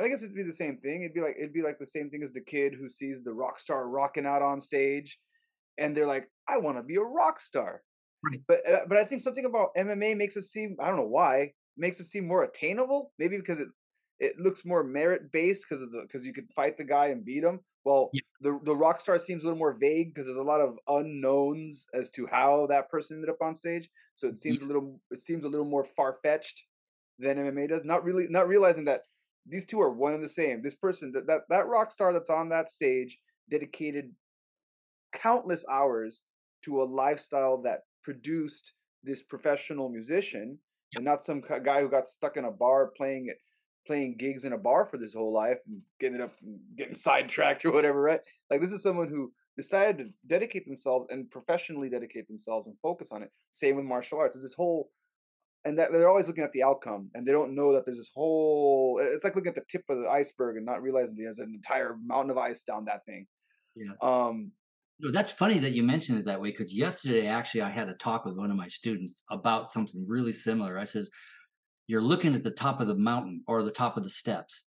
I 0.00 0.08
guess 0.08 0.22
it'd 0.22 0.34
be 0.34 0.42
the 0.42 0.52
same 0.52 0.78
thing. 0.78 1.02
It'd 1.02 1.14
be 1.14 1.20
like 1.20 1.36
it'd 1.38 1.52
be 1.52 1.62
like 1.62 1.78
the 1.78 1.86
same 1.86 2.10
thing 2.10 2.22
as 2.22 2.32
the 2.32 2.40
kid 2.40 2.74
who 2.74 2.88
sees 2.90 3.22
the 3.22 3.32
rock 3.32 3.60
star 3.60 3.88
rocking 3.88 4.26
out 4.26 4.42
on 4.42 4.60
stage, 4.60 5.18
and 5.78 5.96
they're 5.96 6.06
like, 6.06 6.28
"I 6.48 6.58
want 6.58 6.78
to 6.78 6.82
be 6.82 6.96
a 6.96 7.02
rock 7.02 7.40
star." 7.40 7.82
Right. 8.24 8.40
But 8.48 8.68
uh, 8.70 8.80
but 8.88 8.98
I 8.98 9.04
think 9.04 9.22
something 9.22 9.44
about 9.44 9.74
MMA 9.76 10.16
makes 10.16 10.36
it 10.36 10.44
seem 10.44 10.76
I 10.80 10.88
don't 10.88 10.96
know 10.96 11.04
why 11.06 11.52
makes 11.76 12.00
it 12.00 12.04
seem 12.04 12.26
more 12.26 12.44
attainable. 12.44 13.12
Maybe 13.18 13.36
because 13.38 13.58
it 13.60 13.68
it 14.18 14.38
looks 14.38 14.64
more 14.64 14.84
merit 14.84 15.30
based 15.32 15.64
because 15.68 15.82
of 15.82 15.90
the 15.92 16.02
because 16.02 16.26
you 16.26 16.32
could 16.32 16.48
fight 16.56 16.76
the 16.78 16.84
guy 16.84 17.06
and 17.08 17.24
beat 17.24 17.44
him. 17.44 17.60
Well, 17.84 18.10
Yeah. 18.14 18.20
the 18.40 18.60
the 18.64 18.76
rock 18.76 19.00
star 19.00 19.18
seems 19.18 19.42
a 19.44 19.46
little 19.46 19.58
more 19.58 19.74
vague 19.78 20.14
because 20.14 20.26
there's 20.26 20.38
a 20.38 20.42
lot 20.42 20.60
of 20.60 20.78
unknowns 20.88 21.86
as 21.94 22.10
to 22.12 22.26
how 22.26 22.66
that 22.68 22.88
person 22.90 23.16
ended 23.18 23.30
up 23.30 23.42
on 23.42 23.54
stage. 23.56 23.88
So 24.14 24.28
it 24.28 24.36
seems 24.38 24.62
a 24.62 24.66
little 24.66 25.00
it 25.10 25.22
seems 25.22 25.44
a 25.44 25.48
little 25.48 25.66
more 25.66 25.84
far 25.84 26.18
fetched 26.22 26.64
than 27.22 27.38
MMA 27.38 27.68
does. 27.68 27.84
Not 27.84 28.04
really 28.04 28.26
not 28.28 28.48
realizing 28.48 28.84
that 28.86 29.02
these 29.46 29.64
two 29.64 29.80
are 29.80 29.90
one 29.90 30.14
and 30.14 30.22
the 30.22 30.28
same. 30.28 30.62
This 30.62 30.74
person 30.74 31.12
that 31.12 31.26
that, 31.26 31.42
that 31.48 31.66
rock 31.66 31.90
star 31.90 32.12
that's 32.12 32.30
on 32.30 32.48
that 32.50 32.70
stage 32.70 33.18
dedicated 33.50 34.10
countless 35.12 35.64
hours 35.70 36.22
to 36.64 36.82
a 36.82 36.84
lifestyle 36.84 37.60
that 37.62 37.80
produced 38.02 38.72
this 39.02 39.22
professional 39.22 39.88
musician 39.88 40.58
and 40.94 41.04
not 41.04 41.24
some 41.24 41.42
guy 41.64 41.80
who 41.80 41.88
got 41.88 42.08
stuck 42.08 42.36
in 42.36 42.44
a 42.44 42.50
bar 42.50 42.92
playing 42.96 43.26
it 43.28 43.38
playing 43.86 44.16
gigs 44.16 44.44
in 44.44 44.52
a 44.52 44.58
bar 44.58 44.86
for 44.86 44.96
this 44.96 45.14
whole 45.14 45.32
life 45.32 45.58
and 45.66 45.80
getting 46.00 46.20
up 46.20 46.32
and 46.42 46.58
getting 46.76 46.94
sidetracked 46.94 47.64
or 47.64 47.72
whatever, 47.72 48.00
right? 48.00 48.20
Like 48.50 48.60
this 48.60 48.72
is 48.72 48.82
someone 48.82 49.08
who 49.08 49.32
decided 49.56 49.98
to 49.98 50.04
dedicate 50.28 50.66
themselves 50.66 51.08
and 51.10 51.30
professionally 51.30 51.90
dedicate 51.90 52.28
themselves 52.28 52.68
and 52.68 52.76
focus 52.80 53.08
on 53.10 53.22
it. 53.22 53.30
Same 53.52 53.76
with 53.76 53.84
martial 53.84 54.18
arts. 54.18 54.34
There's 54.34 54.44
this 54.44 54.54
whole 54.54 54.90
and 55.64 55.78
that 55.78 55.92
they're 55.92 56.08
always 56.08 56.26
looking 56.26 56.44
at 56.44 56.52
the 56.52 56.62
outcome 56.62 57.10
and 57.14 57.26
they 57.26 57.32
don't 57.32 57.54
know 57.54 57.72
that 57.72 57.84
there's 57.84 57.98
this 57.98 58.10
whole 58.14 58.98
it's 59.00 59.24
like 59.24 59.36
looking 59.36 59.50
at 59.50 59.54
the 59.54 59.62
tip 59.70 59.84
of 59.88 59.98
the 59.98 60.08
iceberg 60.08 60.56
and 60.56 60.66
not 60.66 60.82
realizing 60.82 61.14
there's 61.16 61.38
an 61.38 61.52
entire 61.54 61.96
mountain 62.04 62.30
of 62.30 62.38
ice 62.38 62.62
down 62.62 62.84
that 62.86 63.04
thing. 63.06 63.26
Yeah. 63.76 63.92
Um 64.02 64.52
No, 65.00 65.10
that's 65.10 65.32
funny 65.32 65.58
that 65.58 65.72
you 65.72 65.82
mentioned 65.82 66.18
it 66.18 66.26
that 66.26 66.40
way 66.40 66.50
because 66.50 66.74
yesterday 66.74 67.26
actually 67.26 67.62
I 67.62 67.70
had 67.70 67.88
a 67.88 67.94
talk 67.94 68.24
with 68.24 68.36
one 68.36 68.50
of 68.50 68.56
my 68.56 68.68
students 68.68 69.24
about 69.30 69.70
something 69.70 70.04
really 70.06 70.32
similar. 70.32 70.78
I 70.78 70.84
says, 70.84 71.10
You're 71.86 72.02
looking 72.02 72.34
at 72.34 72.42
the 72.42 72.50
top 72.50 72.80
of 72.80 72.88
the 72.88 72.96
mountain 72.96 73.44
or 73.46 73.62
the 73.62 73.70
top 73.70 73.96
of 73.96 74.02
the 74.02 74.10
steps. 74.10 74.66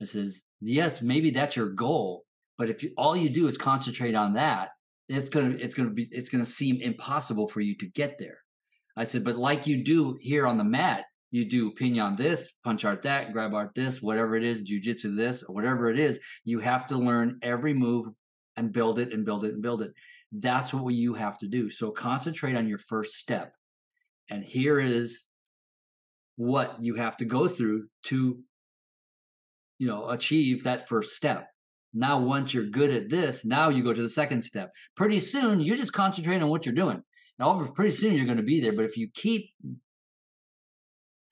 I 0.00 0.04
says, 0.04 0.44
Yes, 0.60 1.02
maybe 1.02 1.30
that's 1.30 1.56
your 1.56 1.70
goal, 1.70 2.24
but 2.56 2.70
if 2.70 2.82
you, 2.82 2.92
all 2.96 3.16
you 3.16 3.30
do 3.30 3.48
is 3.48 3.58
concentrate 3.58 4.14
on 4.14 4.34
that, 4.34 4.70
it's 5.08 5.28
gonna 5.28 5.56
it's 5.58 5.74
gonna 5.74 5.90
be 5.90 6.08
it's 6.10 6.28
gonna 6.28 6.46
seem 6.46 6.80
impossible 6.80 7.48
for 7.48 7.60
you 7.60 7.76
to 7.78 7.86
get 7.88 8.16
there. 8.18 8.38
I 8.96 9.04
said, 9.04 9.24
but 9.24 9.36
like 9.36 9.66
you 9.66 9.82
do 9.82 10.16
here 10.20 10.46
on 10.46 10.58
the 10.58 10.64
mat, 10.64 11.04
you 11.30 11.48
do 11.48 11.72
pinion 11.72 12.14
this, 12.16 12.52
punch 12.62 12.84
art 12.84 13.02
that, 13.02 13.32
grab 13.32 13.54
art 13.54 13.74
this, 13.74 14.00
whatever 14.00 14.36
it 14.36 14.44
is, 14.44 14.62
jujitsu 14.62 15.16
this, 15.16 15.42
or 15.42 15.54
whatever 15.54 15.90
it 15.90 15.98
is, 15.98 16.20
you 16.44 16.60
have 16.60 16.86
to 16.86 16.96
learn 16.96 17.38
every 17.42 17.74
move 17.74 18.06
and 18.56 18.72
build 18.72 19.00
it 19.00 19.12
and 19.12 19.24
build 19.24 19.44
it 19.44 19.54
and 19.54 19.62
build 19.62 19.82
it. 19.82 19.92
That's 20.30 20.72
what 20.72 20.94
you 20.94 21.14
have 21.14 21.38
to 21.38 21.48
do. 21.48 21.70
So 21.70 21.90
concentrate 21.90 22.54
on 22.54 22.68
your 22.68 22.78
first 22.78 23.14
step. 23.14 23.52
And 24.30 24.44
here 24.44 24.78
is 24.78 25.26
what 26.36 26.76
you 26.80 26.94
have 26.94 27.16
to 27.16 27.24
go 27.24 27.46
through 27.48 27.86
to 28.04 28.38
you 29.78 29.86
know 29.86 30.08
achieve 30.10 30.64
that 30.64 30.88
first 30.88 31.16
step. 31.16 31.48
Now 31.92 32.18
once 32.18 32.52
you're 32.52 32.64
good 32.64 32.90
at 32.90 33.08
this, 33.08 33.44
now 33.44 33.68
you 33.68 33.84
go 33.84 33.92
to 33.92 34.02
the 34.02 34.08
second 34.08 34.42
step. 34.42 34.72
Pretty 34.96 35.20
soon 35.20 35.60
you're 35.60 35.76
just 35.76 35.92
concentrating 35.92 36.42
on 36.42 36.48
what 36.48 36.66
you're 36.66 36.74
doing. 36.74 37.02
Now 37.38 37.64
pretty 37.74 37.92
soon 37.94 38.14
you're 38.14 38.26
going 38.26 38.36
to 38.38 38.42
be 38.44 38.60
there, 38.60 38.72
but 38.72 38.84
if 38.84 38.96
you 38.96 39.08
keep 39.12 39.50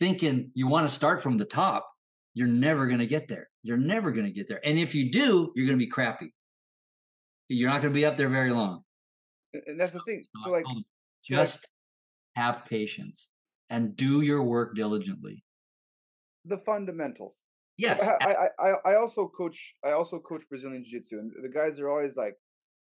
thinking 0.00 0.50
you 0.54 0.66
want 0.66 0.88
to 0.88 0.94
start 0.94 1.22
from 1.22 1.38
the 1.38 1.44
top, 1.44 1.88
you're 2.34 2.48
never 2.48 2.86
going 2.86 2.98
to 2.98 3.06
get 3.06 3.28
there. 3.28 3.48
You're 3.62 3.76
never 3.76 4.10
going 4.10 4.26
to 4.26 4.32
get 4.32 4.48
there. 4.48 4.60
And 4.64 4.78
if 4.78 4.94
you 4.94 5.12
do, 5.12 5.52
you're 5.54 5.66
going 5.66 5.78
to 5.78 5.84
be 5.84 5.90
crappy. 5.90 6.34
You're 7.48 7.68
not 7.70 7.82
going 7.82 7.92
to 7.92 7.98
be 7.98 8.06
up 8.06 8.16
there 8.16 8.28
very 8.28 8.50
long. 8.50 8.82
and 9.66 9.78
that's 9.78 9.92
the 9.92 10.00
thing. 10.00 10.24
So 10.44 10.50
like 10.50 10.64
so 10.66 10.72
like- 10.74 10.84
Just 11.46 11.68
have 12.34 12.64
patience 12.64 13.30
and 13.70 13.94
do 13.94 14.22
your 14.22 14.42
work 14.42 14.74
diligently. 14.74 15.44
the 16.44 16.58
fundamentals. 16.58 17.42
Yes. 17.78 18.06
I, 18.20 18.34
I, 18.58 18.68
I, 18.68 18.72
I 18.92 18.94
also 18.96 19.28
coach 19.28 19.74
I 19.84 19.92
also 19.92 20.18
coach 20.18 20.42
Brazilian 20.48 20.84
Jiu 20.84 20.98
Jitsu 21.00 21.18
and 21.18 21.30
the 21.42 21.48
guys 21.48 21.78
are 21.78 21.88
always 21.88 22.16
like, 22.16 22.34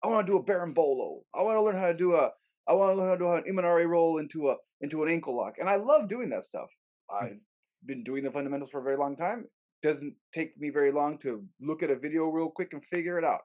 I 0.04 0.08
want 0.08 0.26
to 0.26 0.32
do 0.34 0.38
a 0.38 0.44
berimbolo. 0.44 1.22
I 1.36 1.42
want 1.42 1.58
to 1.58 1.62
learn 1.62 1.76
how 1.78 1.88
to 1.88 1.94
do 1.94 2.16
a 2.16 2.30
I 2.70 2.74
want 2.74 2.92
to 2.94 2.96
learn 2.98 3.08
how 3.10 3.16
to 3.16 3.20
do 3.20 3.32
an 3.32 3.44
Imanari 3.52 3.88
roll 3.88 4.20
into 4.20 4.50
a 4.52 4.56
into 4.82 5.04
an 5.04 5.10
ankle 5.10 5.36
lock. 5.36 5.56
And 5.60 5.68
I 5.68 5.76
love 5.76 6.08
doing 6.08 6.30
that 6.30 6.46
stuff. 6.46 6.70
Mm. 7.12 7.24
I've 7.24 7.40
been 7.86 8.04
doing 8.04 8.24
the 8.24 8.32
fundamentals 8.32 8.70
for 8.72 8.80
a 8.80 8.84
very 8.84 8.96
long 8.98 9.18
time. 9.18 9.46
Doesn't 9.82 10.14
take 10.34 10.58
me 10.58 10.70
very 10.70 10.92
long 10.92 11.18
to 11.20 11.44
look 11.60 11.82
at 11.84 11.90
a 11.90 11.96
video 11.96 12.28
real 12.28 12.50
quick 12.50 12.74
and 12.74 12.84
figure 12.94 13.18
it 13.18 13.26
out. 13.26 13.42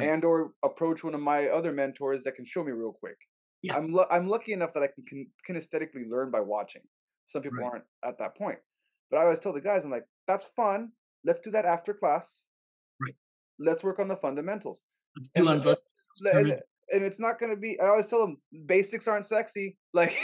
And 0.00 0.24
or 0.24 0.52
approach 0.64 1.04
one 1.04 1.14
of 1.14 1.20
my 1.20 1.46
other 1.48 1.70
mentors 1.72 2.24
that 2.24 2.34
can 2.34 2.44
show 2.44 2.64
me 2.64 2.72
real 2.72 2.92
quick. 2.92 3.16
Yeah. 3.62 3.76
I'm 3.76 3.92
lu- 3.92 4.06
I'm 4.10 4.26
lucky 4.28 4.52
enough 4.52 4.72
that 4.74 4.82
I 4.82 4.88
can, 5.08 5.26
kinesthetically 5.48 6.08
learn 6.08 6.30
by 6.32 6.40
watching. 6.40 6.82
Some 7.26 7.42
people 7.42 7.58
Right. 7.58 7.66
aren't 7.70 7.84
at 8.04 8.18
that 8.18 8.36
point. 8.36 8.58
But 9.10 9.18
I 9.18 9.22
always 9.24 9.38
tell 9.40 9.52
the 9.52 9.60
guys, 9.60 9.84
I'm 9.84 9.90
like, 9.92 10.06
that's 10.26 10.46
fun. 10.56 10.90
Let's 11.24 11.40
do 11.40 11.50
that 11.52 11.64
after 11.64 11.94
class. 11.94 12.42
Right. 13.00 13.14
Let's 13.58 13.84
work 13.84 13.98
on 14.00 14.08
the 14.08 14.16
fundamentals. 14.16 14.82
Let's 15.16 15.30
do 15.30 15.44
the- 15.44 15.50
un- 15.50 15.60
let's 15.60 15.80
Le- 16.20 16.32
Turn 16.32 16.46
And, 16.92 17.04
it's 17.04 17.18
not 17.18 17.38
gonna 17.38 17.56
be. 17.56 17.78
I 17.80 17.86
always 17.86 18.06
tell 18.08 18.20
them 18.20 18.38
basics 18.66 19.08
aren't 19.08 19.26
sexy. 19.26 19.76
Like 19.94 20.18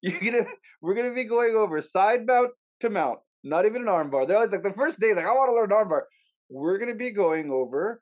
you're 0.00 0.20
gonna, 0.20 0.46
we're 0.80 0.94
gonna 0.94 1.12
be 1.14 1.24
going 1.24 1.56
over 1.56 1.82
side 1.82 2.24
mount 2.24 2.50
to 2.80 2.88
mount, 2.90 3.18
not 3.42 3.66
even 3.66 3.82
an 3.82 3.88
arm 3.88 4.10
bar. 4.10 4.26
They're 4.26 4.36
always 4.36 4.52
like 4.52 4.62
the 4.62 4.72
first 4.72 5.00
day, 5.00 5.12
like 5.12 5.24
I 5.24 5.32
want 5.32 5.48
to 5.50 5.54
learn 5.54 5.72
arm 5.72 5.88
bar. 5.88 6.06
We're 6.48 6.78
gonna 6.78 6.94
be 6.94 7.10
going 7.10 7.50
over, 7.50 8.00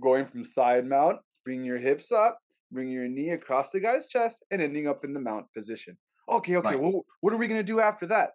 going 0.00 0.24
from 0.26 0.42
side 0.44 0.86
mount, 0.86 1.18
bring 1.44 1.64
your 1.64 1.76
hips 1.78 2.10
up, 2.12 2.38
bring 2.72 2.88
your 2.90 3.08
knee 3.08 3.30
across 3.30 3.70
the 3.70 3.80
guy's 3.80 4.06
chest, 4.08 4.42
and 4.50 4.62
ending 4.62 4.88
up 4.88 5.04
in 5.04 5.12
the 5.12 5.20
mount 5.20 5.46
position. 5.52 5.98
Okay, 6.28 6.56
okay. 6.56 6.68
Right. 6.70 6.80
Well, 6.80 7.04
what 7.20 7.32
are 7.34 7.36
we 7.36 7.46
gonna 7.46 7.62
do 7.62 7.80
after 7.80 8.06
that? 8.06 8.30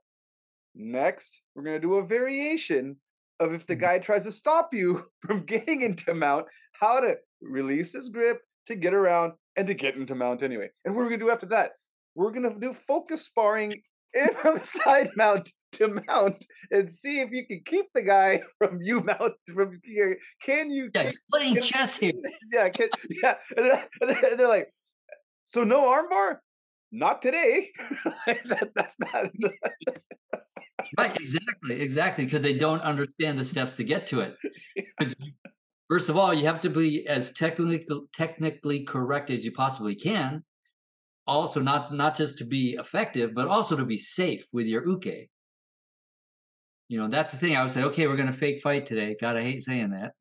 Next, 0.75 1.41
we're 1.55 1.63
gonna 1.63 1.79
do 1.79 1.95
a 1.95 2.05
variation 2.05 2.97
of 3.39 3.53
if 3.53 3.65
the 3.65 3.75
Mhm. 3.75 3.79
guy 3.79 3.99
tries 3.99 4.23
to 4.25 4.31
stop 4.31 4.73
you 4.73 5.05
from 5.25 5.45
getting 5.45 5.81
into 5.81 6.13
mount, 6.13 6.45
how 6.73 6.99
to 6.99 7.17
release 7.43 7.93
his 7.93 8.09
grip 8.09 8.39
to 8.67 8.75
get 8.75 8.93
around 8.93 9.33
and 9.55 9.67
to 9.67 9.73
get 9.73 9.95
into 9.95 10.15
mount 10.15 10.41
anyway. 10.43 10.69
And 10.85 10.95
what 10.95 11.01
are 11.01 11.05
we 11.05 11.11
gonna 11.11 11.25
do 11.25 11.31
after 11.31 11.45
that? 11.47 11.71
We're 12.15 12.31
gonna 12.31 12.57
do 12.59 12.73
focus 12.87 13.25
sparring 13.25 13.81
in 14.13 14.29
from 14.41 14.61
side 14.63 15.09
mount 15.15 15.51
to 15.73 15.87
mount 16.07 16.43
and 16.71 16.91
see 16.91 17.19
if 17.19 17.29
you 17.31 17.45
can 17.47 17.61
keep 17.65 17.85
the 17.93 18.01
guy 18.03 18.41
from 18.57 18.79
you 18.81 19.01
mount 19.01 19.33
from 19.53 19.79
here. 19.83 20.17
Can 20.41 20.69
you? 20.71 20.89
yeah, 20.93 21.03
you're 21.03 21.13
playing 21.31 21.53
can- 21.55 21.63
chess 21.63 21.97
here. 21.97 22.13
yeah, 22.51 22.69
can, 22.69 22.89
yeah. 23.23 23.35
And 23.57 23.71
then- 23.71 23.83
and 24.01 24.09
then- 24.09 24.25
and 24.31 24.39
they're 24.39 24.47
like, 24.47 24.69
so 25.43 25.63
no 25.63 25.81
armbar? 25.81 26.37
Not 26.91 27.21
today. 27.23 27.71
that, 28.27 28.69
that's 28.75 28.95
not. 28.99 29.31
Right, 30.97 31.15
exactly, 31.19 31.81
exactly, 31.81 32.25
because 32.25 32.41
they 32.41 32.53
don't 32.53 32.81
understand 32.81 33.39
the 33.39 33.43
steps 33.45 33.75
to 33.77 33.83
get 33.83 34.05
to 34.07 34.19
it. 34.19 34.35
First 35.89 36.09
of 36.09 36.17
all, 36.17 36.33
you 36.33 36.45
have 36.45 36.61
to 36.61 36.69
be 36.69 37.05
as 37.07 37.31
technically 37.31 37.85
technically 38.13 38.83
correct 38.83 39.29
as 39.29 39.43
you 39.43 39.51
possibly 39.51 39.95
can. 39.95 40.43
Also, 41.27 41.61
not 41.61 41.93
not 41.93 42.15
just 42.15 42.37
to 42.39 42.45
be 42.45 42.75
effective, 42.79 43.33
but 43.33 43.47
also 43.47 43.75
to 43.75 43.85
be 43.85 43.97
safe 43.97 44.45
with 44.53 44.65
your 44.65 44.85
uke. 44.85 45.29
You 46.89 46.99
know, 46.99 47.07
that's 47.07 47.31
the 47.31 47.37
thing. 47.37 47.55
I 47.55 47.63
would 47.63 47.71
say, 47.71 47.83
okay, 47.83 48.07
we're 48.07 48.17
going 48.17 48.27
to 48.27 48.33
fake 48.33 48.61
fight 48.61 48.85
today. 48.85 49.15
God, 49.19 49.37
I 49.37 49.41
hate 49.41 49.61
saying 49.61 49.91
that. 49.91 50.13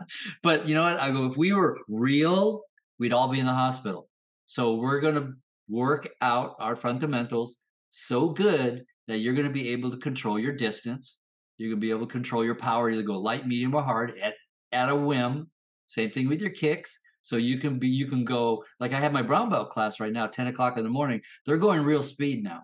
but 0.42 0.68
you 0.68 0.74
know 0.74 0.82
what? 0.82 1.00
I 1.00 1.10
go, 1.12 1.26
if 1.26 1.36
we 1.36 1.52
were 1.52 1.78
real, 1.88 2.62
we'd 2.98 3.12
all 3.12 3.28
be 3.28 3.40
in 3.40 3.46
the 3.46 3.52
hospital. 3.52 4.08
So 4.46 4.74
we're 4.74 5.00
going 5.00 5.14
to 5.14 5.32
work 5.68 6.08
out 6.20 6.56
our 6.58 6.76
fundamentals 6.76 7.56
so 7.90 8.30
good 8.30 8.84
that 9.06 9.18
you're 9.18 9.34
going 9.34 9.46
to 9.46 9.52
be 9.52 9.70
able 9.70 9.90
to 9.90 9.96
control 9.98 10.38
your 10.38 10.52
distance. 10.52 11.20
You're 11.58 11.70
going 11.70 11.80
to 11.80 11.86
be 11.86 11.90
able 11.90 12.06
to 12.06 12.12
control 12.12 12.44
your 12.44 12.54
power, 12.54 12.90
either 12.90 13.02
go 13.02 13.18
light, 13.18 13.46
medium, 13.46 13.74
or 13.74 13.82
hard 13.82 14.18
at, 14.20 14.34
at 14.72 14.88
a 14.88 14.96
whim. 14.96 15.48
Same 15.86 16.10
thing 16.10 16.28
with 16.28 16.40
your 16.40 16.50
kicks. 16.50 16.98
So 17.22 17.36
you 17.36 17.58
can 17.58 17.78
be, 17.78 17.88
you 17.88 18.06
can 18.06 18.24
go, 18.24 18.64
like 18.80 18.92
I 18.92 19.00
have 19.00 19.12
my 19.12 19.22
brown 19.22 19.48
belt 19.48 19.70
class 19.70 19.98
right 19.98 20.12
now, 20.12 20.26
10 20.26 20.48
o'clock 20.48 20.76
in 20.76 20.84
the 20.84 20.90
morning. 20.90 21.20
They're 21.46 21.56
going 21.56 21.82
real 21.82 22.02
speed 22.02 22.44
now. 22.44 22.62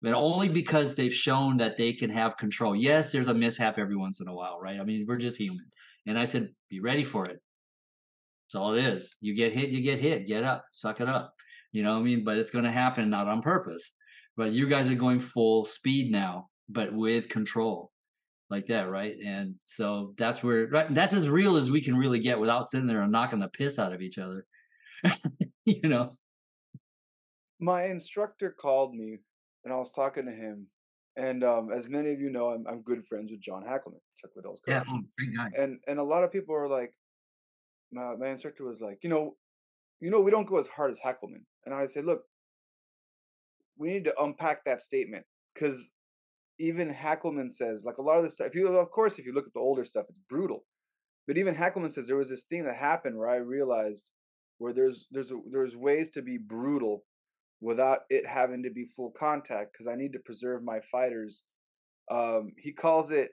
But 0.00 0.14
only 0.14 0.48
because 0.48 0.94
they've 0.94 1.12
shown 1.12 1.56
that 1.58 1.76
they 1.76 1.92
can 1.92 2.10
have 2.10 2.36
control. 2.36 2.76
Yes, 2.76 3.12
there's 3.12 3.28
a 3.28 3.34
mishap 3.34 3.78
every 3.78 3.96
once 3.96 4.20
in 4.20 4.28
a 4.28 4.34
while, 4.34 4.58
right? 4.60 4.78
I 4.80 4.84
mean, 4.84 5.04
we're 5.06 5.16
just 5.16 5.36
human. 5.36 5.66
And 6.06 6.18
I 6.18 6.24
said, 6.24 6.50
be 6.70 6.80
ready 6.80 7.02
for 7.02 7.24
it. 7.24 7.40
That's 8.46 8.54
all 8.54 8.74
it 8.74 8.84
is. 8.84 9.16
You 9.20 9.34
get 9.34 9.52
hit, 9.52 9.70
you 9.70 9.82
get 9.82 9.98
hit. 9.98 10.26
Get 10.26 10.44
up, 10.44 10.64
suck 10.72 11.00
it 11.00 11.08
up. 11.08 11.34
You 11.72 11.82
know 11.82 11.94
what 11.94 12.00
I 12.00 12.04
mean? 12.04 12.24
But 12.24 12.38
it's 12.38 12.50
going 12.50 12.64
to 12.64 12.70
happen 12.70 13.10
not 13.10 13.28
on 13.28 13.42
purpose. 13.42 13.94
But 14.36 14.52
you 14.52 14.68
guys 14.68 14.90
are 14.90 14.94
going 14.94 15.18
full 15.18 15.64
speed 15.64 16.12
now, 16.12 16.48
but 16.68 16.92
with 16.92 17.28
control, 17.28 17.92
like 18.50 18.66
that, 18.66 18.90
right? 18.90 19.16
And 19.24 19.54
so 19.62 20.14
that's 20.16 20.42
where 20.42 20.66
right, 20.68 20.92
that's 20.94 21.14
as 21.14 21.28
real 21.28 21.56
as 21.56 21.70
we 21.70 21.80
can 21.80 21.96
really 21.96 22.20
get 22.20 22.38
without 22.38 22.66
sitting 22.66 22.86
there 22.86 23.00
and 23.00 23.12
knocking 23.12 23.38
the 23.38 23.48
piss 23.48 23.78
out 23.78 23.92
of 23.92 24.02
each 24.02 24.18
other. 24.18 24.46
you 25.64 25.80
know? 25.82 26.10
my 27.58 27.84
instructor 27.84 28.50
called 28.50 28.94
me 28.94 29.18
and 29.64 29.72
I 29.72 29.76
was 29.76 29.90
talking 29.90 30.26
to 30.26 30.32
him. 30.32 30.66
And 31.16 31.42
um, 31.44 31.70
as 31.72 31.88
many 31.88 32.12
of 32.12 32.20
you 32.20 32.28
know, 32.28 32.50
I'm, 32.50 32.66
I'm 32.68 32.82
good 32.82 33.04
friends 33.06 33.30
with 33.30 33.40
John 33.40 33.62
Hackleman, 33.62 34.00
Chuck 34.20 34.32
Liddell's 34.36 34.60
coach. 34.60 34.72
Yeah, 34.72 34.82
oh, 34.90 35.00
great 35.16 35.34
guy. 35.34 35.48
And 35.58 35.78
and 35.86 35.98
a 35.98 36.02
lot 36.02 36.24
of 36.24 36.30
people 36.30 36.54
are 36.54 36.68
like, 36.68 36.92
my, 37.90 38.14
my 38.16 38.28
instructor 38.28 38.64
was 38.64 38.82
like, 38.82 38.98
you 39.02 39.08
know, 39.08 39.34
you 40.00 40.10
know, 40.10 40.20
we 40.20 40.30
don't 40.30 40.46
go 40.46 40.58
as 40.58 40.66
hard 40.66 40.90
as 40.90 40.98
Hackleman. 40.98 41.42
And 41.64 41.74
I 41.74 41.86
said, 41.86 42.04
look, 42.04 42.24
we 43.78 43.88
need 43.88 44.04
to 44.04 44.14
unpack 44.20 44.64
that 44.64 44.82
statement 44.82 45.24
because 45.54 45.90
even 46.58 46.92
Hackleman 46.94 47.50
says, 47.52 47.84
like 47.84 47.98
a 47.98 48.02
lot 48.02 48.18
of 48.18 48.24
this 48.24 48.34
stuff. 48.34 48.48
If 48.48 48.54
you, 48.54 48.68
of 48.68 48.90
course, 48.90 49.18
if 49.18 49.26
you 49.26 49.32
look 49.34 49.46
at 49.46 49.52
the 49.54 49.60
older 49.60 49.84
stuff, 49.84 50.06
it's 50.08 50.18
brutal. 50.28 50.64
But 51.26 51.38
even 51.38 51.54
Hackleman 51.54 51.92
says 51.92 52.06
there 52.06 52.16
was 52.16 52.28
this 52.28 52.44
thing 52.44 52.64
that 52.64 52.76
happened 52.76 53.16
where 53.18 53.28
I 53.28 53.36
realized 53.36 54.12
where 54.58 54.72
there's 54.72 55.06
there's 55.10 55.32
a, 55.32 55.38
there's 55.50 55.76
ways 55.76 56.10
to 56.10 56.22
be 56.22 56.38
brutal 56.38 57.04
without 57.60 58.00
it 58.10 58.26
having 58.26 58.62
to 58.62 58.70
be 58.70 58.86
full 58.96 59.10
contact 59.18 59.72
because 59.72 59.86
I 59.86 59.96
need 59.96 60.12
to 60.12 60.18
preserve 60.20 60.62
my 60.62 60.78
fighters. 60.92 61.42
Um, 62.10 62.52
he 62.58 62.72
calls 62.72 63.10
it 63.10 63.30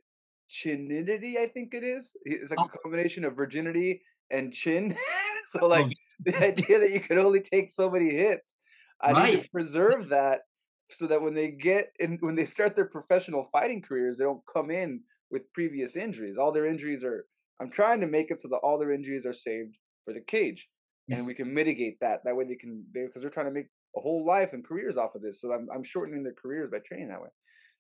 chinidity, 0.50 1.38
I 1.38 1.48
think 1.48 1.74
it 1.74 1.84
is. 1.84 2.12
It's 2.26 2.50
like 2.52 2.60
Oh. 2.60 2.66
a 2.74 2.78
combination 2.80 3.26
of 3.26 3.36
virginity 3.36 4.02
and 4.32 4.52
chin. 4.54 4.98
so 5.52 5.68
like 5.68 5.86
Oh. 5.86 5.92
the 6.26 6.38
idea 6.44 6.80
that 6.80 6.92
you 6.92 7.00
can 7.00 7.20
only 7.20 7.42
take 7.42 7.70
so 7.70 7.90
many 7.90 8.10
hits, 8.12 8.56
I 9.02 9.32
need 9.32 9.44
to 9.44 9.50
preserve 9.50 10.10
that 10.10 10.42
so 10.90 11.08
that 11.08 11.22
when 11.22 11.34
they 11.34 11.50
get 11.50 11.94
in 12.00 12.18
when 12.22 12.36
they 12.36 12.46
start 12.46 12.76
their 12.76 12.86
professional 12.86 13.50
fighting 13.52 13.82
careers, 13.82 14.18
they 14.18 14.24
don't 14.24 14.44
come 14.52 14.72
in 14.72 15.02
with 15.32 15.52
previous 15.54 15.96
injuries. 15.96 16.38
All 16.38 16.52
their 16.52 16.66
injuries 16.66 17.04
are 17.04 17.26
I'm 17.62 17.72
trying 17.72 18.02
to 18.02 18.08
make 18.08 18.32
it 18.32 18.42
so 18.42 18.48
that 18.50 18.58
all 18.58 18.78
their 18.78 18.92
injuries 18.92 19.26
are 19.26 19.34
saved 19.34 19.78
for 20.06 20.14
the 20.14 20.22
cage. 20.22 20.68
Yes. 21.08 21.20
And 21.20 21.28
we 21.28 21.34
can 21.34 21.54
mitigate 21.54 22.00
that. 22.00 22.22
That 22.24 22.36
way 22.36 22.46
they 22.46 22.56
can 22.56 22.86
they 22.94 23.06
because 23.06 23.22
they're 23.22 23.32
trying 23.32 23.48
to 23.48 23.52
make 23.52 23.68
a 23.96 24.02
whole 24.02 24.26
life 24.26 24.54
and 24.54 24.66
careers 24.66 24.98
off 24.98 25.16
of 25.16 25.22
this. 25.22 25.42
So 25.42 25.52
I'm 25.52 25.68
I'm 25.74 25.84
shortening 25.84 26.24
their 26.24 26.34
careers 26.34 26.70
by 26.72 26.80
training 26.80 27.10
that 27.10 27.22
way. 27.22 27.30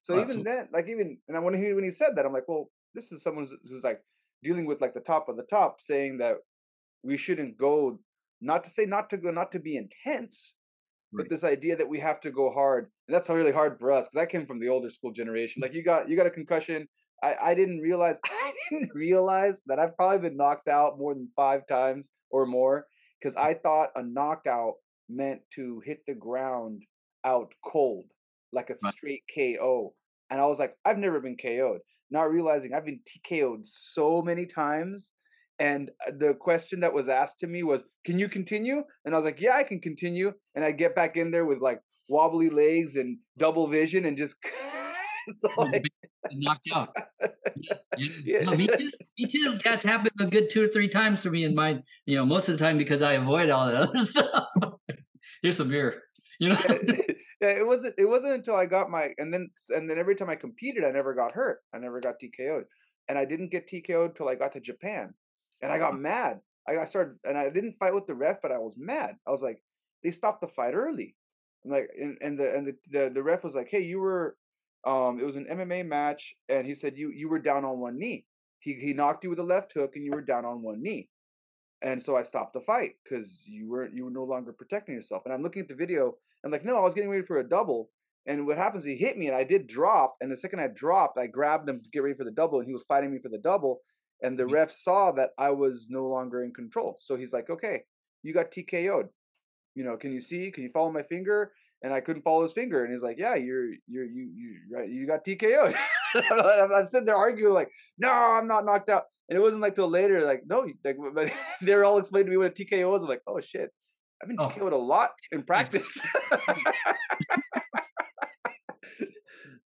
So 0.01 0.15
oh, 0.15 0.21
even 0.21 0.43
then, 0.43 0.67
like 0.73 0.87
even 0.89 1.17
and 1.27 1.37
I 1.37 1.39
want 1.39 1.55
to 1.55 1.61
hear 1.61 1.75
when 1.75 1.83
he 1.83 1.91
said 1.91 2.15
that, 2.15 2.25
I'm 2.25 2.33
like, 2.33 2.47
well, 2.47 2.69
this 2.93 3.11
is 3.11 3.23
someone 3.23 3.45
who's, 3.45 3.57
who's 3.69 3.83
like 3.83 4.01
dealing 4.43 4.65
with 4.65 4.81
like 4.81 4.93
the 4.93 4.99
top 4.99 5.29
of 5.29 5.37
the 5.37 5.43
top, 5.43 5.81
saying 5.81 6.17
that 6.17 6.35
we 7.03 7.17
shouldn't 7.17 7.57
go. 7.57 7.99
Not 8.41 8.65
to 8.65 8.69
say 8.69 8.85
not 8.85 9.09
to 9.11 9.17
go, 9.17 9.31
not 9.31 9.53
to 9.53 9.59
be 9.59 9.77
intense, 9.77 10.55
but 11.15 11.29
this 11.29 11.43
idea 11.43 11.75
that 11.75 11.87
we 11.87 11.99
have 11.99 12.19
to 12.21 12.31
go 12.31 12.51
hard, 12.51 12.89
and 13.07 13.15
that's 13.15 13.29
really 13.29 13.51
hard 13.51 13.79
for 13.79 13.91
us 13.91 14.07
because 14.07 14.21
I 14.21 14.25
came 14.25 14.45
from 14.45 14.59
the 14.59 14.69
older 14.69 14.89
school 14.89 15.11
generation. 15.11 15.61
Like 15.61 15.73
you 15.73 15.83
got 15.83 16.09
you 16.09 16.15
got 16.15 16.27
a 16.27 16.31
concussion. 16.31 16.87
I, 17.21 17.35
I 17.41 17.53
didn't 17.55 17.79
realize 17.79 18.17
I 18.25 18.53
didn't 18.69 18.91
realize 18.93 19.61
that 19.67 19.79
I've 19.79 19.95
probably 19.95 20.29
been 20.29 20.37
knocked 20.37 20.67
out 20.67 20.97
more 20.97 21.13
than 21.13 21.29
five 21.35 21.67
times 21.67 22.09
or 22.29 22.45
more 22.45 22.87
because 23.21 23.35
I 23.35 23.53
thought 23.53 23.89
a 23.95 24.03
knockout 24.03 24.73
meant 25.09 25.41
to 25.55 25.81
hit 25.85 25.99
the 26.07 26.13
ground 26.13 26.83
out 27.25 27.53
cold, 27.65 28.05
like 28.51 28.69
a 28.69 28.91
straight 28.91 29.23
KO. 29.33 29.93
And 30.29 30.41
I 30.41 30.45
was 30.45 30.59
like, 30.59 30.75
I've 30.83 30.97
never 30.97 31.19
been 31.19 31.37
KO'd. 31.37 31.79
Not 32.11 32.31
realizing 32.31 32.73
I've 32.73 32.85
been 32.85 33.01
TKO'd 33.07 33.65
so 33.65 34.21
many 34.21 34.45
times. 34.45 35.13
And 35.59 35.91
uh, 36.05 36.11
the 36.17 36.33
question 36.33 36.79
that 36.79 36.93
was 36.93 37.09
asked 37.09 37.39
to 37.39 37.47
me 37.47 37.63
was, 37.63 37.83
Can 38.05 38.19
you 38.19 38.27
continue? 38.27 38.83
And 39.05 39.13
I 39.13 39.17
was 39.17 39.25
like, 39.25 39.41
Yeah, 39.41 39.55
I 39.55 39.63
can 39.63 39.79
continue. 39.79 40.33
And 40.55 40.65
I 40.65 40.71
get 40.71 40.95
back 40.95 41.17
in 41.17 41.31
there 41.31 41.45
with 41.45 41.59
like 41.59 41.79
wobbly 42.09 42.49
legs 42.49 42.95
and 42.95 43.17
double 43.37 43.67
vision 43.67 44.05
and 44.05 44.17
just 44.17 44.35
so 45.35 45.49
like, 45.57 45.83
knocked 46.31 46.69
out. 46.73 46.89
Yeah, 47.95 48.07
yeah. 48.25 48.39
No, 48.41 48.55
me 48.55 48.65
too. 48.65 48.89
Me 49.19 49.27
too. 49.27 49.57
That's 49.63 49.83
happened 49.83 50.11
a 50.19 50.25
good 50.25 50.49
two 50.49 50.63
or 50.63 50.67
three 50.67 50.87
times 50.87 51.21
for 51.21 51.29
me 51.29 51.43
in 51.43 51.53
my, 51.53 51.79
you 52.07 52.15
know, 52.15 52.25
most 52.25 52.49
of 52.49 52.57
the 52.57 52.63
time 52.63 52.79
because 52.79 53.03
I 53.03 53.13
avoid 53.13 53.51
all 53.51 53.67
that 53.67 53.75
other 53.75 54.03
stuff. 54.03 54.47
Here's 55.43 55.57
some 55.57 55.69
beer. 55.69 56.01
You 56.39 56.49
know. 56.49 56.57
yeah, 56.67 57.49
it 57.49 57.67
wasn't. 57.67 57.93
It 57.99 58.05
wasn't 58.05 58.33
until 58.33 58.55
I 58.55 58.65
got 58.65 58.89
my, 58.89 59.09
and 59.19 59.31
then 59.31 59.49
and 59.69 59.87
then 59.87 59.99
every 59.99 60.15
time 60.15 60.29
I 60.29 60.35
competed, 60.35 60.83
I 60.83 60.91
never 60.91 61.13
got 61.13 61.33
hurt. 61.33 61.59
I 61.73 61.77
never 61.77 61.99
got 61.99 62.15
TKO'd, 62.21 62.65
and 63.07 63.17
I 63.17 63.25
didn't 63.25 63.51
get 63.51 63.69
TKO'd 63.69 64.15
till 64.15 64.27
I 64.27 64.35
got 64.35 64.53
to 64.53 64.59
Japan, 64.59 65.13
and 65.63 65.71
I 65.71 65.79
got 65.79 65.99
mad. 65.99 66.41
I 66.67 66.85
started, 66.85 67.15
and 67.23 67.37
I 67.37 67.49
didn't 67.49 67.77
fight 67.79 67.93
with 67.93 68.05
the 68.05 68.13
ref, 68.13 68.37
but 68.41 68.51
I 68.51 68.57
was 68.57 68.75
mad. 68.77 69.15
I 69.27 69.31
was 69.31 69.41
like, 69.41 69.61
they 70.03 70.11
stopped 70.11 70.41
the 70.41 70.47
fight 70.47 70.73
early. 70.73 71.15
I'm 71.65 71.71
like, 71.71 71.89
and, 71.99 72.17
and 72.21 72.37
the 72.37 72.55
and 72.55 72.67
the, 72.67 72.75
the 72.91 73.11
the 73.13 73.23
ref 73.23 73.43
was 73.43 73.55
like, 73.55 73.69
hey, 73.69 73.81
you 73.81 73.99
were 73.99 74.35
um, 74.85 75.19
it 75.19 75.25
was 75.25 75.37
an 75.37 75.47
MMA 75.49 75.85
match, 75.85 76.35
and 76.49 76.67
he 76.67 76.75
said 76.75 76.97
you 76.97 77.11
you 77.11 77.29
were 77.29 77.39
down 77.39 77.65
on 77.65 77.79
one 77.79 77.97
knee. 77.97 78.25
He 78.59 78.73
he 78.73 78.93
knocked 78.93 79.23
you 79.23 79.29
with 79.29 79.39
a 79.39 79.43
left 79.43 79.73
hook, 79.73 79.91
and 79.95 80.05
you 80.05 80.11
were 80.11 80.21
down 80.21 80.45
on 80.45 80.61
one 80.61 80.81
knee. 80.81 81.09
And 81.81 82.01
so 82.01 82.15
I 82.15 82.21
stopped 82.21 82.53
the 82.53 82.61
fight 82.61 82.91
because 83.03 83.45
you 83.47 83.69
weren't 83.69 83.95
you 83.95 84.05
were 84.05 84.11
no 84.11 84.23
longer 84.23 84.53
protecting 84.53 84.95
yourself. 84.95 85.23
And 85.25 85.33
I'm 85.33 85.43
looking 85.43 85.61
at 85.61 85.67
the 85.67 85.75
video. 85.75 86.15
And 86.43 86.51
like, 86.51 86.65
no, 86.65 86.77
I 86.77 86.81
was 86.81 86.93
getting 86.93 87.09
ready 87.09 87.25
for 87.25 87.39
a 87.39 87.47
double. 87.47 87.89
And 88.25 88.45
what 88.47 88.57
happens? 88.57 88.85
He 88.85 88.95
hit 88.95 89.17
me, 89.17 89.27
and 89.27 89.35
I 89.35 89.43
did 89.43 89.67
drop. 89.67 90.15
And 90.21 90.31
the 90.31 90.37
second 90.37 90.59
I 90.59 90.67
dropped, 90.67 91.17
I 91.17 91.27
grabbed 91.27 91.67
him 91.67 91.81
to 91.81 91.89
get 91.89 92.03
ready 92.03 92.15
for 92.15 92.23
the 92.23 92.31
double, 92.31 92.59
and 92.59 92.67
he 92.67 92.73
was 92.73 92.85
fighting 92.87 93.11
me 93.11 93.19
for 93.21 93.29
the 93.29 93.37
double. 93.37 93.81
And 94.23 94.39
the 94.39 94.47
ref 94.47 94.71
saw 94.71 95.11
that 95.11 95.31
I 95.37 95.49
was 95.51 95.87
no 95.89 96.07
longer 96.07 96.43
in 96.43 96.53
control. 96.53 96.97
So 97.01 97.15
he's 97.15 97.33
like, 97.33 97.49
okay, 97.49 97.83
you 98.23 98.33
got 98.33 98.51
TKO'd. 98.51 99.09
You 99.75 99.83
know, 99.83 99.97
can 99.97 100.11
you 100.11 100.21
see? 100.21 100.51
Can 100.51 100.63
you 100.63 100.69
follow 100.73 100.91
my 100.91 101.03
finger? 101.03 101.51
and 101.83 101.93
I 101.93 101.99
couldn't 101.99 102.23
follow 102.23 102.43
his 102.43 102.53
finger. 102.53 102.83
And 102.83 102.93
he's 102.93 103.03
like, 103.03 103.17
"Yeah, 103.19 103.35
you're 103.35 103.71
you're 103.87 104.05
you 104.05 104.29
you 104.35 104.55
right, 104.71 104.89
you 104.89 105.05
got 105.05 105.25
TKO'd. 105.25 105.75
I'm 106.71 106.87
sitting 106.87 107.05
there 107.05 107.17
arguing 107.17 107.53
like, 107.53 107.69
"No, 107.97 108.09
I'm 108.09 108.47
not 108.47 108.65
knocked 108.65 108.89
out." 108.89 109.03
And 109.29 109.37
it 109.37 109.41
wasn't 109.41 109.61
like 109.61 109.75
till 109.75 109.89
later, 109.89 110.25
like, 110.25 110.43
"No," 110.47 110.65
like, 110.83 110.97
but 111.13 111.31
they're 111.61 111.83
all 111.83 111.99
explaining 111.99 112.27
to 112.27 112.31
me 112.31 112.37
what 112.37 112.47
a 112.47 112.49
TKO 112.51 112.95
is. 112.95 113.03
I'm 113.03 113.09
like, 113.09 113.21
"Oh 113.27 113.39
shit, 113.41 113.69
I've 114.21 114.29
been 114.29 114.37
oh. 114.39 114.47
TKO'd 114.47 114.73
a 114.73 114.77
lot 114.77 115.11
in 115.31 115.43
practice." 115.43 115.99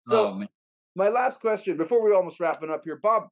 Oh, 0.07 0.11
so, 0.11 0.27
oh, 0.27 0.43
my 0.95 1.09
last 1.09 1.41
question 1.41 1.77
before 1.77 1.99
we 1.99 2.13
almost 2.13 2.39
wrapping 2.39 2.69
up 2.69 2.83
here, 2.85 2.99
Bob, 3.01 3.23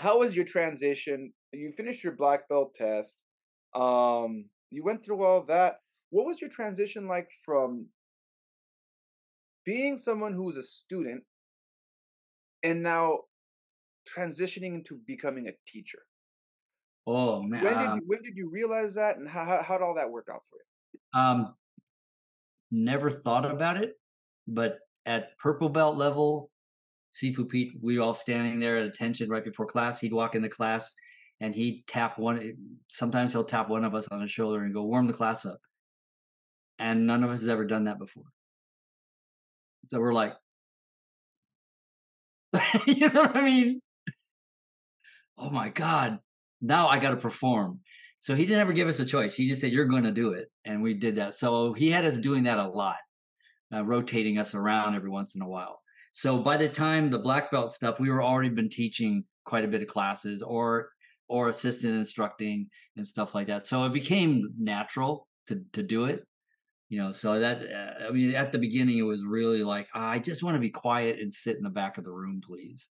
how 0.00 0.18
was 0.20 0.34
your 0.34 0.46
transition? 0.46 1.32
You 1.52 1.72
finished 1.72 2.02
your 2.02 2.14
black 2.14 2.48
belt 2.48 2.74
test. 2.74 3.22
Um, 3.74 4.46
you 4.70 4.82
went 4.82 5.04
through 5.04 5.22
all 5.22 5.42
that 5.44 5.80
what 6.10 6.26
was 6.26 6.40
your 6.40 6.50
transition 6.50 7.06
like 7.06 7.28
from 7.44 7.86
being 9.64 9.96
someone 9.96 10.32
who 10.32 10.44
was 10.44 10.56
a 10.56 10.62
student 10.62 11.22
and 12.62 12.82
now 12.82 13.20
transitioning 14.08 14.74
into 14.74 15.00
becoming 15.06 15.48
a 15.48 15.52
teacher? 15.66 16.00
Oh 17.06 17.42
man! 17.42 17.64
When 17.64 17.78
did 17.78 17.94
you, 17.94 18.02
when 18.06 18.22
did 18.22 18.36
you 18.36 18.50
realize 18.50 18.94
that, 18.94 19.16
and 19.16 19.28
how 19.28 19.62
how 19.62 19.78
did 19.78 19.84
all 19.84 19.94
that 19.94 20.10
work 20.10 20.28
out 20.32 20.42
for 20.50 20.56
you? 20.56 21.20
Um, 21.20 21.54
never 22.70 23.10
thought 23.10 23.44
about 23.44 23.76
it, 23.76 23.94
but 24.46 24.78
at 25.06 25.36
purple 25.38 25.68
belt 25.68 25.96
level, 25.96 26.50
Sifu 27.12 27.48
Pete, 27.48 27.72
we 27.82 27.98
were 27.98 28.04
all 28.04 28.14
standing 28.14 28.60
there 28.60 28.78
at 28.78 28.86
attention 28.86 29.28
right 29.28 29.44
before 29.44 29.66
class. 29.66 29.98
He'd 29.98 30.12
walk 30.12 30.34
into 30.34 30.48
class 30.48 30.92
and 31.40 31.54
he'd 31.54 31.84
tap 31.86 32.18
one. 32.18 32.54
Sometimes 32.88 33.32
he'll 33.32 33.44
tap 33.44 33.68
one 33.68 33.84
of 33.84 33.94
us 33.94 34.08
on 34.08 34.20
the 34.20 34.28
shoulder 34.28 34.62
and 34.62 34.74
go, 34.74 34.84
"Warm 34.84 35.06
the 35.06 35.12
class 35.12 35.44
up." 35.44 35.58
and 36.80 37.06
none 37.06 37.22
of 37.22 37.30
us 37.30 37.40
has 37.40 37.48
ever 37.48 37.64
done 37.64 37.84
that 37.84 37.98
before. 37.98 38.24
So 39.88 40.00
we're 40.00 40.14
like, 40.14 40.34
you 42.86 43.10
know 43.10 43.22
what 43.22 43.36
I 43.36 43.42
mean? 43.42 43.80
Oh 45.38 45.50
my 45.50 45.68
God, 45.68 46.18
now 46.60 46.88
I 46.88 46.98
got 46.98 47.10
to 47.10 47.16
perform. 47.16 47.80
So 48.18 48.34
he 48.34 48.44
didn't 48.44 48.60
ever 48.60 48.72
give 48.72 48.88
us 48.88 48.98
a 48.98 49.04
choice. 49.04 49.34
He 49.34 49.48
just 49.48 49.60
said, 49.60 49.72
You're 49.72 49.86
going 49.86 50.04
to 50.04 50.10
do 50.10 50.32
it. 50.32 50.50
And 50.64 50.82
we 50.82 50.94
did 50.94 51.16
that. 51.16 51.34
So 51.34 51.72
he 51.72 51.90
had 51.90 52.04
us 52.04 52.18
doing 52.18 52.44
that 52.44 52.58
a 52.58 52.68
lot, 52.68 52.96
uh, 53.72 53.84
rotating 53.84 54.38
us 54.38 54.54
around 54.54 54.94
every 54.94 55.10
once 55.10 55.34
in 55.34 55.42
a 55.42 55.48
while. 55.48 55.80
So 56.12 56.38
by 56.38 56.56
the 56.56 56.68
time 56.68 57.10
the 57.10 57.18
black 57.18 57.50
belt 57.50 57.70
stuff, 57.72 58.00
we 58.00 58.10
were 58.10 58.22
already 58.22 58.48
been 58.48 58.68
teaching 58.68 59.24
quite 59.44 59.64
a 59.64 59.68
bit 59.68 59.82
of 59.82 59.88
classes 59.88 60.42
or 60.42 60.90
or 61.28 61.48
assistant 61.48 61.94
instructing 61.94 62.68
and 62.96 63.06
stuff 63.06 63.34
like 63.34 63.46
that. 63.46 63.66
So 63.66 63.84
it 63.84 63.92
became 63.92 64.52
natural 64.58 65.28
to 65.46 65.62
to 65.72 65.82
do 65.82 66.06
it 66.06 66.26
you 66.90 67.00
know 67.00 67.12
so 67.12 67.38
that 67.38 67.62
uh, 67.62 68.08
i 68.08 68.10
mean 68.10 68.34
at 68.34 68.52
the 68.52 68.58
beginning 68.58 68.98
it 68.98 69.02
was 69.02 69.24
really 69.24 69.64
like 69.64 69.88
i 69.94 70.18
just 70.18 70.42
want 70.42 70.54
to 70.54 70.60
be 70.60 70.68
quiet 70.68 71.18
and 71.20 71.32
sit 71.32 71.56
in 71.56 71.62
the 71.62 71.70
back 71.70 71.96
of 71.96 72.04
the 72.04 72.12
room 72.12 72.42
please. 72.44 72.90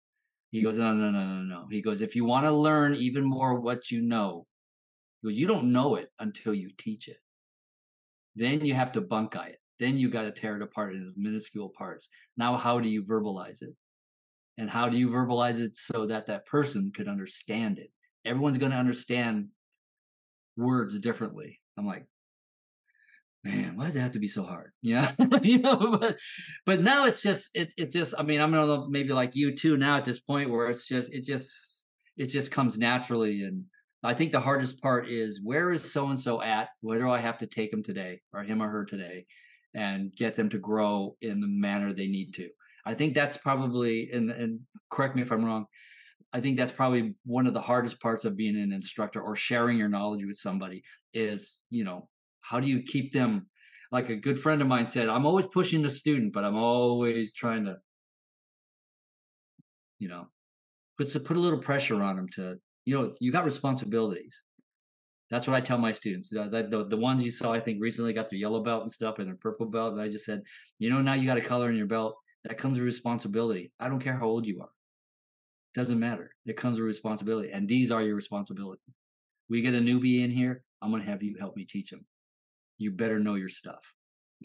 He 0.52 0.62
goes 0.62 0.78
no 0.78 0.94
no 0.94 1.12
no 1.12 1.26
no 1.26 1.42
no. 1.42 1.68
He 1.70 1.82
goes 1.82 2.02
if 2.02 2.16
you 2.16 2.24
want 2.24 2.46
to 2.46 2.52
learn 2.52 2.96
even 2.96 3.26
more 3.26 3.60
what 3.60 3.92
you 3.92 4.02
know 4.02 4.46
he 5.22 5.28
goes 5.28 5.38
you 5.38 5.48
don't 5.48 5.72
know 5.72 5.96
it 5.96 6.10
until 6.20 6.54
you 6.54 6.72
teach 6.78 7.08
it. 7.08 7.18
Then 8.36 8.64
you 8.64 8.74
have 8.74 8.92
to 8.94 9.02
bunkai 9.02 9.50
it 9.50 9.60
then 9.80 9.98
you 9.98 10.10
got 10.10 10.24
to 10.24 10.32
tear 10.32 10.56
it 10.56 10.62
apart 10.62 10.94
into 10.94 11.12
minuscule 11.16 11.72
parts. 11.78 12.10
Now 12.38 12.58
how 12.58 12.80
do 12.80 12.90
you 12.90 13.04
verbalize 13.04 13.62
it? 13.62 13.76
And 14.58 14.70
how 14.70 14.88
do 14.88 14.98
you 14.98 15.10
verbalize 15.10 15.60
it 15.60 15.76
so 15.76 16.06
that 16.08 16.28
that 16.28 16.46
person 16.46 16.92
could 16.96 17.08
understand 17.08 17.78
it? 17.78 17.92
Everyone's 18.24 18.58
going 18.58 18.72
to 18.72 18.78
understand 18.78 19.50
words 20.56 21.00
differently. 21.00 21.60
I'm 21.78 21.86
like 21.86 22.06
man, 23.46 23.78
why 23.78 23.86
does 23.86 23.96
it 23.96 24.02
have 24.02 24.12
to 24.12 24.20
be 24.20 24.28
so 24.28 24.44
hard? 24.44 24.72
Yeah, 24.82 25.12
you 25.42 25.60
know, 25.60 25.98
but 26.00 26.18
but 26.66 26.82
now 26.82 27.06
it's 27.06 27.22
just 27.22 27.52
it's 27.54 27.74
it's 27.78 27.94
just 27.94 28.14
I 28.18 28.24
mean 28.24 28.42
I'm 28.42 28.52
gonna 28.52 28.90
maybe 28.90 29.14
like 29.14 29.36
you 29.36 29.56
too 29.56 29.78
now 29.78 29.98
at 29.98 30.06
this 30.06 30.20
point 30.20 30.50
where 30.50 30.68
it's 30.68 30.88
just 30.88 31.14
it 31.14 31.24
just 31.24 31.88
it 32.18 32.28
just 32.28 32.52
comes 32.52 32.78
naturally. 32.78 33.44
And 33.44 33.64
I 34.04 34.14
think 34.14 34.32
the 34.32 34.40
hardest 34.40 34.82
part 34.82 35.10
is 35.10 35.42
where 35.44 35.72
is 35.72 35.92
so 35.92 36.08
and 36.08 36.20
so 36.20 36.42
at? 36.42 36.70
Where 36.82 37.00
do 37.00 37.10
I 37.10 37.20
have 37.20 37.38
to 37.40 37.48
take 37.48 37.72
him 37.72 37.84
today 37.84 38.22
or 38.34 38.44
him 38.44 38.62
or 38.62 38.70
her 38.70 38.86
today 38.86 39.26
and 39.76 40.16
get 40.16 40.36
them 40.36 40.50
to 40.50 40.58
grow 40.58 41.16
in 41.22 41.40
the 41.40 41.48
manner 41.48 41.94
they 41.94 42.08
need 42.08 42.34
to? 42.34 42.50
I 42.86 42.96
think 42.96 43.14
that's 43.14 43.38
probably 43.38 44.10
and 44.12 44.32
and 44.32 44.60
correct 44.90 45.16
me 45.16 45.22
if 45.22 45.32
I'm 45.32 45.46
wrong. 45.46 45.68
I 46.34 46.42
think 46.42 46.58
that's 46.58 46.72
probably 46.72 47.16
one 47.26 47.46
of 47.46 47.54
the 47.54 47.62
hardest 47.62 48.02
parts 48.02 48.26
of 48.26 48.36
being 48.36 48.58
an 48.58 48.74
instructor 48.74 49.22
or 49.22 49.36
sharing 49.36 49.78
your 49.78 49.88
knowledge 49.88 50.26
with 50.26 50.38
somebody 50.38 50.84
is, 51.14 51.64
you 51.70 51.84
know, 51.84 52.10
how 52.42 52.60
do 52.60 52.68
you 52.68 52.82
keep 52.82 53.14
them 53.14 53.48
like 53.92 54.10
a 54.10 54.16
good 54.16 54.40
friend 54.40 54.62
of 54.62 54.68
mine 54.68 54.88
said 54.88 55.10
i'm 55.10 55.26
always 55.26 55.46
pushing 55.48 55.82
the 55.82 55.90
student 55.90 56.34
but 56.34 56.44
i'm 56.44 56.58
always 56.58 57.34
trying 57.34 57.66
to 57.66 57.78
you 60.00 60.08
know 60.08 60.28
put 60.98 61.12
put 61.24 61.38
a 61.38 61.40
little 61.40 61.60
pressure 61.60 62.02
on 62.04 62.16
them 62.16 62.28
to 62.28 62.58
you 62.86 62.96
know 62.96 63.14
you 63.20 63.32
got 63.32 63.46
responsibilities 63.46 64.44
that's 65.30 65.48
what 65.48 65.56
i 65.56 65.62
tell 65.62 65.78
my 65.78 65.92
students 65.92 66.30
the, 66.30 66.68
the, 66.70 66.86
the 66.86 66.98
ones 66.98 67.24
you 67.24 67.32
saw 67.32 67.54
i 67.54 67.60
think 67.60 67.78
recently 67.82 68.14
got 68.14 68.30
their 68.30 68.40
yellow 68.40 68.64
belt 68.64 68.82
and 68.82 68.92
stuff 68.92 69.20
and 69.20 69.28
their 69.28 69.36
purple 69.36 69.66
belt 69.66 69.94
and 69.94 70.02
i 70.02 70.08
just 70.08 70.26
said 70.26 70.42
you 70.80 70.90
know 70.90 71.02
now 71.02 71.14
you 71.14 71.26
got 71.26 71.38
a 71.38 71.42
color 71.42 71.70
in 71.70 71.76
your 71.76 71.88
belt 71.88 72.16
that 72.44 72.58
comes 72.58 72.78
with 72.78 72.86
responsibility 72.86 73.72
i 73.80 73.88
don't 73.88 74.00
care 74.00 74.14
how 74.14 74.28
old 74.28 74.46
you 74.46 74.62
are 74.62 74.70
doesn't 75.74 76.00
matter 76.00 76.34
it 76.46 76.58
comes 76.58 76.80
with 76.80 76.88
responsibility 76.88 77.52
and 77.52 77.68
these 77.68 77.92
are 77.92 78.02
your 78.02 78.16
responsibilities 78.16 78.82
we 79.50 79.62
get 79.62 79.74
a 79.74 79.80
newbie 79.80 80.24
in 80.24 80.32
here 80.32 80.64
i'm 80.82 80.92
going 80.92 81.04
to 81.04 81.10
have 81.10 81.22
you 81.22 81.36
help 81.40 81.56
me 81.58 81.66
teach 81.66 81.90
them 81.90 82.06
you 82.78 82.92
better 82.92 83.20
know 83.20 83.36
your 83.36 83.50
stuff. 83.50 83.94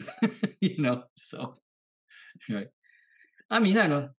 you 0.61 0.81
know, 0.81 1.03
so 1.17 1.55
right. 2.49 2.67
I 3.49 3.59
mean, 3.59 3.77
I 3.77 3.87
don't 3.87 3.89
know. 3.89 4.09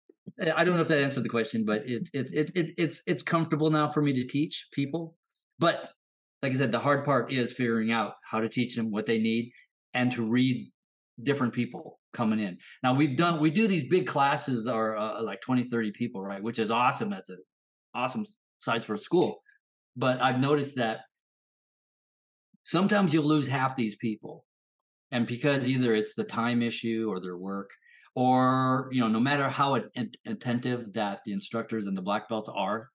I 0.55 0.65
don't 0.65 0.77
know 0.77 0.83
if 0.83 0.89
that 0.89 1.03
answered 1.03 1.25
the 1.25 1.29
question, 1.29 1.65
but 1.65 1.83
it's 1.87 2.11
it's 2.13 2.33
it, 2.33 2.53
it 2.55 2.75
it's 2.79 3.03
it's 3.07 3.23
comfortable 3.23 3.71
now 3.71 3.89
for 3.89 4.03
me 4.03 4.13
to 4.13 4.27
teach 4.27 4.69
people. 4.73 5.17
But 5.59 5.91
like 6.43 6.53
I 6.53 6.57
said, 6.57 6.73
the 6.73 6.79
hard 6.79 7.05
part 7.05 7.33
is 7.33 7.53
figuring 7.53 7.93
out 7.93 8.15
how 8.25 8.41
to 8.41 8.49
teach 8.49 8.75
them 8.75 8.91
what 8.91 9.07
they 9.07 9.19
need 9.19 9.53
and 9.95 10.11
to 10.13 10.29
read 10.29 10.71
different 11.23 11.53
people 11.53 12.01
coming 12.13 12.41
in. 12.41 12.59
Now 12.83 12.95
we've 12.95 13.17
done 13.17 13.41
we 13.41 13.51
do 13.51 13.67
these 13.67 13.89
big 13.89 14.07
classes 14.07 14.67
are 14.67 14.97
uh, 14.97 15.23
like 15.23 15.41
20 15.41 15.63
30 15.65 15.93
people, 15.93 16.23
right? 16.23 16.43
Which 16.43 16.59
is 16.59 16.71
awesome. 16.71 17.11
That's 17.11 17.31
an 17.31 17.39
awesome 17.95 18.27
size 18.59 18.85
for 18.85 18.95
a 18.95 18.99
school. 18.99 19.41
But 19.97 20.21
I've 20.21 20.41
noticed 20.41 20.77
that 20.77 21.01
sometimes 22.65 23.13
you'll 23.13 23.25
lose 23.25 23.47
half 23.47 23.77
these 23.77 23.97
people. 23.97 24.45
And 25.11 25.27
because 25.27 25.69
either 25.69 25.95
it's 25.95 26.15
the 26.15 26.25
time 26.25 26.63
issue 26.63 27.09
or 27.11 27.21
their 27.21 27.37
work 27.37 27.71
or 28.15 28.89
you 28.93 29.01
know 29.01 29.09
no 29.09 29.21
matter 29.21 29.49
how 29.49 29.79
attentive 30.27 30.93
that 30.93 31.21
the 31.25 31.33
instructors 31.33 31.87
and 31.87 31.97
the 31.97 32.03
black 32.03 32.29
belts 32.29 32.49
are 32.55 32.89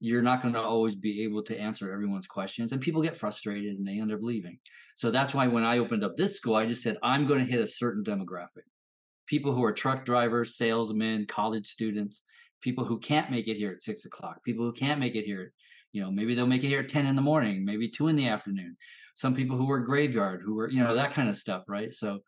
you're 0.00 0.22
not 0.22 0.42
going 0.42 0.54
to 0.54 0.60
always 0.60 0.94
be 0.94 1.24
able 1.24 1.42
to 1.42 1.58
answer 1.58 1.92
everyone's 1.92 2.26
questions 2.26 2.72
and 2.72 2.80
people 2.80 3.02
get 3.02 3.16
frustrated 3.16 3.76
and 3.76 3.86
they 3.86 4.00
end 4.00 4.12
up 4.12 4.20
leaving 4.22 4.58
so 4.94 5.10
that's 5.10 5.34
why 5.34 5.46
when 5.46 5.64
i 5.64 5.78
opened 5.78 6.04
up 6.04 6.16
this 6.16 6.36
school 6.36 6.54
i 6.54 6.66
just 6.66 6.82
said 6.82 6.96
i'm 7.02 7.26
going 7.26 7.44
to 7.44 7.50
hit 7.50 7.60
a 7.60 7.66
certain 7.66 8.04
demographic 8.04 8.66
people 9.26 9.52
who 9.52 9.64
are 9.64 9.72
truck 9.72 10.04
drivers 10.04 10.56
salesmen 10.56 11.26
college 11.26 11.66
students 11.66 12.22
people 12.60 12.84
who 12.84 12.98
can't 12.98 13.30
make 13.30 13.48
it 13.48 13.56
here 13.56 13.72
at 13.72 13.82
six 13.82 14.04
o'clock 14.04 14.42
people 14.44 14.64
who 14.64 14.72
can't 14.72 15.00
make 15.00 15.14
it 15.14 15.24
here 15.24 15.52
you 15.92 16.02
know 16.02 16.10
maybe 16.10 16.34
they'll 16.34 16.46
make 16.46 16.64
it 16.64 16.68
here 16.68 16.80
at 16.80 16.88
10 16.88 17.06
in 17.06 17.16
the 17.16 17.22
morning 17.22 17.64
maybe 17.64 17.88
2 17.88 18.08
in 18.08 18.16
the 18.16 18.28
afternoon 18.28 18.76
some 19.14 19.34
people 19.34 19.56
who 19.56 19.66
work 19.66 19.86
graveyard 19.86 20.42
who 20.44 20.58
are 20.60 20.70
you 20.70 20.82
know 20.82 20.94
that 20.94 21.12
kind 21.12 21.28
of 21.28 21.36
stuff 21.36 21.64
right 21.68 21.92
so 21.92 22.20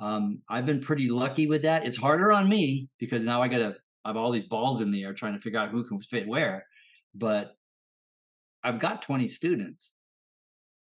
um, 0.00 0.42
I've 0.48 0.66
been 0.66 0.80
pretty 0.80 1.08
lucky 1.08 1.46
with 1.46 1.62
that. 1.62 1.84
It's 1.84 1.96
harder 1.96 2.32
on 2.32 2.48
me 2.48 2.88
because 2.98 3.24
now 3.24 3.42
I 3.42 3.48
got 3.48 3.58
to 3.58 3.76
I 4.04 4.10
have 4.10 4.16
all 4.16 4.30
these 4.30 4.46
balls 4.46 4.80
in 4.80 4.90
the 4.90 5.02
air 5.02 5.12
trying 5.12 5.34
to 5.34 5.40
figure 5.40 5.58
out 5.58 5.70
who 5.70 5.84
can 5.84 6.00
fit 6.00 6.26
where. 6.26 6.64
But 7.14 7.52
I've 8.62 8.78
got 8.78 9.02
20 9.02 9.28
students 9.28 9.94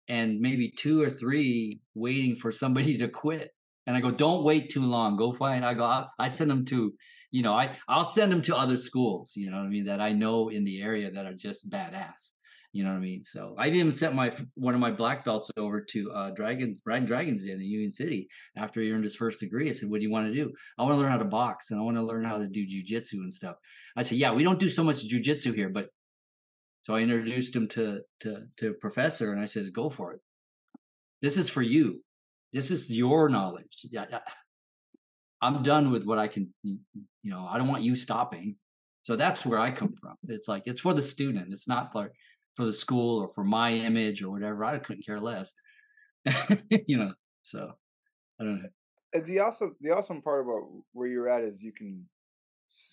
and 0.08 0.40
maybe 0.40 0.72
two 0.76 1.02
or 1.02 1.10
three 1.10 1.80
waiting 1.94 2.36
for 2.36 2.50
somebody 2.50 2.98
to 2.98 3.08
quit. 3.08 3.50
And 3.86 3.96
I 3.96 4.00
go, 4.00 4.10
don't 4.10 4.44
wait 4.44 4.68
too 4.70 4.84
long. 4.84 5.16
Go 5.16 5.32
find. 5.32 5.64
I 5.64 5.72
go. 5.72 6.04
I 6.18 6.28
send 6.28 6.50
them 6.50 6.66
to, 6.66 6.92
you 7.30 7.42
know, 7.42 7.54
I 7.54 7.74
I'll 7.88 8.04
send 8.04 8.30
them 8.30 8.42
to 8.42 8.56
other 8.56 8.76
schools. 8.76 9.32
You 9.34 9.50
know 9.50 9.56
what 9.56 9.64
I 9.64 9.68
mean? 9.68 9.86
That 9.86 10.00
I 10.00 10.12
know 10.12 10.50
in 10.50 10.64
the 10.64 10.82
area 10.82 11.10
that 11.10 11.24
are 11.24 11.32
just 11.32 11.70
badass. 11.70 12.32
You 12.72 12.84
know 12.84 12.90
what 12.90 12.98
I 12.98 13.00
mean? 13.00 13.22
So 13.22 13.54
I've 13.56 13.74
even 13.74 13.90
sent 13.90 14.14
my 14.14 14.30
one 14.54 14.74
of 14.74 14.80
my 14.80 14.90
black 14.90 15.24
belts 15.24 15.50
over 15.56 15.80
to 15.80 16.12
uh, 16.12 16.30
Dragons 16.32 16.82
Riding 16.84 17.06
Dragons 17.06 17.46
in 17.46 17.60
Union 17.60 17.90
City 17.90 18.28
after 18.58 18.82
he 18.82 18.92
earned 18.92 19.04
his 19.04 19.16
first 19.16 19.40
degree. 19.40 19.70
I 19.70 19.72
said, 19.72 19.88
"What 19.88 20.00
do 20.00 20.02
you 20.02 20.12
want 20.12 20.26
to 20.26 20.34
do?" 20.34 20.52
I 20.78 20.82
want 20.82 20.92
to 20.92 20.98
learn 20.98 21.10
how 21.10 21.16
to 21.16 21.24
box 21.24 21.70
and 21.70 21.80
I 21.80 21.82
want 21.82 21.96
to 21.96 22.02
learn 22.02 22.24
how 22.24 22.36
to 22.36 22.46
do 22.46 22.66
jujitsu 22.66 23.14
and 23.14 23.32
stuff. 23.34 23.56
I 23.96 24.02
said, 24.02 24.18
"Yeah, 24.18 24.34
we 24.34 24.44
don't 24.44 24.58
do 24.58 24.68
so 24.68 24.84
much 24.84 25.08
jujitsu 25.08 25.54
here, 25.54 25.70
but." 25.70 25.88
So 26.88 26.94
I 26.94 27.00
introduced 27.00 27.54
him 27.54 27.68
to 27.68 28.00
to 28.20 28.46
to 28.56 28.72
professor, 28.72 29.30
and 29.30 29.38
I 29.38 29.44
says, 29.44 29.68
"Go 29.68 29.90
for 29.90 30.14
it. 30.14 30.20
This 31.20 31.36
is 31.36 31.50
for 31.50 31.60
you. 31.60 32.02
This 32.54 32.70
is 32.70 32.90
your 32.90 33.28
knowledge. 33.28 33.86
Yeah, 33.90 34.20
I'm 35.42 35.62
done 35.62 35.90
with 35.90 36.06
what 36.06 36.18
I 36.18 36.28
can. 36.28 36.54
You 36.62 36.80
know, 37.24 37.46
I 37.46 37.58
don't 37.58 37.68
want 37.68 37.82
you 37.82 37.94
stopping. 37.94 38.56
So 39.02 39.16
that's 39.16 39.44
where 39.44 39.58
I 39.58 39.70
come 39.70 39.94
from. 40.00 40.14
It's 40.28 40.48
like 40.48 40.62
it's 40.64 40.80
for 40.80 40.94
the 40.94 41.02
student. 41.02 41.52
It's 41.52 41.68
not 41.68 41.92
for 41.92 42.10
for 42.56 42.64
the 42.64 42.72
school 42.72 43.20
or 43.20 43.28
for 43.34 43.44
my 43.44 43.70
image 43.70 44.22
or 44.22 44.30
whatever. 44.30 44.64
I 44.64 44.78
couldn't 44.78 45.04
care 45.04 45.20
less. 45.20 45.52
you 46.86 46.96
know, 46.96 47.12
so 47.42 47.70
I 48.40 48.44
don't 48.44 48.62
know. 48.62 48.68
And 49.12 49.26
the 49.26 49.40
awesome 49.40 49.76
the 49.82 49.90
awesome 49.90 50.22
part 50.22 50.46
about 50.46 50.62
where 50.94 51.06
you're 51.08 51.28
at 51.28 51.44
is 51.44 51.62
you 51.62 51.72
can 51.72 52.08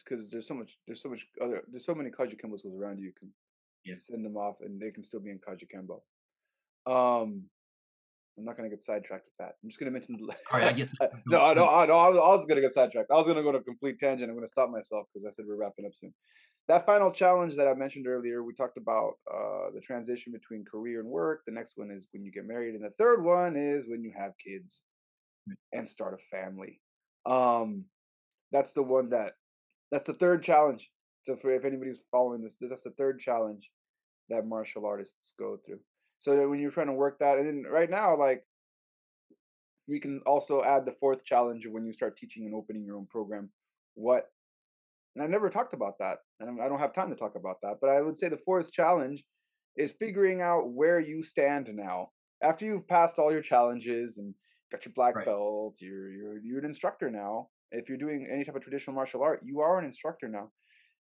because 0.03 0.29
there's 0.29 0.49
so 0.49 0.53
much 0.53 0.77
there's 0.85 1.01
so 1.01 1.07
much 1.07 1.25
other 1.41 1.63
there's 1.71 1.85
so 1.85 1.95
many 1.95 2.09
Kajukenbo 2.09 2.59
schools 2.59 2.77
around 2.77 2.99
you. 2.99 3.05
You 3.05 3.13
can 3.17 3.31
yeah. 3.85 3.95
send 3.97 4.25
them 4.25 4.37
off 4.37 4.55
and 4.61 4.79
they 4.79 4.91
can 4.91 5.03
still 5.03 5.19
be 5.19 5.31
in 5.31 5.39
Kajukenbo. 5.39 6.01
Um, 6.87 7.43
I'm 8.37 8.43
not 8.43 8.57
gonna 8.57 8.69
get 8.69 8.81
sidetracked 8.81 9.25
with 9.25 9.37
that. 9.39 9.55
I'm 9.63 9.69
just 9.69 9.79
gonna 9.79 9.91
mention 9.91 10.17
the. 10.17 10.33
All 10.51 10.59
right, 10.59 10.67
I 10.67 10.73
get. 10.73 10.91
no, 11.27 11.53
no, 11.53 11.53
no, 11.53 11.63
I, 11.63 12.09
was, 12.09 12.17
I 12.17 12.35
was 12.35 12.45
gonna 12.47 12.61
get 12.61 12.73
sidetracked. 12.73 13.11
I 13.11 13.15
was 13.15 13.27
gonna 13.27 13.43
go 13.43 13.51
to 13.51 13.59
a 13.59 13.63
complete 13.63 13.99
tangent. 13.99 14.29
I'm 14.29 14.35
gonna 14.35 14.47
stop 14.47 14.69
myself 14.69 15.07
because 15.13 15.25
I 15.25 15.31
said 15.31 15.45
we're 15.47 15.55
wrapping 15.55 15.85
up 15.85 15.93
soon 15.93 16.13
that 16.67 16.85
final 16.85 17.11
challenge 17.11 17.55
that 17.55 17.67
I 17.67 17.73
mentioned 17.73 18.07
earlier, 18.07 18.43
we 18.43 18.53
talked 18.53 18.77
about 18.77 19.13
uh, 19.31 19.69
the 19.73 19.81
transition 19.81 20.33
between 20.33 20.65
career 20.65 20.99
and 20.99 21.09
work. 21.09 21.43
The 21.45 21.53
next 21.53 21.73
one 21.77 21.91
is 21.91 22.07
when 22.11 22.25
you 22.25 22.31
get 22.31 22.47
married, 22.47 22.73
and 22.75 22.83
the 22.83 22.93
third 22.97 23.23
one 23.23 23.55
is 23.55 23.85
when 23.87 24.03
you 24.03 24.11
have 24.17 24.31
kids 24.43 24.83
and 25.73 25.87
start 25.87 26.19
a 26.19 26.35
family. 26.35 26.81
Um, 27.25 27.85
that's 28.51 28.73
the 28.73 28.81
one 28.81 29.09
that 29.09 29.33
that's 29.91 30.05
the 30.05 30.13
third 30.13 30.43
challenge. 30.43 30.89
So 31.25 31.35
for 31.35 31.51
if 31.51 31.65
anybody's 31.65 32.03
following 32.11 32.41
this, 32.41 32.57
that's 32.59 32.83
the 32.83 32.91
third 32.91 33.19
challenge 33.19 33.71
that 34.29 34.45
martial 34.45 34.85
artists 34.85 35.33
go 35.37 35.57
through. 35.65 35.79
So 36.19 36.49
when 36.49 36.59
you're 36.59 36.71
trying 36.71 36.87
to 36.87 36.93
work 36.93 37.19
that, 37.19 37.37
and 37.37 37.47
then 37.47 37.71
right 37.71 37.89
now, 37.89 38.15
like 38.15 38.43
we 39.87 39.99
can 39.99 40.21
also 40.25 40.63
add 40.63 40.85
the 40.85 40.95
fourth 40.99 41.23
challenge 41.25 41.65
of 41.65 41.71
when 41.71 41.85
you 41.85 41.93
start 41.93 42.17
teaching 42.17 42.45
and 42.45 42.55
opening 42.55 42.83
your 42.83 42.97
own 42.97 43.07
program. 43.07 43.49
What 43.95 44.25
and 45.15 45.23
I 45.23 45.27
never 45.27 45.49
talked 45.49 45.73
about 45.73 45.97
that, 45.99 46.17
and 46.39 46.61
I 46.61 46.67
don't 46.67 46.79
have 46.79 46.93
time 46.93 47.09
to 47.09 47.15
talk 47.15 47.35
about 47.35 47.57
that. 47.61 47.75
But 47.79 47.89
I 47.89 48.01
would 48.01 48.19
say 48.19 48.27
the 48.27 48.37
fourth 48.37 48.71
challenge 48.71 49.23
is 49.77 49.93
figuring 49.97 50.41
out 50.41 50.73
where 50.73 50.99
you 50.99 51.23
stand 51.23 51.69
now 51.73 52.09
after 52.41 52.65
you've 52.65 52.87
passed 52.87 53.17
all 53.17 53.31
your 53.31 53.41
challenges 53.41 54.17
and 54.17 54.33
got 54.71 54.85
your 54.85 54.93
black 54.93 55.15
right. 55.15 55.25
belt. 55.25 55.77
You're 55.79 56.11
you're 56.11 56.39
you're 56.43 56.59
an 56.59 56.65
instructor 56.65 57.09
now. 57.09 57.49
If 57.71 57.89
you're 57.89 57.97
doing 57.97 58.27
any 58.31 58.43
type 58.43 58.55
of 58.55 58.61
traditional 58.61 58.95
martial 58.95 59.23
art, 59.23 59.41
you 59.43 59.61
are 59.61 59.79
an 59.79 59.85
instructor 59.85 60.27
now. 60.27 60.51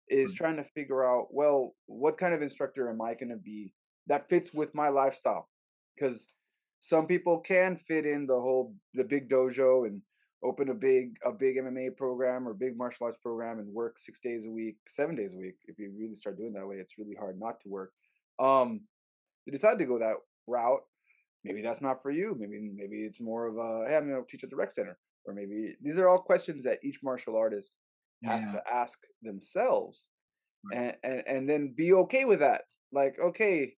Is 0.08 0.30
mm-hmm. 0.30 0.36
trying 0.36 0.56
to 0.56 0.64
figure 0.74 1.04
out 1.04 1.28
well, 1.30 1.74
what 1.86 2.18
kind 2.18 2.34
of 2.34 2.42
instructor 2.42 2.90
am 2.90 3.00
I 3.00 3.14
going 3.14 3.30
to 3.30 3.36
be 3.36 3.72
that 4.06 4.28
fits 4.28 4.52
with 4.52 4.74
my 4.74 4.88
lifestyle? 4.88 5.48
Because 5.94 6.28
some 6.80 7.06
people 7.06 7.38
can 7.38 7.80
fit 7.88 8.04
in 8.04 8.26
the 8.26 8.34
whole 8.34 8.74
the 8.92 9.04
big 9.04 9.30
dojo 9.30 9.86
and 9.86 10.02
open 10.44 10.68
a 10.68 10.74
big 10.74 11.16
a 11.24 11.32
big 11.32 11.56
MMA 11.56 11.96
program 11.96 12.46
or 12.46 12.52
big 12.52 12.76
martial 12.76 13.06
arts 13.06 13.16
program 13.16 13.58
and 13.58 13.72
work 13.72 13.98
six 13.98 14.20
days 14.20 14.46
a 14.46 14.50
week, 14.50 14.76
seven 14.88 15.16
days 15.16 15.34
a 15.34 15.38
week. 15.38 15.56
If 15.66 15.78
you 15.78 15.90
really 15.98 16.16
start 16.16 16.36
doing 16.36 16.52
that 16.52 16.66
way, 16.66 16.76
it's 16.76 16.98
really 16.98 17.16
hard 17.18 17.40
not 17.40 17.60
to 17.62 17.68
work. 17.68 17.92
Um, 18.38 18.82
you 19.46 19.52
decide 19.52 19.78
to 19.78 19.86
go 19.86 19.98
that 19.98 20.16
route. 20.46 20.82
Maybe 21.44 21.62
that's 21.62 21.80
not 21.80 22.02
for 22.02 22.10
you. 22.10 22.36
Maybe 22.38 22.70
maybe 22.74 22.98
it's 23.04 23.20
more 23.20 23.46
of 23.46 23.56
a 23.56 23.88
hey, 23.88 23.96
I'm 23.96 24.08
going 24.08 24.22
to 24.22 24.30
teach 24.30 24.44
at 24.44 24.50
the 24.50 24.56
rec 24.56 24.70
center, 24.70 24.98
or 25.24 25.34
maybe 25.34 25.76
these 25.82 25.98
are 25.98 26.08
all 26.08 26.18
questions 26.18 26.64
that 26.64 26.80
each 26.82 27.00
martial 27.02 27.36
artist 27.36 27.76
has 28.24 28.44
yeah. 28.46 28.52
to 28.52 28.62
ask 28.72 28.98
themselves, 29.22 30.08
right. 30.72 30.96
and, 31.02 31.12
and 31.12 31.22
and 31.26 31.48
then 31.48 31.74
be 31.76 31.92
okay 31.92 32.24
with 32.24 32.40
that. 32.40 32.62
Like, 32.92 33.16
okay, 33.22 33.74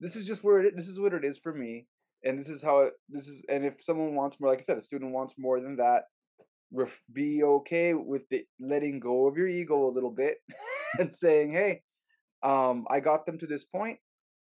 this 0.00 0.16
is 0.16 0.26
just 0.26 0.44
where 0.44 0.60
it 0.60 0.66
is. 0.66 0.74
This 0.74 0.88
is 0.88 0.98
what 0.98 1.14
it 1.14 1.24
is 1.24 1.38
for 1.38 1.52
me 1.52 1.86
and 2.24 2.38
this 2.38 2.48
is 2.48 2.62
how 2.62 2.80
it, 2.80 2.94
this 3.08 3.28
is 3.28 3.42
and 3.48 3.64
if 3.64 3.82
someone 3.82 4.14
wants 4.14 4.40
more 4.40 4.50
like 4.50 4.58
i 4.58 4.62
said 4.62 4.78
a 4.78 4.82
student 4.82 5.12
wants 5.12 5.34
more 5.38 5.60
than 5.60 5.76
that 5.76 6.04
ref, 6.72 7.00
be 7.12 7.42
okay 7.42 7.94
with 7.94 8.22
the 8.30 8.44
letting 8.58 8.98
go 8.98 9.26
of 9.26 9.36
your 9.36 9.46
ego 9.46 9.88
a 9.88 9.94
little 9.94 10.10
bit 10.10 10.38
and 10.98 11.14
saying 11.14 11.50
hey 11.50 11.82
um 12.42 12.86
i 12.90 13.00
got 13.00 13.26
them 13.26 13.38
to 13.38 13.46
this 13.46 13.64
point 13.64 13.98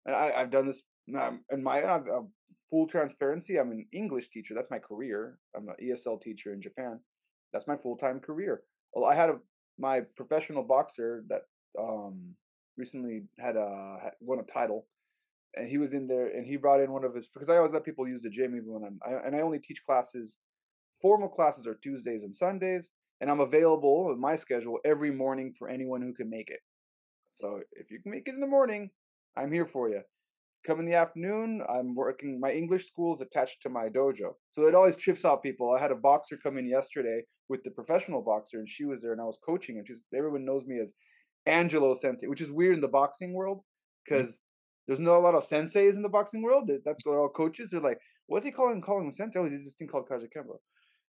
and 0.06 0.16
I, 0.16 0.34
i've 0.36 0.52
done 0.52 0.68
this 0.68 0.82
um, 1.20 1.42
in 1.52 1.64
my 1.64 1.82
uh, 1.82 2.02
full 2.70 2.88
transparency 2.88 3.58
i'm 3.58 3.72
an 3.72 3.86
english 3.92 4.30
teacher 4.30 4.54
that's 4.54 4.72
my 4.72 4.80
career 4.80 5.40
i'm 5.56 5.68
an 5.70 5.76
esl 5.84 6.22
teacher 6.22 6.54
in 6.54 6.62
japan 6.62 7.00
that's 7.52 7.68
my 7.68 7.78
full-time 7.78 8.20
career 8.20 8.62
i 9.08 9.16
had 9.16 9.30
a 9.30 9.38
my 9.78 10.02
professional 10.16 10.64
boxer 10.64 11.24
that 11.28 11.42
um 11.80 12.36
recently 12.78 13.24
had 13.38 13.56
a 13.56 14.12
won 14.22 14.40
a 14.40 14.44
title 14.52 14.86
and 15.56 15.68
he 15.68 15.78
was 15.78 15.94
in 15.94 16.08
there 16.08 16.28
and 16.28 16.46
he 16.46 16.58
brought 16.58 16.82
in 16.82 16.92
one 16.92 17.04
of 17.04 17.16
his 17.16 17.28
because 17.28 17.50
I 17.50 17.58
always 17.58 17.74
let 17.74 17.84
people 17.84 18.08
use 18.08 18.24
the 18.24 18.30
gym 18.30 18.56
even 18.56 18.72
when 18.72 18.84
I'm 18.84 19.00
I, 19.06 19.26
and 19.26 19.36
I 19.36 19.42
only 19.42 19.60
teach 19.60 19.84
classes 19.86 20.38
formal 21.02 21.30
classes 21.30 21.68
are 21.68 21.76
Tuesdays 21.76 22.24
and 22.24 22.36
Sundays 22.36 22.90
and 23.22 23.30
I'm 23.30 23.40
available 23.40 24.08
with 24.08 24.18
my 24.18 24.38
schedule 24.38 24.80
every 24.86 25.12
morning 25.12 25.54
for 25.58 25.70
anyone 25.70 26.02
who 26.02 26.14
can 26.14 26.30
make 26.30 26.50
it. 26.50 26.60
So 27.32 27.62
if 27.74 27.92
you 27.92 28.02
can 28.02 28.12
make 28.12 28.28
it 28.28 28.34
in 28.34 28.40
the 28.40 28.48
morning, 28.48 28.92
I'm 29.38 29.52
here 29.52 29.66
for 29.66 29.90
you. 29.90 30.02
Come 30.66 30.80
in 30.80 30.86
the 30.86 30.96
afternoon, 30.96 31.62
I'm 31.70 31.96
working 31.96 32.40
my 32.40 32.52
English 32.52 32.88
school 32.88 33.16
is 33.16 33.22
attached 33.22 33.62
to 33.64 33.70
my 33.70 33.88
dojo. 33.88 34.34
So 34.52 34.68
it 34.68 34.76
always 34.76 34.98
trips 34.98 35.24
out 35.24 35.42
people. 35.42 35.72
I 35.72 35.82
had 35.82 35.92
a 35.92 35.96
boxer 35.96 36.38
come 36.38 36.58
in 36.58 36.68
yesterday 36.68 37.22
with 37.48 37.64
the 37.64 37.72
professional 37.72 38.22
boxer 38.22 38.60
and 38.60 38.70
she 38.70 38.86
was 38.86 39.02
there 39.02 39.14
and 39.14 39.22
I 39.22 39.26
was 39.26 39.40
coaching 39.46 39.78
and 39.78 39.88
she's 39.88 40.06
everyone 40.16 40.46
knows 40.46 40.66
me 40.66 40.80
as 40.80 40.92
Angelo 41.46 41.96
Sensei, 41.96 42.28
which 42.28 42.42
is 42.42 42.52
weird 42.52 42.76
in 42.76 42.82
the 42.82 42.88
boxing 42.88 43.34
world 43.34 43.62
because 44.06 44.32
mm-hmm 44.32 44.44
there's 44.90 45.00
not 45.00 45.18
a 45.18 45.20
lot 45.20 45.36
of 45.36 45.48
senseis 45.48 45.94
in 45.94 46.02
the 46.02 46.10
boxing 46.10 46.42
world. 46.42 46.68
That's 46.68 47.06
what 47.06 47.16
all 47.16 47.30
coaches. 47.30 47.72
are 47.76 47.80
like, 47.80 48.00
what's 48.26 48.44
he 48.44 48.50
calling 48.50 48.82
calling 48.82 49.06
him 49.06 49.12
sensei? 49.12 49.38
Oh, 49.38 49.44
he 49.44 49.52
did 49.52 49.64
this 49.64 49.76
thing 49.76 49.88
called 49.88 50.10
Kajukenbo. 50.10 50.58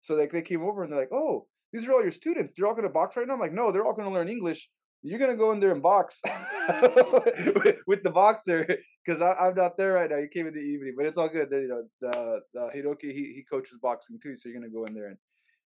So 0.01 0.15
like 0.15 0.31
they 0.31 0.41
came 0.41 0.63
over 0.63 0.81
and 0.81 0.91
they're 0.91 0.99
like, 0.99 1.13
oh, 1.13 1.45
these 1.71 1.87
are 1.87 1.93
all 1.93 2.01
your 2.01 2.11
students. 2.11 2.53
They're 2.57 2.65
all 2.65 2.73
going 2.73 2.87
to 2.87 2.89
box 2.89 3.15
right 3.15 3.27
now. 3.27 3.35
I'm 3.35 3.39
like, 3.39 3.53
no, 3.53 3.71
they're 3.71 3.85
all 3.85 3.93
going 3.93 4.07
to 4.07 4.13
learn 4.13 4.29
English. 4.29 4.67
You're 5.07 5.19
going 5.19 5.31
to 5.31 5.37
go 5.37 5.51
in 5.51 5.59
there 5.59 5.71
and 5.71 5.81
box 5.81 6.19
with, 6.23 7.77
with, 7.87 8.03
the 8.03 8.09
boxer 8.09 8.67
because 9.05 9.21
I'm 9.21 9.55
not 9.55 9.77
there 9.77 9.93
right 9.93 10.09
now. 10.09 10.17
He 10.17 10.27
came 10.27 10.47
in 10.47 10.53
the 10.53 10.59
evening, 10.59 10.95
but 10.97 11.05
it's 11.05 11.17
all 11.17 11.29
good. 11.29 11.47
You 11.51 11.67
know, 11.67 11.83
the 12.01 12.39
the 12.53 12.69
Hiroki 12.75 13.13
he 13.13 13.33
he 13.35 13.43
coaches 13.49 13.79
boxing 13.81 14.19
too, 14.21 14.35
so 14.35 14.49
you're 14.49 14.59
going 14.59 14.69
to 14.69 14.75
go 14.75 14.85
in 14.85 14.93
there 14.93 15.07
and 15.07 15.17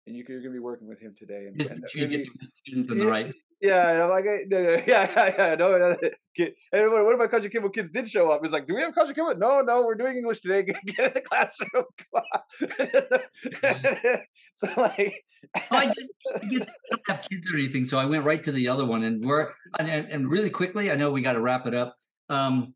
and 0.09 0.17
you, 0.17 0.25
are 0.25 0.41
going 0.41 0.43
to 0.45 0.51
be 0.51 0.59
working 0.59 0.89
with 0.89 1.01
him 1.01 1.15
today. 1.19 1.47
And, 1.47 1.59
Just 1.59 1.71
and 1.71 1.81
make 1.81 1.91
sure 1.91 2.01
you 2.03 2.09
get 2.09 2.19
maybe- 2.19 2.31
the 2.41 2.49
students 2.53 2.91
in 2.91 2.99
the 2.99 3.07
right. 3.07 3.33
yeah, 3.61 3.91
and 3.91 4.03
I'm 4.03 4.09
like, 4.09 4.25
hey, 4.25 4.45
no, 4.49 4.63
no, 4.63 4.71
yeah, 4.87 5.11
yeah, 5.17 5.35
yeah, 5.39 5.55
no, 5.55 5.79
no, 5.79 5.97
kid. 6.37 6.55
And 6.73 6.91
one 6.91 7.13
of 7.13 7.19
my 7.19 7.27
Kajukenbo 7.27 7.73
kids 7.73 7.91
did 7.91 8.09
show 8.09 8.31
up. 8.31 8.41
He's 8.43 8.53
like, 8.53 8.67
"Do 8.67 8.75
we 8.75 8.83
have 8.83 8.95
Kajukenbo?" 8.95 9.39
No, 9.39 9.61
no, 9.61 9.83
we're 9.85 9.95
doing 9.95 10.17
English 10.17 10.41
today. 10.41 10.63
Get, 10.69 10.77
get 10.85 11.07
in 11.07 11.13
the 11.15 11.21
classroom. 11.21 11.85
On. 12.15 12.23
so 14.55 14.69
like, 14.77 15.25
Oh, 15.57 15.61
I, 15.71 15.87
did, 15.87 16.07
I, 16.35 16.39
did, 16.49 16.63
I 16.63 16.67
don't 16.91 17.03
have 17.09 17.29
kids 17.29 17.49
or 17.53 17.57
anything, 17.57 17.85
so 17.85 17.97
I 17.99 18.05
went 18.07 18.25
right 18.25 18.43
to 18.43 18.53
the 18.53 18.69
other 18.69 18.85
one. 18.85 19.05
And 19.05 19.25
we're 19.25 19.51
and, 19.79 19.89
and 19.89 20.09
and 20.09 20.31
really 20.31 20.51
quickly, 20.51 20.91
I 20.91 20.97
know 20.97 21.11
we 21.11 21.23
got 21.23 21.35
to 21.35 21.41
wrap 21.41 21.67
it 21.67 21.75
up. 21.75 21.95
Um, 22.29 22.75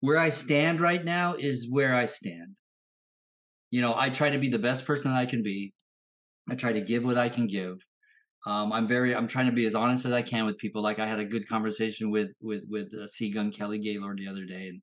where 0.00 0.18
I 0.18 0.30
stand 0.30 0.80
right 0.80 1.04
now 1.04 1.34
is 1.34 1.68
where 1.70 1.94
I 1.94 2.06
stand. 2.06 2.56
You 3.70 3.82
know, 3.82 3.94
I 3.96 4.10
try 4.10 4.30
to 4.30 4.38
be 4.38 4.48
the 4.48 4.58
best 4.58 4.84
person 4.84 5.12
I 5.12 5.26
can 5.26 5.42
be. 5.42 5.72
I 6.50 6.56
try 6.56 6.72
to 6.72 6.80
give 6.80 7.04
what 7.04 7.16
I 7.16 7.28
can 7.28 7.46
give. 7.46 7.86
Um, 8.46 8.72
I'm 8.72 8.86
very, 8.86 9.14
I'm 9.14 9.28
trying 9.28 9.46
to 9.46 9.52
be 9.52 9.66
as 9.66 9.74
honest 9.74 10.04
as 10.04 10.12
I 10.12 10.22
can 10.22 10.46
with 10.46 10.58
people. 10.58 10.82
Like 10.82 10.98
I 10.98 11.06
had 11.06 11.20
a 11.20 11.24
good 11.24 11.48
conversation 11.48 12.10
with 12.10 12.30
with 12.40 12.64
with 12.68 12.92
uh, 12.94 13.04
Sigung 13.04 13.54
Kelly 13.54 13.78
Gaylord 13.78 14.18
the 14.18 14.28
other 14.28 14.44
day, 14.44 14.68
and 14.68 14.82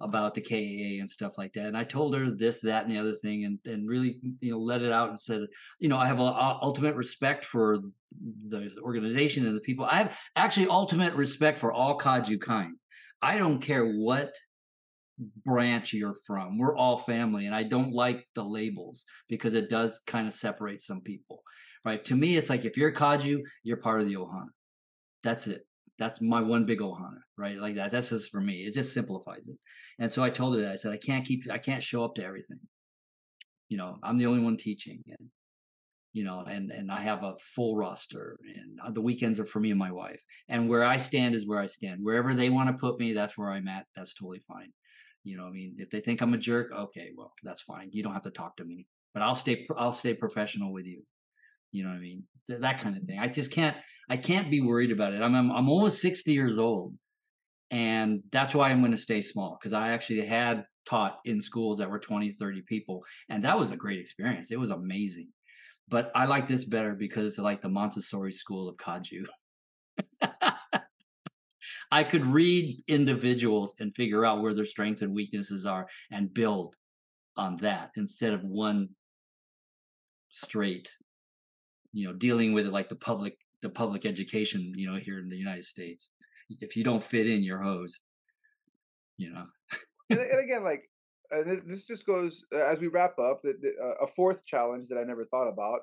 about 0.00 0.34
the 0.34 0.40
KAA 0.40 1.00
and 1.00 1.08
stuff 1.08 1.36
like 1.36 1.52
that. 1.54 1.66
And 1.66 1.76
I 1.76 1.84
told 1.84 2.14
her 2.14 2.30
this, 2.30 2.58
that, 2.60 2.84
and 2.84 2.94
the 2.94 2.98
other 2.98 3.12
thing, 3.12 3.44
and 3.44 3.58
and 3.66 3.88
really, 3.88 4.20
you 4.40 4.52
know, 4.52 4.58
let 4.58 4.82
it 4.82 4.92
out 4.92 5.08
and 5.08 5.20
said, 5.20 5.42
you 5.78 5.88
know, 5.88 5.98
I 5.98 6.06
have 6.06 6.20
a, 6.20 6.22
a 6.22 6.58
ultimate 6.62 6.96
respect 6.96 7.44
for 7.44 7.78
the 8.48 8.70
organization 8.80 9.46
and 9.46 9.56
the 9.56 9.60
people. 9.60 9.84
I 9.84 9.96
have 9.96 10.18
actually 10.36 10.68
ultimate 10.68 11.14
respect 11.14 11.58
for 11.58 11.72
all 11.72 11.98
Kaju 11.98 12.40
kind. 12.40 12.76
I 13.20 13.38
don't 13.38 13.60
care 13.60 13.86
what 13.86 14.34
branch 15.18 15.92
you're 15.92 16.16
from. 16.26 16.58
We're 16.58 16.76
all 16.76 16.96
family, 16.96 17.46
and 17.46 17.54
I 17.54 17.62
don't 17.62 17.92
like 17.92 18.26
the 18.34 18.44
labels 18.44 19.04
because 19.28 19.54
it 19.54 19.70
does 19.70 20.00
kind 20.06 20.26
of 20.26 20.34
separate 20.34 20.82
some 20.82 21.00
people. 21.00 21.42
Right? 21.84 22.04
To 22.06 22.14
me, 22.14 22.36
it's 22.36 22.50
like 22.50 22.64
if 22.64 22.76
you're 22.76 22.92
Kaju, 22.92 23.40
you're 23.62 23.76
part 23.76 24.00
of 24.00 24.06
the 24.06 24.14
Ohana. 24.14 24.48
That's 25.22 25.46
it. 25.46 25.66
That's 25.98 26.20
my 26.20 26.40
one 26.40 26.64
big 26.64 26.80
Ohana, 26.80 27.20
right? 27.38 27.56
Like 27.56 27.76
that. 27.76 27.90
That's 27.92 28.10
just 28.10 28.30
for 28.30 28.40
me. 28.40 28.62
It 28.64 28.74
just 28.74 28.92
simplifies 28.92 29.46
it. 29.46 29.56
And 29.98 30.10
so 30.10 30.24
I 30.24 30.30
told 30.30 30.56
her 30.56 30.62
that 30.62 30.72
I 30.72 30.76
said 30.76 30.92
I 30.92 30.96
can't 30.96 31.24
keep, 31.24 31.44
I 31.50 31.58
can't 31.58 31.82
show 31.82 32.04
up 32.04 32.14
to 32.16 32.24
everything. 32.24 32.58
You 33.68 33.78
know, 33.78 33.98
I'm 34.02 34.18
the 34.18 34.26
only 34.26 34.42
one 34.42 34.56
teaching, 34.56 35.02
and 35.06 35.28
you 36.12 36.24
know, 36.24 36.44
and 36.46 36.70
and 36.70 36.90
I 36.90 37.00
have 37.00 37.22
a 37.22 37.34
full 37.38 37.76
roster, 37.76 38.38
and 38.44 38.78
uh, 38.84 38.90
the 38.90 39.00
weekends 39.00 39.40
are 39.40 39.44
for 39.44 39.60
me 39.60 39.70
and 39.70 39.78
my 39.78 39.90
wife. 39.90 40.22
And 40.48 40.68
where 40.68 40.84
I 40.84 40.96
stand 40.96 41.34
is 41.34 41.46
where 41.46 41.58
I 41.58 41.66
stand. 41.66 42.00
Wherever 42.02 42.34
they 42.34 42.50
want 42.50 42.68
to 42.68 42.80
put 42.80 42.98
me, 42.98 43.12
that's 43.12 43.36
where 43.38 43.50
I'm 43.50 43.68
at. 43.68 43.86
That's 43.96 44.14
totally 44.14 44.42
fine. 44.46 44.72
You 45.24 45.36
know, 45.38 45.46
I 45.46 45.50
mean, 45.50 45.76
if 45.78 45.90
they 45.90 46.00
think 46.00 46.20
I'm 46.20 46.34
a 46.34 46.38
jerk, 46.38 46.70
okay, 46.72 47.10
well, 47.16 47.32
that's 47.42 47.62
fine. 47.62 47.88
You 47.92 48.02
don't 48.02 48.12
have 48.12 48.22
to 48.22 48.30
talk 48.30 48.56
to 48.58 48.64
me, 48.64 48.86
but 49.14 49.22
I'll 49.22 49.34
stay, 49.34 49.66
I'll 49.76 49.92
stay 49.92 50.14
professional 50.14 50.72
with 50.72 50.86
you. 50.86 51.02
You 51.72 51.84
know 51.84 51.90
what 51.90 51.96
I 51.96 52.00
mean? 52.00 52.24
Th- 52.46 52.60
that 52.60 52.80
kind 52.80 52.96
of 52.96 53.02
thing. 53.04 53.18
I 53.18 53.28
just 53.28 53.50
can't, 53.50 53.76
I 54.08 54.18
can't 54.18 54.50
be 54.50 54.60
worried 54.60 54.92
about 54.92 55.14
it. 55.14 55.22
I'm, 55.22 55.34
I'm, 55.34 55.50
I'm 55.50 55.68
almost 55.68 56.00
60 56.00 56.30
years 56.32 56.58
old, 56.58 56.94
and 57.70 58.22
that's 58.30 58.54
why 58.54 58.70
I'm 58.70 58.80
going 58.80 58.92
to 58.92 58.98
stay 58.98 59.22
small 59.22 59.58
because 59.58 59.72
I 59.72 59.90
actually 59.90 60.20
had 60.26 60.64
taught 60.86 61.18
in 61.24 61.40
schools 61.40 61.78
that 61.78 61.90
were 61.90 61.98
20, 61.98 62.32
30 62.32 62.62
people, 62.68 63.02
and 63.30 63.44
that 63.44 63.58
was 63.58 63.72
a 63.72 63.76
great 63.76 63.98
experience. 63.98 64.50
It 64.50 64.60
was 64.60 64.70
amazing. 64.70 65.28
But 65.88 66.10
I 66.14 66.26
like 66.26 66.46
this 66.46 66.64
better 66.64 66.94
because 66.94 67.26
it's 67.30 67.38
like 67.38 67.62
the 67.62 67.68
Montessori 67.68 68.32
school 68.32 68.68
of 68.68 68.76
Kaju. 68.76 69.24
I 71.90 72.04
could 72.04 72.24
read 72.26 72.82
individuals 72.88 73.74
and 73.80 73.94
figure 73.94 74.24
out 74.24 74.42
where 74.42 74.54
their 74.54 74.64
strengths 74.64 75.02
and 75.02 75.14
weaknesses 75.14 75.66
are 75.66 75.86
and 76.10 76.32
build 76.32 76.76
on 77.36 77.56
that 77.58 77.90
instead 77.96 78.32
of 78.32 78.44
one 78.44 78.90
straight, 80.30 80.90
you 81.92 82.06
know, 82.06 82.12
dealing 82.12 82.52
with 82.52 82.66
it 82.66 82.72
like 82.72 82.88
the 82.88 82.96
public 82.96 83.36
the 83.62 83.68
public 83.70 84.04
education, 84.04 84.72
you 84.76 84.90
know, 84.90 84.98
here 84.98 85.18
in 85.18 85.28
the 85.28 85.36
United 85.36 85.64
States. 85.64 86.12
If 86.60 86.76
you 86.76 86.84
don't 86.84 87.02
fit 87.02 87.26
in, 87.26 87.42
you're 87.42 87.62
hosed. 87.62 88.02
You 89.16 89.32
know. 89.32 89.46
and, 90.10 90.20
and 90.20 90.44
again, 90.44 90.62
like 90.62 90.82
uh, 91.32 91.42
this, 91.44 91.60
this 91.66 91.84
just 91.86 92.06
goes 92.06 92.44
uh, 92.54 92.58
as 92.58 92.78
we 92.78 92.88
wrap 92.88 93.18
up. 93.18 93.40
The, 93.42 93.54
the, 93.60 93.72
uh, 93.82 94.04
a 94.04 94.06
fourth 94.06 94.44
challenge 94.44 94.88
that 94.88 94.98
I 94.98 95.04
never 95.04 95.24
thought 95.24 95.48
about 95.48 95.80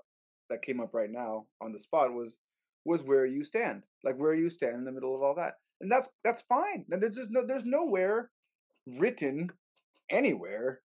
that 0.50 0.62
came 0.62 0.80
up 0.80 0.94
right 0.94 1.10
now 1.10 1.46
on 1.60 1.72
the 1.72 1.80
spot 1.80 2.14
was 2.14 2.38
was 2.86 3.02
where 3.04 3.26
you 3.26 3.44
stand, 3.44 3.84
like 4.04 4.18
where 4.18 4.34
you 4.34 4.50
stand 4.50 4.76
in 4.76 4.86
the 4.86 4.92
middle 4.92 5.16
of 5.16 5.22
all 5.22 5.36
that, 5.36 5.56
and 5.82 5.92
that's 5.92 6.10
that's 6.24 6.44
fine. 6.44 6.86
And 6.90 7.02
there's 7.02 7.16
just 7.16 7.32
no 7.32 7.46
there's 7.46 7.66
nowhere 7.66 8.30
written 8.88 9.50
anywhere 10.10 10.82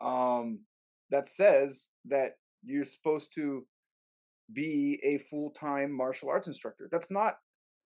um 0.00 0.60
that 1.10 1.28
says 1.28 1.88
that 2.04 2.32
you're 2.64 2.84
supposed 2.84 3.32
to 3.34 3.64
be 4.52 5.00
a 5.02 5.18
full-time 5.30 5.92
martial 5.92 6.28
arts 6.28 6.48
instructor. 6.48 6.88
That's 6.90 7.10
not 7.10 7.36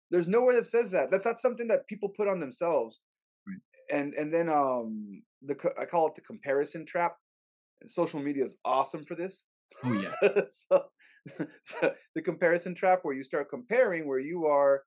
there's 0.10 0.28
nowhere 0.28 0.56
that 0.56 0.66
says 0.66 0.92
that. 0.92 1.12
That's 1.12 1.26
not 1.26 1.40
something 1.40 1.68
that 1.68 1.88
people 1.88 2.10
put 2.10 2.28
on 2.28 2.40
themselves. 2.40 3.00
Right. 3.48 4.00
And 4.00 4.14
and 4.14 4.34
then 4.34 4.50
um 4.50 5.22
the 5.42 5.56
I 5.80 5.86
call 5.86 6.08
it 6.08 6.16
the 6.16 6.22
comparison 6.22 6.86
trap. 6.86 7.16
And 7.82 7.90
social 7.90 8.20
media 8.20 8.44
is 8.44 8.56
awesome 8.66 9.06
for 9.06 9.16
this. 9.16 9.46
Oh 9.84 9.94
yeah. 9.94 10.14
so, 10.50 10.86
so 11.64 11.94
the 12.16 12.22
comparison 12.22 12.74
trap 12.74 13.00
where 13.04 13.14
you 13.14 13.24
start 13.24 13.50
comparing 13.50 14.08
where 14.08 14.20
you 14.20 14.46
are 14.46 14.84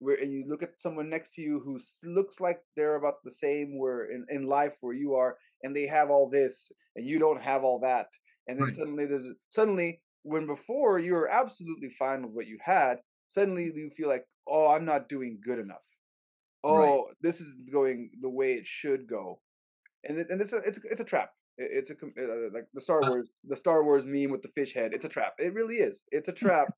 where 0.00 0.16
and 0.16 0.32
you 0.32 0.44
look 0.48 0.62
at 0.62 0.80
someone 0.80 1.08
next 1.10 1.34
to 1.34 1.42
you 1.42 1.60
who 1.64 1.78
looks 2.04 2.40
like 2.40 2.60
they're 2.76 2.96
about 2.96 3.22
the 3.24 3.32
same 3.32 3.78
where 3.78 4.04
in, 4.10 4.26
in 4.30 4.46
life 4.46 4.74
where 4.80 4.94
you 4.94 5.14
are 5.14 5.36
and 5.62 5.74
they 5.76 5.86
have 5.86 6.10
all 6.10 6.28
this 6.30 6.72
and 6.96 7.06
you 7.06 7.18
don't 7.18 7.42
have 7.42 7.64
all 7.64 7.78
that 7.80 8.08
and 8.48 8.58
then 8.58 8.66
Right. 8.66 8.74
suddenly 8.74 9.06
there's 9.06 9.28
suddenly 9.50 10.02
when 10.22 10.46
before 10.46 10.98
you 10.98 11.14
were 11.14 11.30
absolutely 11.30 11.90
fine 11.98 12.22
with 12.22 12.32
what 12.32 12.46
you 12.46 12.58
had 12.62 12.96
suddenly 13.28 13.64
you 13.74 13.90
feel 13.96 14.08
like 14.08 14.26
oh 14.48 14.68
i'm 14.68 14.84
not 14.84 15.08
doing 15.08 15.38
good 15.44 15.58
enough. 15.58 15.84
Oh 16.64 17.06
Right. 17.06 17.16
this 17.22 17.40
is 17.40 17.54
going 17.72 18.10
the 18.20 18.28
way 18.28 18.54
it 18.54 18.66
should 18.66 19.06
go. 19.08 19.40
And 20.04 20.18
it, 20.20 20.28
and 20.30 20.40
it's 20.40 20.52
a 20.52 20.58
it's 20.58 20.78
a, 20.78 20.82
it's 20.90 21.00
a 21.00 21.04
trap. 21.04 21.32
It's 21.58 21.90
a 21.90 21.94
uh, 21.94 22.50
like 22.54 22.66
the 22.74 22.80
star 22.80 23.02
Uh, 23.02 23.10
wars 23.10 23.40
the 23.48 23.56
star 23.56 23.84
wars 23.84 24.06
meme 24.06 24.30
with 24.30 24.42
the 24.42 24.48
fish 24.48 24.74
head 24.74 24.92
it's 24.94 25.04
a 25.04 25.08
trap. 25.08 25.34
It 25.38 25.54
really 25.54 25.76
is. 25.76 26.04
It's 26.10 26.28
a 26.28 26.32
trap 26.44 26.68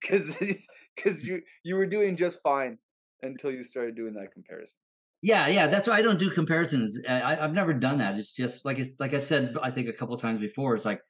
because 0.00 0.34
because 0.96 1.24
you 1.24 1.42
you 1.64 1.76
were 1.76 1.86
doing 1.86 2.16
just 2.16 2.40
fine 2.42 2.78
until 3.22 3.50
you 3.50 3.64
started 3.64 3.96
doing 3.96 4.14
that 4.14 4.32
comparison 4.32 4.76
Yeah, 5.22 5.46
yeah, 5.48 5.66
that's 5.66 5.88
why 5.88 5.94
I 5.96 6.02
don't 6.02 6.18
do 6.18 6.30
comparisons. 6.30 6.98
I, 7.08 7.20
I- 7.20 7.44
I've 7.44 7.52
never 7.52 7.72
done 7.72 7.98
that. 7.98 8.16
It's 8.18 8.32
just 8.34 8.64
like 8.64 8.78
it's 8.78 8.98
like 9.00 9.14
I 9.14 9.18
said, 9.18 9.56
I 9.62 9.70
think 9.70 9.88
a 9.88 9.92
couple 9.92 10.16
times 10.16 10.40
before. 10.40 10.74
It's 10.74 10.84
like 10.84 11.00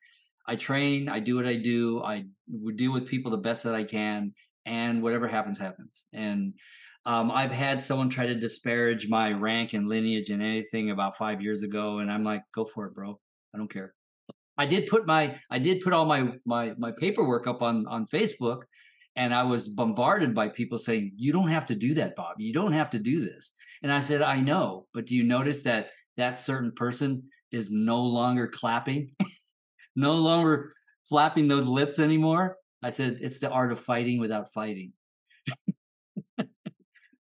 I 0.46 0.56
train, 0.56 1.08
I 1.08 1.20
do 1.20 1.36
what 1.36 1.46
I 1.46 1.56
do, 1.56 2.02
I 2.02 2.24
deal 2.76 2.92
with 2.92 3.08
people 3.08 3.30
the 3.30 3.36
best 3.38 3.64
that 3.64 3.74
I 3.74 3.84
can, 3.84 4.32
and 4.64 5.02
whatever 5.02 5.26
happens, 5.28 5.58
happens. 5.58 6.06
And 6.12 6.54
um, 7.04 7.30
I've 7.32 7.52
had 7.52 7.82
someone 7.82 8.08
try 8.10 8.26
to 8.26 8.34
disparage 8.34 9.08
my 9.08 9.32
rank 9.32 9.74
and 9.74 9.88
lineage 9.88 10.30
and 10.30 10.42
anything 10.42 10.90
about 10.90 11.16
five 11.18 11.42
years 11.42 11.62
ago, 11.62 11.98
and 11.98 12.10
I'm 12.10 12.24
like, 12.24 12.42
go 12.54 12.64
for 12.64 12.86
it, 12.86 12.94
bro. 12.94 13.20
I 13.54 13.58
don't 13.58 13.70
care. 13.72 13.94
I 14.58 14.66
did 14.66 14.88
put 14.88 15.06
my 15.06 15.38
I 15.50 15.58
did 15.58 15.82
put 15.82 15.92
all 15.92 16.04
my 16.06 16.32
my 16.46 16.74
my 16.78 16.92
paperwork 16.92 17.46
up 17.46 17.62
on 17.62 17.86
on 17.86 18.06
Facebook, 18.06 18.62
and 19.16 19.34
I 19.34 19.42
was 19.44 19.68
bombarded 19.68 20.34
by 20.34 20.48
people 20.48 20.78
saying, 20.78 21.12
"You 21.16 21.32
don't 21.32 21.48
have 21.48 21.66
to 21.66 21.74
do 21.74 21.94
that, 21.94 22.14
Bob. 22.16 22.36
You 22.38 22.52
don't 22.52 22.72
have 22.72 22.90
to 22.90 22.98
do 22.98 23.24
this." 23.24 23.52
And 23.82 23.92
I 23.92 24.00
said, 24.00 24.22
I 24.22 24.40
know, 24.40 24.86
but 24.94 25.06
do 25.06 25.14
you 25.14 25.22
notice 25.24 25.62
that 25.62 25.90
that 26.16 26.38
certain 26.38 26.72
person 26.72 27.24
is 27.52 27.70
no 27.70 28.02
longer 28.02 28.46
clapping, 28.48 29.12
no 29.96 30.14
longer 30.14 30.72
flapping 31.08 31.48
those 31.48 31.66
lips 31.66 31.98
anymore? 31.98 32.56
I 32.82 32.90
said, 32.90 33.18
it's 33.20 33.38
the 33.38 33.50
art 33.50 33.72
of 33.72 33.80
fighting 33.80 34.18
without 34.18 34.52
fighting. 34.52 34.92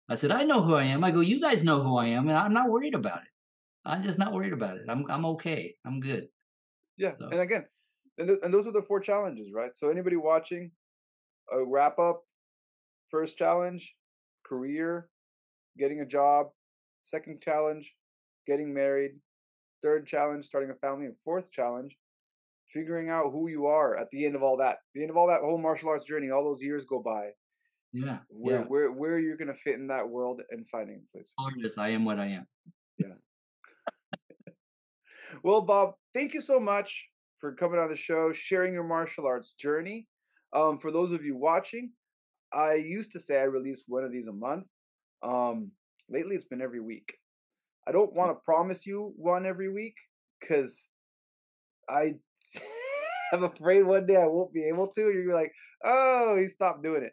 I 0.08 0.14
said, 0.14 0.30
I 0.30 0.44
know 0.44 0.62
who 0.62 0.74
I 0.74 0.84
am. 0.84 1.02
I 1.02 1.10
go, 1.10 1.20
you 1.20 1.40
guys 1.40 1.64
know 1.64 1.82
who 1.82 1.96
I 1.96 2.06
am, 2.06 2.28
and 2.28 2.38
I'm 2.38 2.52
not 2.52 2.70
worried 2.70 2.94
about 2.94 3.18
it. 3.22 3.28
I'm 3.84 4.02
just 4.02 4.18
not 4.18 4.32
worried 4.32 4.52
about 4.52 4.76
it. 4.76 4.84
I'm 4.88 5.04
I'm 5.10 5.24
okay. 5.26 5.74
I'm 5.84 6.00
good. 6.00 6.28
Yeah, 6.96 7.12
So- 7.18 7.28
and 7.28 7.40
again, 7.40 7.66
and, 8.18 8.28
th- 8.28 8.40
and 8.42 8.52
those 8.54 8.66
are 8.66 8.72
the 8.72 8.82
four 8.82 9.00
challenges, 9.00 9.48
right? 9.52 9.70
So 9.74 9.88
anybody 9.90 10.16
watching, 10.16 10.70
a 11.52 11.64
wrap 11.64 11.98
up, 11.98 12.22
first 13.10 13.36
challenge, 13.36 13.94
career, 14.44 15.08
getting 15.78 16.00
a 16.00 16.06
job, 16.06 16.48
second 17.02 17.40
challenge, 17.40 17.92
getting 18.46 18.72
married, 18.72 19.12
third 19.82 20.06
challenge, 20.06 20.46
starting 20.46 20.70
a 20.70 20.74
family, 20.74 21.06
and 21.06 21.14
fourth 21.24 21.50
challenge, 21.50 21.96
figuring 22.72 23.08
out 23.08 23.30
who 23.32 23.48
you 23.48 23.66
are 23.66 23.96
at 23.96 24.08
the 24.10 24.24
end 24.24 24.34
of 24.34 24.42
all 24.42 24.56
that. 24.58 24.78
the 24.94 25.02
end 25.02 25.10
of 25.10 25.16
all 25.16 25.28
that 25.28 25.40
whole 25.40 25.58
martial 25.58 25.88
arts 25.88 26.04
journey, 26.04 26.30
all 26.30 26.44
those 26.44 26.62
years 26.62 26.84
go 26.84 27.00
by. 27.00 27.30
Yeah. 27.92 28.18
Where 28.28 28.60
yeah. 28.60 28.64
where 28.64 28.92
where 28.92 29.18
you're 29.18 29.36
gonna 29.36 29.54
fit 29.54 29.76
in 29.76 29.86
that 29.86 30.08
world 30.08 30.40
and 30.50 30.68
finding 30.68 30.96
a 30.96 31.16
place. 31.16 31.32
I 31.78 31.90
am 31.90 32.04
what 32.04 32.18
I 32.18 32.26
am. 32.26 32.46
yeah 32.98 33.14
Well, 35.42 35.60
Bob, 35.60 35.94
thank 36.14 36.34
you 36.34 36.40
so 36.40 36.58
much 36.58 37.06
for 37.40 37.54
coming 37.54 37.78
on 37.78 37.88
the 37.88 37.96
show, 37.96 38.32
sharing 38.32 38.72
your 38.72 38.84
martial 38.84 39.26
arts 39.26 39.52
journey. 39.52 40.06
Um, 40.56 40.78
for 40.78 40.90
those 40.90 41.12
of 41.12 41.22
you 41.24 41.36
watching, 41.36 41.90
I 42.52 42.74
used 42.74 43.12
to 43.12 43.20
say 43.20 43.38
I 43.38 43.44
release 43.44 43.84
one 43.86 44.04
of 44.04 44.12
these 44.12 44.26
a 44.26 44.32
month. 44.32 44.64
Um, 45.22 45.72
lately, 46.08 46.34
it's 46.34 46.46
been 46.46 46.62
every 46.62 46.80
week. 46.80 47.12
I 47.86 47.92
don't 47.92 48.14
want 48.14 48.30
to 48.30 48.44
promise 48.44 48.86
you 48.86 49.12
one 49.16 49.44
every 49.44 49.72
week 49.72 49.94
because 50.40 50.86
I 51.88 52.14
I'm 53.32 53.44
afraid 53.44 53.82
one 53.82 54.06
day 54.06 54.16
I 54.16 54.26
won't 54.26 54.54
be 54.54 54.64
able 54.64 54.88
to. 54.88 55.00
You're 55.00 55.34
like, 55.34 55.52
oh, 55.84 56.38
he 56.40 56.48
stopped 56.48 56.82
doing 56.82 57.02
it. 57.02 57.12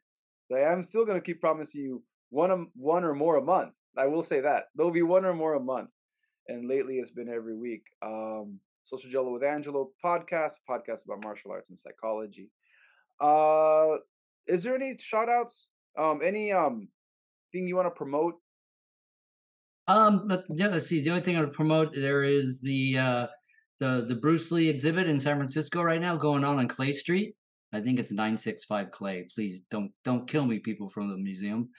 But 0.50 0.60
I 0.60 0.72
am 0.72 0.84
still 0.84 1.06
gonna 1.06 1.22
keep 1.22 1.42
promising 1.42 1.82
you 1.82 2.04
one 2.30 2.52
a, 2.52 2.58
one 2.76 3.04
or 3.04 3.14
more 3.14 3.36
a 3.36 3.44
month. 3.44 3.74
I 3.98 4.08
will 4.08 4.24
say 4.24 4.40
that 4.40 4.66
there'll 4.76 4.92
be 4.92 5.04
one 5.04 5.26
or 5.26 5.34
more 5.34 5.56
a 5.56 5.60
month. 5.60 5.90
And 6.48 6.68
lately, 6.68 6.96
it's 6.96 7.12
been 7.12 7.30
every 7.30 7.56
week. 7.58 7.84
Um, 8.02 8.60
Social 8.84 9.10
Jello 9.10 9.34
with 9.34 9.44
Angelo 9.44 9.92
podcast, 10.04 10.54
podcast 10.70 11.06
about 11.06 11.24
martial 11.24 11.52
arts 11.52 11.70
and 11.70 11.80
psychology. 11.80 12.50
Uh, 13.20 13.98
is 14.48 14.64
there 14.64 14.76
any 14.76 14.98
shout 15.00 15.30
outs? 15.30 15.70
Um, 15.98 16.22
any 16.24 16.52
um 16.52 16.88
thing 17.52 17.68
you 17.68 17.76
want 17.76 17.88
to 17.88 17.92
promote? 17.92 18.36
Um, 19.88 20.28
but 20.28 20.46
yeah, 20.50 20.68
let's 20.68 20.88
see. 20.88 21.02
The 21.02 21.10
only 21.10 21.22
thing 21.22 21.38
I 21.38 21.42
would 21.42 21.54
promote 21.54 21.94
there 21.94 22.24
is 22.24 22.62
the 22.62 22.98
uh 22.98 23.28
the 23.80 24.06
the 24.08 24.16
Bruce 24.16 24.52
Lee 24.52 24.70
exhibit 24.70 25.08
in 25.08 25.20
San 25.20 25.38
Francisco 25.38 25.82
right 25.82 26.02
now 26.02 26.16
going 26.16 26.44
on 26.44 26.58
on 26.60 26.68
Clay 26.68 26.92
Street. 26.92 27.36
I 27.74 27.82
think 27.82 28.00
it's 28.00 28.12
965 28.12 28.92
Clay. 28.92 29.28
Please 29.34 29.62
don't 29.72 29.92
don't 30.06 30.28
kill 30.28 30.46
me, 30.46 30.60
people 30.60 30.90
from 30.90 31.10
the 31.10 31.18
museum. 31.18 31.70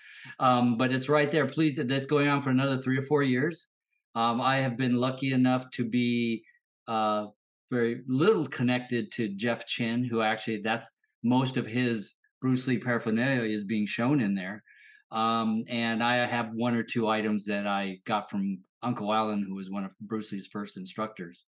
Um, 0.41 0.77
but 0.77 0.93
it's 0.93 1.09
right 1.09 1.31
there. 1.31 1.47
Please, 1.47 1.77
that's 1.77 2.07
going 2.07 2.29
on 2.29 2.41
for 2.41 2.51
another 2.51 2.77
three 2.77 2.99
or 2.99 3.03
four 3.03 3.23
years. 3.23 3.69
Um, 4.17 4.41
I 4.41 4.59
have 4.59 4.77
been 4.77 4.97
lucky 4.97 5.33
enough 5.33 5.71
to 5.73 5.85
be 5.85 6.45
uh, 6.89 7.27
very 7.71 8.03
little 8.07 8.47
connected 8.47 9.11
to 9.13 9.29
Jeff 9.29 9.67
Chin, 9.67 10.05
who 10.05 10.21
actually 10.21 10.63
that's 10.63 10.91
most 11.25 11.57
of 11.57 11.67
his 11.67 12.15
Bruce 12.41 12.67
Lee 12.69 12.79
paraphernalia 12.79 13.43
is 13.43 13.65
being 13.65 13.87
shown 13.87 14.21
in 14.21 14.35
there. 14.35 14.63
Um, 15.11 15.65
and 15.69 16.03
I 16.03 16.17
have 16.27 16.51
one 16.53 16.75
or 16.75 16.83
two 16.83 17.09
items 17.09 17.47
that 17.47 17.67
I 17.67 18.01
got 18.05 18.31
from 18.31 18.59
Uncle 18.83 19.13
Allen, 19.13 19.45
who 19.49 19.55
was 19.55 19.71
one 19.71 19.85
of 19.85 19.95
Bruce 20.01 20.31
Lee's 20.31 20.47
first 20.47 20.77
instructors. 20.77 21.47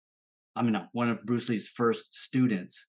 I 0.57 0.63
mean, 0.63 0.81
one 0.93 1.11
of 1.11 1.25
Bruce 1.25 1.49
Lee's 1.49 1.69
first 1.69 2.15
students 2.15 2.89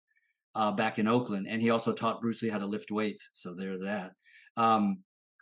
uh, 0.55 0.71
back 0.71 0.99
in 0.99 1.07
Oakland, 1.07 1.47
and 1.47 1.61
he 1.61 1.69
also 1.69 1.91
taught 1.93 2.21
Bruce 2.21 2.41
Lee 2.41 2.49
how 2.49 2.59
to 2.59 2.65
lift 2.65 2.91
weights. 2.91 3.29
So 3.33 3.53
there's 3.53 3.81
that. 3.81 4.11
Um, 4.55 4.99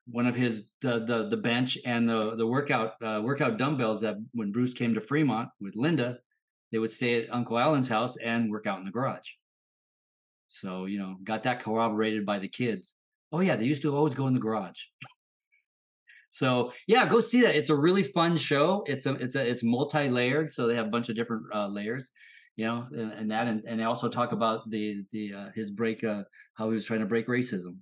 one 0.08 0.28
of 0.28 0.36
his 0.36 0.70
the 0.82 1.06
the 1.06 1.30
the 1.30 1.38
bench 1.38 1.78
and 1.86 2.08
the 2.08 2.36
the 2.36 2.46
workout 2.46 2.94
uh, 3.02 3.22
workout 3.24 3.58
dumbbells 3.58 4.02
that 4.02 4.18
when 4.34 4.52
Bruce 4.52 4.74
came 4.74 4.94
to 4.94 5.02
Fremont 5.02 5.50
with 5.60 5.76
Linda, 5.76 6.20
they 6.72 6.80
would 6.80 6.92
stay 6.92 7.24
at 7.24 7.34
Uncle 7.34 7.58
Allen's 7.58 7.88
house 7.88 8.18
and 8.18 8.52
work 8.52 8.68
out 8.68 8.80
in 8.80 8.86
the 8.86 8.92
garage. 8.92 9.30
So 10.60 10.86
you 10.86 11.00
know, 11.00 11.18
got 11.24 11.44
that 11.44 11.60
corroborated 11.62 12.26
by 12.26 12.40
the 12.40 12.48
kids. 12.48 12.96
Oh 13.32 13.42
yeah, 13.42 13.56
they 13.56 13.66
used 13.66 13.82
to 13.82 13.96
always 13.96 14.16
go 14.16 14.28
in 14.28 14.34
the 14.34 14.40
garage. 14.40 14.82
So 16.30 16.74
yeah, 16.88 17.08
go 17.08 17.20
see 17.22 17.42
that. 17.42 17.56
It's 17.56 17.70
a 17.70 17.76
really 17.76 18.04
fun 18.04 18.38
show. 18.38 18.84
It's 18.88 19.06
a 19.06 19.14
it's 19.16 19.36
a 19.36 19.50
it's 19.50 19.64
multi 19.64 20.10
layered, 20.10 20.52
so 20.52 20.68
they 20.68 20.76
have 20.76 20.88
a 20.88 20.90
bunch 20.90 21.10
of 21.10 21.16
different 21.16 21.44
uh, 21.54 21.68
layers, 21.68 22.12
you 22.56 22.66
know, 22.66 22.88
and, 22.92 23.12
and 23.12 23.32
that 23.32 23.48
and, 23.48 23.64
and 23.66 23.80
they 23.80 23.84
also 23.84 24.10
talk 24.10 24.32
about 24.32 24.70
the 24.70 25.04
the 25.12 25.34
uh, 25.34 25.50
his 25.56 25.72
break 25.72 26.04
uh, 26.04 26.24
how 26.56 26.70
he 26.70 26.76
was 26.76 26.86
trying 26.86 27.02
to 27.02 27.06
break 27.06 27.28
racism, 27.28 27.78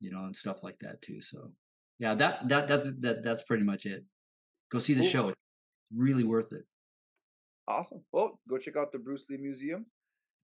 you 0.00 0.10
know, 0.10 0.24
and 0.24 0.36
stuff 0.36 0.58
like 0.62 0.78
that 0.80 1.00
too. 1.02 1.20
So 1.20 1.52
yeah, 1.98 2.14
that 2.14 2.48
that 2.48 2.68
that's 2.68 2.86
that 3.00 3.22
that's 3.22 3.42
pretty 3.42 3.64
much 3.64 3.86
it. 3.86 4.04
Go 4.70 4.78
see 4.78 4.94
the 4.94 5.00
Cool. 5.00 5.10
show. 5.10 5.28
It's 5.28 5.36
really 5.94 6.24
worth 6.24 6.52
it. 6.52 6.64
Awesome. 7.66 8.02
Well, 8.12 8.40
go 8.48 8.56
check 8.58 8.76
out 8.76 8.92
the 8.92 8.98
Bruce 8.98 9.26
Lee 9.28 9.36
Museum. 9.36 9.86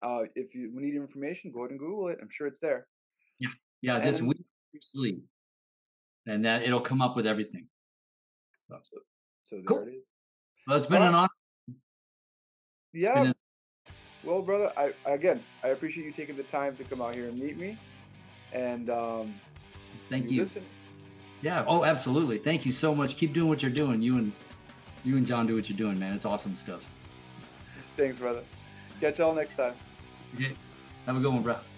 Uh, 0.02 0.24
if 0.34 0.54
you 0.54 0.70
need 0.74 0.94
information, 0.94 1.52
go 1.52 1.60
ahead 1.60 1.70
and 1.70 1.78
Google 1.78 2.08
it. 2.08 2.18
I'm 2.20 2.28
sure 2.30 2.46
it's 2.46 2.58
there. 2.60 2.86
Yeah, 3.38 3.48
Yeah, 3.82 4.00
just 4.00 4.18
And- 4.20 4.28
week 4.28 4.44
Bruce 4.72 4.94
Lee, 4.96 5.22
and 6.26 6.44
that 6.44 6.62
it'll 6.62 6.80
come 6.80 7.00
up 7.00 7.14
with 7.16 7.26
everything. 7.26 7.68
So, 8.62 8.80
So 9.44 9.56
there 9.56 9.64
Cool. 9.64 9.86
it 9.88 9.94
is. 9.94 10.02
well, 10.66 10.78
it's 10.78 10.86
been 10.86 11.02
Uh, 11.02 11.08
an 11.08 11.14
honor. 11.14 11.28
Yeah. 12.92 13.14
been 13.22 13.26
a- 13.32 13.92
Well, 14.24 14.42
brother, 14.42 14.72
I 14.76 14.94
again, 15.04 15.42
I 15.62 15.68
appreciate 15.68 16.04
you 16.04 16.12
taking 16.12 16.36
the 16.36 16.44
time 16.44 16.76
to 16.76 16.84
come 16.84 17.00
out 17.02 17.14
here 17.14 17.28
and 17.28 17.38
meet 17.38 17.56
me. 17.56 17.76
And 18.52 18.88
um, 18.90 19.34
Thank 20.08 20.30
you. 20.30 20.42
Listen, 20.44 20.64
Yeah. 21.42 21.64
Oh, 21.66 21.84
absolutely. 21.84 22.38
Thank 22.38 22.64
you 22.64 22.72
so 22.72 22.94
much. 22.94 23.16
Keep 23.16 23.32
doing 23.32 23.48
what 23.48 23.62
you're 23.62 23.70
doing. 23.72 24.00
You 24.02 24.16
and 24.18 24.32
you 25.04 25.16
and 25.16 25.26
John 25.26 25.46
do 25.46 25.54
what 25.56 25.68
you're 25.68 25.76
doing, 25.78 25.98
man. 25.98 26.14
It's 26.14 26.24
awesome 26.24 26.54
stuff. 26.54 26.84
thanks, 27.96 28.18
brother. 28.18 28.42
Catch 29.00 29.18
y'all 29.18 29.34
next 29.34 29.54
time. 29.56 29.74
Okay. 30.34 30.58
Have 31.06 31.16
a 31.16 31.20
good 31.20 31.32
one, 31.32 31.42
bro. 31.42 31.71